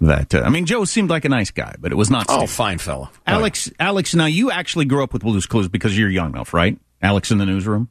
That 0.00 0.34
uh, 0.34 0.42
I 0.44 0.48
mean 0.48 0.66
Joe 0.66 0.84
seemed 0.84 1.10
like 1.10 1.24
a 1.24 1.28
nice 1.28 1.50
guy, 1.52 1.76
but 1.78 1.92
it 1.92 1.94
was 1.94 2.10
not 2.10 2.26
Oh, 2.28 2.46
fine 2.46 2.78
fella. 2.78 3.10
Alex 3.26 3.70
Alex 3.78 4.14
now 4.16 4.26
you 4.26 4.50
actually 4.50 4.84
grew 4.86 5.02
up 5.04 5.12
with 5.12 5.22
Blues 5.22 5.46
Clues 5.46 5.68
because 5.68 5.96
you're 5.96 6.10
young 6.10 6.30
enough, 6.32 6.52
right? 6.52 6.76
Alex 7.00 7.30
in 7.30 7.38
the 7.38 7.46
newsroom? 7.46 7.88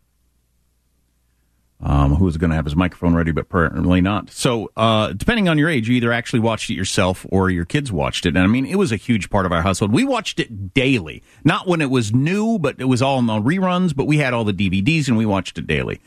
um, 1.83 2.13
who 2.15 2.25
was 2.25 2.37
going 2.37 2.51
to 2.51 2.55
have 2.55 2.65
his 2.65 2.75
microphone 2.75 3.15
ready, 3.15 3.31
but 3.31 3.41
apparently 3.41 4.01
not. 4.01 4.29
So, 4.29 4.71
uh, 4.77 5.13
depending 5.13 5.49
on 5.49 5.57
your 5.57 5.67
age, 5.67 5.89
you 5.89 5.95
either 5.95 6.13
actually 6.13 6.39
watched 6.41 6.69
it 6.69 6.75
yourself 6.75 7.25
or 7.29 7.49
your 7.49 7.65
kids 7.65 7.91
watched 7.91 8.27
it. 8.27 8.35
And 8.35 8.39
I 8.39 8.45
mean, 8.47 8.67
it 8.67 8.75
was 8.75 8.91
a 8.91 8.97
huge 8.97 9.31
part 9.31 9.47
of 9.47 9.51
our 9.51 9.63
household. 9.63 9.91
We 9.91 10.03
watched 10.03 10.39
it 10.39 10.75
daily, 10.75 11.23
not 11.43 11.67
when 11.67 11.81
it 11.81 11.89
was 11.89 12.13
new, 12.13 12.59
but 12.59 12.75
it 12.79 12.85
was 12.85 13.01
all 13.01 13.17
in 13.17 13.25
the 13.25 13.33
reruns. 13.41 13.95
But 13.95 14.05
we 14.05 14.17
had 14.17 14.31
all 14.33 14.43
the 14.43 14.53
DVDs 14.53 15.07
and 15.07 15.17
we 15.17 15.25
watched 15.25 15.57
it 15.57 15.65
daily. 15.65 15.99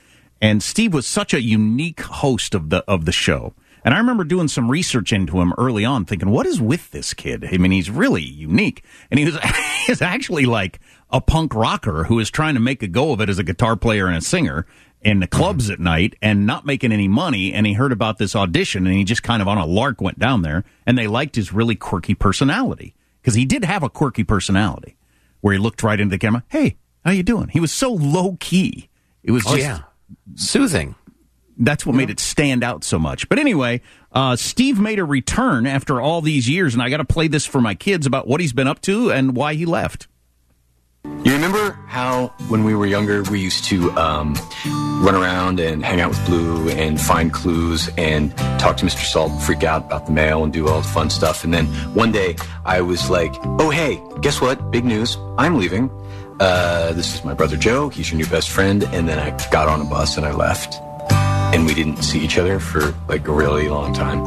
And 0.45 0.63
Steve 0.63 0.93
was 0.93 1.07
such 1.07 1.33
a 1.33 1.41
unique 1.41 2.03
host 2.03 2.55
of 2.55 2.69
the 2.69 2.85
of 2.87 3.07
the 3.07 3.13
show. 3.13 3.55
And 3.83 3.95
I 3.95 3.97
remember 3.97 4.25
doing 4.25 4.49
some 4.49 4.71
research 4.71 5.11
into 5.11 5.41
him 5.41 5.55
early 5.57 5.87
on, 5.87 6.05
thinking, 6.05 6.29
"What 6.29 6.45
is 6.45 6.61
with 6.61 6.91
this 6.91 7.15
kid? 7.15 7.49
I 7.51 7.57
mean, 7.57 7.73
he's 7.73 7.89
really 7.89 8.23
unique." 8.23 8.85
And 9.11 9.19
he 9.19 9.25
was 9.25 9.39
he's 9.87 10.03
actually 10.03 10.45
like 10.45 10.81
a 11.09 11.23
punk 11.23 11.55
rocker 11.55 12.05
who 12.05 12.19
is 12.19 12.31
trying 12.31 12.53
to 12.55 12.61
make 12.61 12.83
a 12.83 12.87
go 12.87 13.13
of 13.13 13.23
it 13.23 13.31
as 13.31 13.39
a 13.39 13.43
guitar 13.43 13.75
player 13.75 14.07
and 14.07 14.19
a 14.19 14.21
singer 14.21 14.67
in 15.01 15.21
the 15.21 15.27
clubs 15.27 15.71
at 15.71 15.81
night 15.81 16.15
and 16.21 16.47
not 16.47 16.67
making 16.67 16.93
any 16.93 17.09
money. 17.09 17.51
And 17.55 17.67
he 17.67 17.73
heard 17.73 17.93
about 17.93 18.19
this 18.19 18.37
audition 18.37 18.87
and 18.87 18.95
he 18.95 19.03
just 19.03 19.23
kind 19.23 19.41
of 19.41 19.49
on 19.49 19.57
a 19.57 19.65
lark 19.65 20.03
went 20.03 20.19
down 20.19 20.43
there 20.43 20.63
and 20.85 20.99
they 20.99 21.07
liked 21.07 21.37
his 21.37 21.55
really 21.55 21.75
quirky 21.75 22.15
personality 22.15 22.95
because 23.23 23.35
he 23.35 23.47
did 23.47 23.65
have 23.65 23.83
a 23.83 23.89
quirky 23.89 24.25
personality 24.25 24.95
where 25.41 25.55
he 25.55 25.59
looked 25.59 25.83
right 25.83 26.01
into 26.01 26.11
the 26.11 26.19
camera. 26.19 26.45
Hey, 26.49 26.77
how 27.03 27.13
you 27.13 27.23
doing? 27.23 27.49
He 27.49 27.61
was 27.61 27.73
so 27.73 27.91
low 27.95 28.37
key. 28.41 28.91
It 29.23 29.31
was 29.31 29.45
Oh, 29.47 29.55
yeah. 29.55 29.85
Soothing. 30.35 30.95
that's 31.57 31.87
what 31.87 31.95
made 31.95 32.11
it 32.11 32.19
stand 32.21 32.65
out 32.65 32.83
so 32.85 32.99
much. 32.99 33.29
But 33.29 33.39
anyway, 33.39 33.81
uh, 34.13 34.37
Steve 34.37 34.81
made 34.81 34.99
a 34.99 35.05
return 35.05 35.67
after 35.67 36.01
all 36.01 36.21
these 36.21 36.49
years, 36.49 36.75
and 36.75 36.83
I 36.83 36.91
got 36.91 36.97
to 36.99 37.05
play 37.05 37.29
this 37.29 37.47
for 37.47 37.61
my 37.61 37.75
kids 37.75 38.07
about 38.07 38.27
what 38.27 38.41
he's 38.41 38.53
been 38.53 38.67
up 38.67 38.81
to 38.83 39.13
and 39.13 39.37
why 39.37 39.55
he 39.55 39.65
left. 39.65 40.09
You 41.23 41.33
remember 41.33 41.73
how 41.87 42.29
when 42.49 42.65
we 42.65 42.75
were 42.75 42.87
younger 42.87 43.23
we 43.25 43.39
used 43.39 43.65
to 43.67 43.91
um, 43.93 44.35
run 45.05 45.15
around 45.15 45.61
and 45.61 45.85
hang 45.85 46.01
out 46.01 46.09
with 46.09 46.25
Blue 46.25 46.71
and 46.71 46.99
find 46.99 47.31
clues 47.31 47.91
and 47.99 48.35
talk 48.59 48.79
to 48.79 48.87
Mr. 48.87 49.05
Salt, 49.05 49.43
freak 49.43 49.65
out 49.65 49.85
about 49.85 50.07
the 50.07 50.13
mail 50.13 50.45
and 50.45 50.53
do 50.53 50.67
all 50.67 50.81
the 50.81 50.89
fun 50.89 51.11
stuff. 51.11 51.45
And 51.45 51.53
then 51.53 51.67
one 51.95 52.11
day 52.11 52.37
I 52.65 52.81
was 52.81 53.11
like, 53.11 53.35
"Oh 53.45 53.69
hey, 53.69 54.03
guess 54.23 54.41
what? 54.41 54.71
Big 54.71 54.87
news! 54.87 55.19
I'm 55.37 55.59
leaving. 55.59 55.91
Uh, 56.41 56.93
this 56.93 57.15
is 57.15 57.25
my 57.25 57.35
brother 57.35 57.57
Joe. 57.57 57.89
He's 57.89 58.11
your 58.11 58.19
new 58.19 58.27
best 58.27 58.51
friend." 58.51 58.83
And 58.93 59.09
then 59.09 59.19
I 59.19 59.31
got 59.51 59.69
on 59.69 59.81
a 59.81 59.85
bus 59.85 60.17
and 60.17 60.27
I 60.27 60.33
left, 60.33 60.81
and 61.55 61.67
we 61.67 61.75
didn't 61.75 62.03
see 62.03 62.21
each 62.21 62.39
other 62.39 62.59
for 62.59 62.95
like 63.09 63.27
a 63.29 63.33
really 63.33 63.69
long 63.69 63.95
time. 63.95 64.25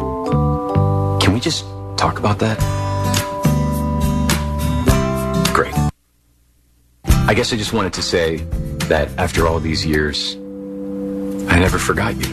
Can 1.19 1.33
we 1.33 1.39
just 1.39 1.65
talk 1.97 2.19
about 2.19 2.39
that? 2.39 2.57
Great. 5.53 5.73
I 7.27 7.33
guess 7.33 7.51
I 7.51 7.57
just 7.57 7.73
wanted 7.73 7.93
to 7.93 8.01
say 8.01 8.37
that 8.87 9.09
after 9.17 9.47
all 9.47 9.59
these 9.59 9.85
years, 9.85 10.35
I 11.49 11.59
never 11.59 11.77
forgot 11.77 12.15
you. 12.15 12.27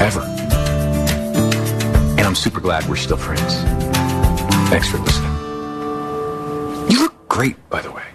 Ever. 0.00 0.22
And 2.16 2.20
I'm 2.22 2.34
super 2.34 2.60
glad 2.60 2.88
we're 2.88 2.96
still 2.96 3.16
friends. 3.18 3.54
Thanks 4.70 4.88
for 4.88 4.98
listening. 4.98 5.32
You 6.90 7.02
look 7.02 7.28
great, 7.28 7.56
by 7.68 7.82
the 7.82 7.90
way. 7.92 8.13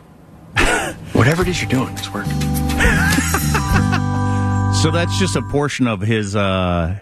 Whatever 1.13 1.41
it 1.43 1.47
is 1.49 1.61
you're 1.61 1.70
doing, 1.70 1.93
it's 1.97 2.11
working. 2.13 2.32
So 4.82 4.91
that's 4.91 5.17
just 5.20 5.36
a 5.36 5.41
portion 5.41 5.88
of 5.88 5.99
his 5.99 6.38
uh, 6.38 6.99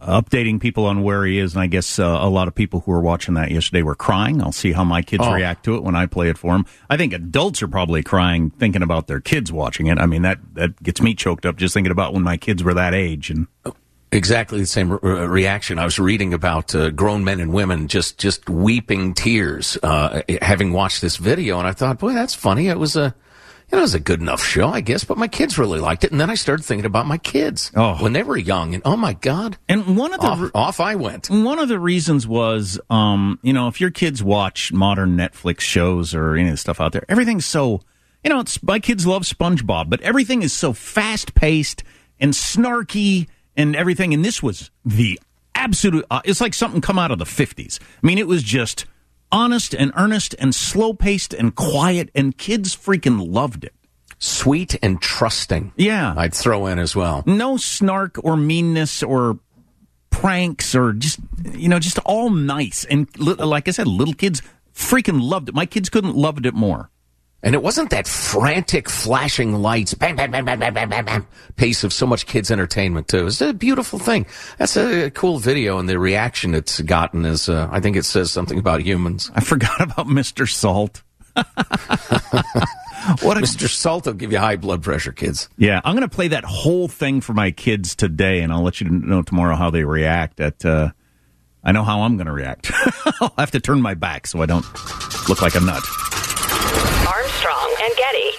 updating 0.00 0.58
people 0.58 0.86
on 0.86 1.02
where 1.02 1.22
he 1.26 1.38
is. 1.38 1.52
And 1.54 1.60
I 1.60 1.66
guess 1.66 1.98
uh, 1.98 2.04
a 2.04 2.30
lot 2.30 2.48
of 2.48 2.54
people 2.54 2.80
who 2.80 2.92
were 2.92 3.00
watching 3.02 3.34
that 3.34 3.50
yesterday 3.50 3.82
were 3.82 3.94
crying. 3.96 4.40
I'll 4.40 4.52
see 4.52 4.72
how 4.72 4.84
my 4.84 5.02
kids 5.02 5.22
Oh. 5.26 5.34
react 5.34 5.64
to 5.66 5.74
it 5.74 5.82
when 5.82 5.94
I 5.94 6.06
play 6.06 6.30
it 6.30 6.38
for 6.38 6.54
them. 6.54 6.64
I 6.88 6.96
think 6.96 7.12
adults 7.12 7.62
are 7.62 7.68
probably 7.68 8.02
crying 8.02 8.48
thinking 8.50 8.82
about 8.82 9.06
their 9.06 9.20
kids 9.20 9.52
watching 9.52 9.86
it. 9.88 9.98
I 9.98 10.06
mean, 10.06 10.22
that, 10.22 10.38
that 10.54 10.82
gets 10.82 11.02
me 11.02 11.14
choked 11.14 11.44
up 11.44 11.56
just 11.56 11.74
thinking 11.74 11.90
about 11.92 12.14
when 12.14 12.22
my 12.22 12.38
kids 12.38 12.64
were 12.64 12.72
that 12.74 12.94
age. 12.94 13.28
And 13.28 13.48
Exactly 14.10 14.60
the 14.60 14.66
same 14.66 14.92
re- 14.92 15.26
reaction. 15.26 15.78
I 15.78 15.84
was 15.84 15.98
reading 15.98 16.32
about 16.32 16.74
uh, 16.74 16.90
grown 16.90 17.24
men 17.24 17.40
and 17.40 17.52
women 17.52 17.88
just 17.88 18.16
just 18.18 18.48
weeping 18.48 19.12
tears, 19.12 19.76
uh, 19.82 20.22
having 20.40 20.72
watched 20.72 21.02
this 21.02 21.16
video, 21.18 21.58
and 21.58 21.68
I 21.68 21.72
thought, 21.72 21.98
boy, 21.98 22.14
that's 22.14 22.34
funny. 22.34 22.68
It 22.68 22.78
was 22.78 22.96
a, 22.96 23.14
you 23.70 23.76
know, 23.76 23.78
it 23.78 23.82
was 23.82 23.94
a 23.94 24.00
good 24.00 24.22
enough 24.22 24.42
show, 24.42 24.68
I 24.70 24.80
guess, 24.80 25.04
but 25.04 25.18
my 25.18 25.28
kids 25.28 25.58
really 25.58 25.78
liked 25.78 26.04
it. 26.04 26.10
And 26.10 26.18
then 26.18 26.30
I 26.30 26.36
started 26.36 26.62
thinking 26.64 26.86
about 26.86 27.04
my 27.06 27.18
kids 27.18 27.70
Oh. 27.76 27.96
when 28.02 28.14
they 28.14 28.22
were 28.22 28.38
young. 28.38 28.72
And 28.72 28.82
oh 28.86 28.96
my 28.96 29.12
God. 29.12 29.58
And 29.68 29.94
one 29.98 30.14
of 30.14 30.20
the 30.22 30.26
off, 30.26 30.50
off 30.54 30.80
I 30.80 30.94
went. 30.94 31.28
One 31.28 31.58
of 31.58 31.68
the 31.68 31.78
reasons 31.78 32.26
was, 32.26 32.80
um, 32.88 33.38
you 33.42 33.52
know, 33.52 33.68
if 33.68 33.78
your 33.78 33.90
kids 33.90 34.22
watch 34.22 34.72
modern 34.72 35.18
Netflix 35.18 35.60
shows 35.60 36.14
or 36.14 36.34
any 36.34 36.48
of 36.48 36.54
the 36.54 36.56
stuff 36.56 36.80
out 36.80 36.92
there, 36.92 37.04
everything's 37.10 37.44
so, 37.44 37.82
you 38.24 38.30
know, 38.30 38.40
it's 38.40 38.62
my 38.62 38.78
kids 38.78 39.06
love 39.06 39.24
SpongeBob, 39.24 39.90
but 39.90 40.00
everything 40.00 40.40
is 40.42 40.54
so 40.54 40.72
fast 40.72 41.34
paced 41.34 41.82
and 42.18 42.32
snarky 42.32 43.26
and 43.58 43.76
everything. 43.76 44.14
And 44.14 44.24
this 44.24 44.42
was 44.42 44.70
the 44.86 45.20
absolute. 45.54 46.06
Uh, 46.10 46.22
it's 46.24 46.40
like 46.40 46.54
something 46.54 46.80
come 46.80 46.98
out 46.98 47.10
of 47.10 47.18
the 47.18 47.26
fifties. 47.26 47.78
I 48.02 48.06
mean, 48.06 48.16
it 48.16 48.26
was 48.26 48.42
just 48.42 48.86
honest 49.30 49.74
and 49.74 49.92
earnest 49.96 50.34
and 50.38 50.54
slow 50.54 50.94
paced 50.94 51.34
and 51.34 51.54
quiet, 51.54 52.10
and 52.14 52.38
kids 52.38 52.74
freaking 52.74 53.30
loved 53.30 53.64
it. 53.64 53.74
Sweet 54.18 54.76
and 54.82 55.00
trusting. 55.00 55.72
Yeah, 55.76 56.14
I'd 56.16 56.34
throw 56.34 56.66
in 56.66 56.78
as 56.78 56.96
well. 56.96 57.22
no 57.26 57.56
snark 57.56 58.18
or 58.24 58.36
meanness 58.36 59.02
or 59.02 59.38
pranks 60.10 60.74
or 60.74 60.92
just 60.94 61.20
you 61.52 61.68
know 61.68 61.78
just 61.78 61.98
all 62.00 62.30
nice 62.30 62.84
and 62.86 63.06
li- 63.18 63.34
like 63.34 63.68
I 63.68 63.70
said, 63.72 63.86
little 63.86 64.14
kids 64.14 64.42
freaking 64.74 65.20
loved 65.22 65.48
it. 65.50 65.54
My 65.54 65.66
kids 65.66 65.88
couldn't 65.88 66.16
loved 66.16 66.46
it 66.46 66.54
more. 66.54 66.90
And 67.42 67.54
it 67.54 67.62
wasn't 67.62 67.90
that 67.90 68.08
frantic 68.08 68.88
flashing 68.88 69.54
lights, 69.54 69.94
bam, 69.94 70.16
bam, 70.16 70.32
bam, 70.32 70.44
bam, 70.44 70.58
bam, 70.58 70.74
bam, 70.74 70.88
bam, 70.88 71.04
bam, 71.04 71.26
pace 71.54 71.84
of 71.84 71.92
so 71.92 72.04
much 72.04 72.26
kids' 72.26 72.50
entertainment 72.50 73.06
too. 73.06 73.28
It's 73.28 73.40
a 73.40 73.54
beautiful 73.54 74.00
thing. 74.00 74.26
That's 74.58 74.76
a 74.76 75.10
cool 75.10 75.38
video, 75.38 75.78
and 75.78 75.88
the 75.88 76.00
reaction 76.00 76.52
it's 76.52 76.80
gotten 76.80 77.24
is, 77.24 77.48
uh, 77.48 77.68
I 77.70 77.78
think 77.78 77.96
it 77.96 78.04
says 78.04 78.32
something 78.32 78.58
about 78.58 78.80
humans. 78.82 79.30
I 79.34 79.40
forgot 79.40 79.80
about 79.80 80.08
Mr. 80.08 80.50
Salt. 80.50 81.02
what 83.22 83.38
a, 83.38 83.40
Mr. 83.40 83.68
Salt 83.68 84.06
will 84.06 84.14
give 84.14 84.32
you 84.32 84.38
high 84.38 84.56
blood 84.56 84.82
pressure, 84.82 85.12
kids. 85.12 85.48
Yeah, 85.56 85.80
I'm 85.84 85.94
going 85.94 86.08
to 86.08 86.14
play 86.14 86.28
that 86.28 86.44
whole 86.44 86.88
thing 86.88 87.20
for 87.20 87.34
my 87.34 87.52
kids 87.52 87.94
today, 87.94 88.40
and 88.40 88.52
I'll 88.52 88.62
let 88.62 88.80
you 88.80 88.90
know 88.90 89.22
tomorrow 89.22 89.54
how 89.54 89.70
they 89.70 89.84
react. 89.84 90.40
At 90.40 90.64
uh, 90.64 90.90
I 91.62 91.70
know 91.70 91.84
how 91.84 92.02
I'm 92.02 92.16
going 92.16 92.26
to 92.26 92.32
react. 92.32 92.72
I'll 93.20 93.32
have 93.38 93.52
to 93.52 93.60
turn 93.60 93.80
my 93.80 93.94
back 93.94 94.26
so 94.26 94.42
I 94.42 94.46
don't 94.46 94.66
look 95.28 95.40
like 95.40 95.54
a 95.54 95.60
nut. 95.60 95.84
Armstrong 97.06 97.74
and 97.82 97.96
Getty. 97.96 98.38